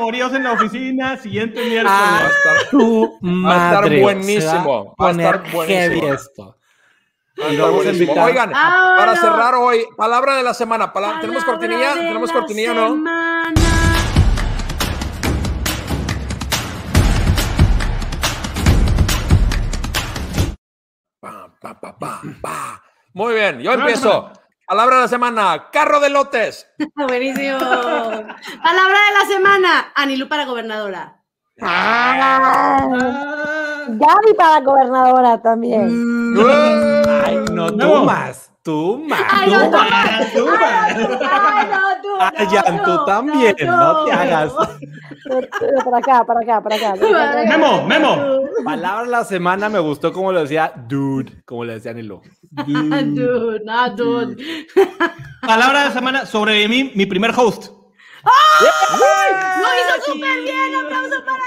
Amoríos 0.04 0.34
en 0.34 0.44
la 0.44 0.52
oficina, 0.52 1.16
siguiente 1.16 1.64
miércoles. 1.64 1.86
Ah, 1.98 2.20
Va 2.22 2.26
a 2.28 2.30
estar- 2.30 2.70
tu 2.72 3.20
Va 3.24 3.52
a 3.54 3.68
estar 3.70 3.84
madre. 3.84 4.02
buenísimo, 4.02 4.52
va 4.52 4.80
a 4.80 4.84
Va 4.84 4.92
a 4.92 4.96
poner 4.96 5.36
estar 5.36 5.52
buenísimo. 5.54 6.14
esto. 6.14 6.44
va 6.46 7.46
a 7.46 7.50
estar 7.50 7.66
vamos 7.66 7.70
a 7.70 7.84
buenísimo. 7.84 8.12
invitar- 8.12 8.26
Oigan, 8.30 8.52
Ah, 8.54 8.96
para 8.98 9.16
no. 9.16 9.22
cerrar 9.22 9.56
hoy, 9.56 9.86
palabra 9.96 10.36
de 10.36 10.44
la 10.44 10.54
semana. 10.54 10.92
pala- 10.92 11.20
¿Tenemos 11.22 11.46
cortinilla? 11.46 11.94
¿Tenemos 11.94 12.28
la 12.30 12.34
cortinilla 12.36 12.72
o 12.72 12.76
no? 12.76 12.88
semana. 12.90 13.94
Pa, 21.20 21.48
pa, 21.62 21.72
pa, 21.80 21.92
pa, 21.98 22.22
pa. 22.42 22.82
Muy 23.14 23.34
bien, 23.36 23.60
yo 23.60 23.74
empiezo. 23.74 24.32
Palabra 24.68 24.96
de 24.98 25.02
la 25.04 25.08
semana, 25.08 25.70
carro 25.72 26.00
de 26.00 26.10
lotes. 26.10 26.68
Buenísimo. 26.96 27.58
Palabra 27.60 28.98
de 29.10 29.14
la 29.20 29.26
semana. 29.28 29.92
Anilú 29.96 30.28
para 30.28 30.46
gobernadora. 30.46 31.20
Ah, 31.62 32.88
Gaby 33.88 34.34
para 34.38 34.62
gobernadora 34.62 35.42
también. 35.42 36.34
Ay, 37.26 37.44
no, 37.52 37.70
tú 37.72 37.78
No. 37.78 38.06
más. 38.06 38.52
Tú 38.64 39.04
más. 39.10 39.20
Ay, 39.30 39.52
tú 39.52 39.58
no, 39.60 39.70
más. 39.72 40.34
Tú, 40.34 40.48
Ay, 40.50 40.96
no, 41.70 42.02
tú, 42.02 42.10
Ay, 42.38 42.48
Jan, 42.48 42.82
tú 42.84 43.06
también. 43.06 43.54
No 43.66 44.06
te 44.06 44.12
hagas. 44.14 44.54
Para 45.84 45.98
acá, 45.98 46.24
para 46.24 46.40
acá, 46.40 46.62
para 46.62 46.76
acá. 46.78 46.96
Memo, 47.50 47.86
Memo. 47.86 48.42
Palabra 48.64 49.04
de 49.04 49.10
la 49.10 49.26
semana 49.26 49.68
me 49.68 49.80
gustó 49.80 50.14
como 50.14 50.32
lo 50.32 50.40
decía 50.42 50.72
dude, 50.88 51.44
como 51.46 51.66
le 51.66 51.74
decía 51.74 51.92
Nilo. 51.94 52.22
Ah, 52.56 53.02
Dude, 53.04 53.60
no, 53.66 53.90
dude. 53.96 54.38
Palabra 55.42 55.80
de 55.80 55.86
la 55.90 55.92
semana 55.92 56.26
sobre 56.26 56.66
mí, 56.70 56.94
mi 56.96 57.06
primer 57.06 57.32
host. 57.36 57.66
Lo 57.68 59.68
hizo 59.76 60.14
súper 60.14 60.42
bien. 60.42 60.74
Aplauso 60.86 61.18
para 61.26 61.44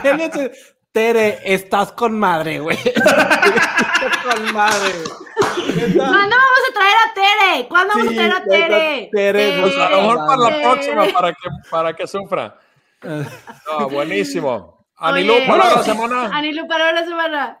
Arjan. 0.00 0.50
Tere, 0.92 1.38
estás 1.44 1.92
con 1.92 2.18
madre, 2.18 2.60
güey. 2.60 2.76
Estás 2.84 4.18
con 4.24 4.52
madre. 4.54 4.92
¿Cuándo 5.36 6.36
vamos 6.36 6.62
a 6.68 6.72
traer 6.72 6.96
a 7.04 7.14
Tere? 7.14 7.68
¿Cuándo 7.68 7.94
vamos 7.94 8.12
a 8.12 8.14
traer 8.14 8.32
a 8.32 8.44
Tere? 8.44 9.10
Tere, 9.12 9.58
Pues 9.60 9.76
a 9.76 9.90
lo 9.90 10.02
mejor 10.02 10.26
para 10.26 10.36
la 10.50 10.62
próxima, 10.62 11.06
para 11.12 11.32
que, 11.32 11.48
para 11.70 11.92
que 11.94 12.06
sufra. 12.06 12.58
No, 13.02 13.88
buenísimo. 13.88 14.84
Anilú, 14.96 15.34
de 15.34 15.46
la 15.46 15.82
semana. 15.84 16.30
Anilú, 16.36 16.66
de 16.66 16.92
la 16.92 17.04
semana. 17.04 17.60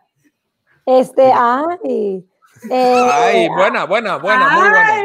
Este, 0.84 1.32
ay. 1.32 2.24
eh, 2.70 3.08
Ay, 3.12 3.48
buena, 3.48 3.84
buena, 3.84 4.16
buena, 4.16 4.48
muy 4.48 4.68
buena. 4.68 5.04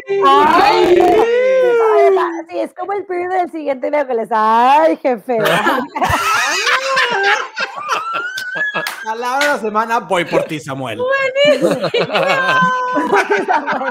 Ay, 0.55 0.97
ay, 0.97 2.15
sí, 2.49 2.59
es 2.59 2.74
como 2.74 2.93
el 2.93 3.05
preview 3.05 3.30
del 3.32 3.51
siguiente 3.51 3.91
video 3.91 4.07
que 4.07 4.13
les. 4.15 4.30
Ay, 4.32 4.97
jefe. 4.97 5.38
Palabra 9.03 9.45
de 9.47 9.53
la 9.53 9.59
semana, 9.59 9.99
voy 9.99 10.25
por 10.25 10.43
ti, 10.43 10.59
Samuel. 10.59 10.99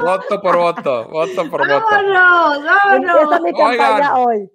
Voto 0.01 0.41
por 0.41 0.57
voto, 0.57 1.09
voto 1.09 1.51
por 1.51 1.69
voto. 1.69 1.87
Vámonos, 1.91 2.65
vámonos. 2.65 3.41
mi 3.43 3.53
campaña 3.53 4.17
hoy. 4.17 4.51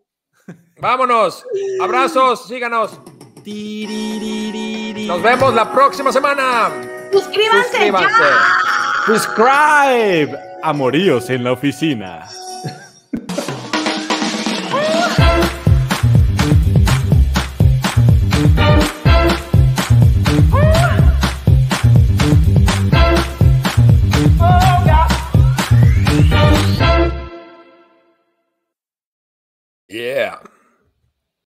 Vámonos. 0.79 1.45
Abrazos, 1.81 2.47
síganos. 2.47 2.99
Nos 5.07 5.21
vemos 5.21 5.53
la 5.53 5.71
próxima 5.71 6.11
semana. 6.11 6.69
Suscríbanse, 7.11 7.69
Suscríbanse. 7.69 8.07
ya. 8.19 9.05
Subscribe. 9.05 10.37
Amoríos 10.63 11.29
en 11.29 11.43
la 11.43 11.53
oficina. 11.53 12.27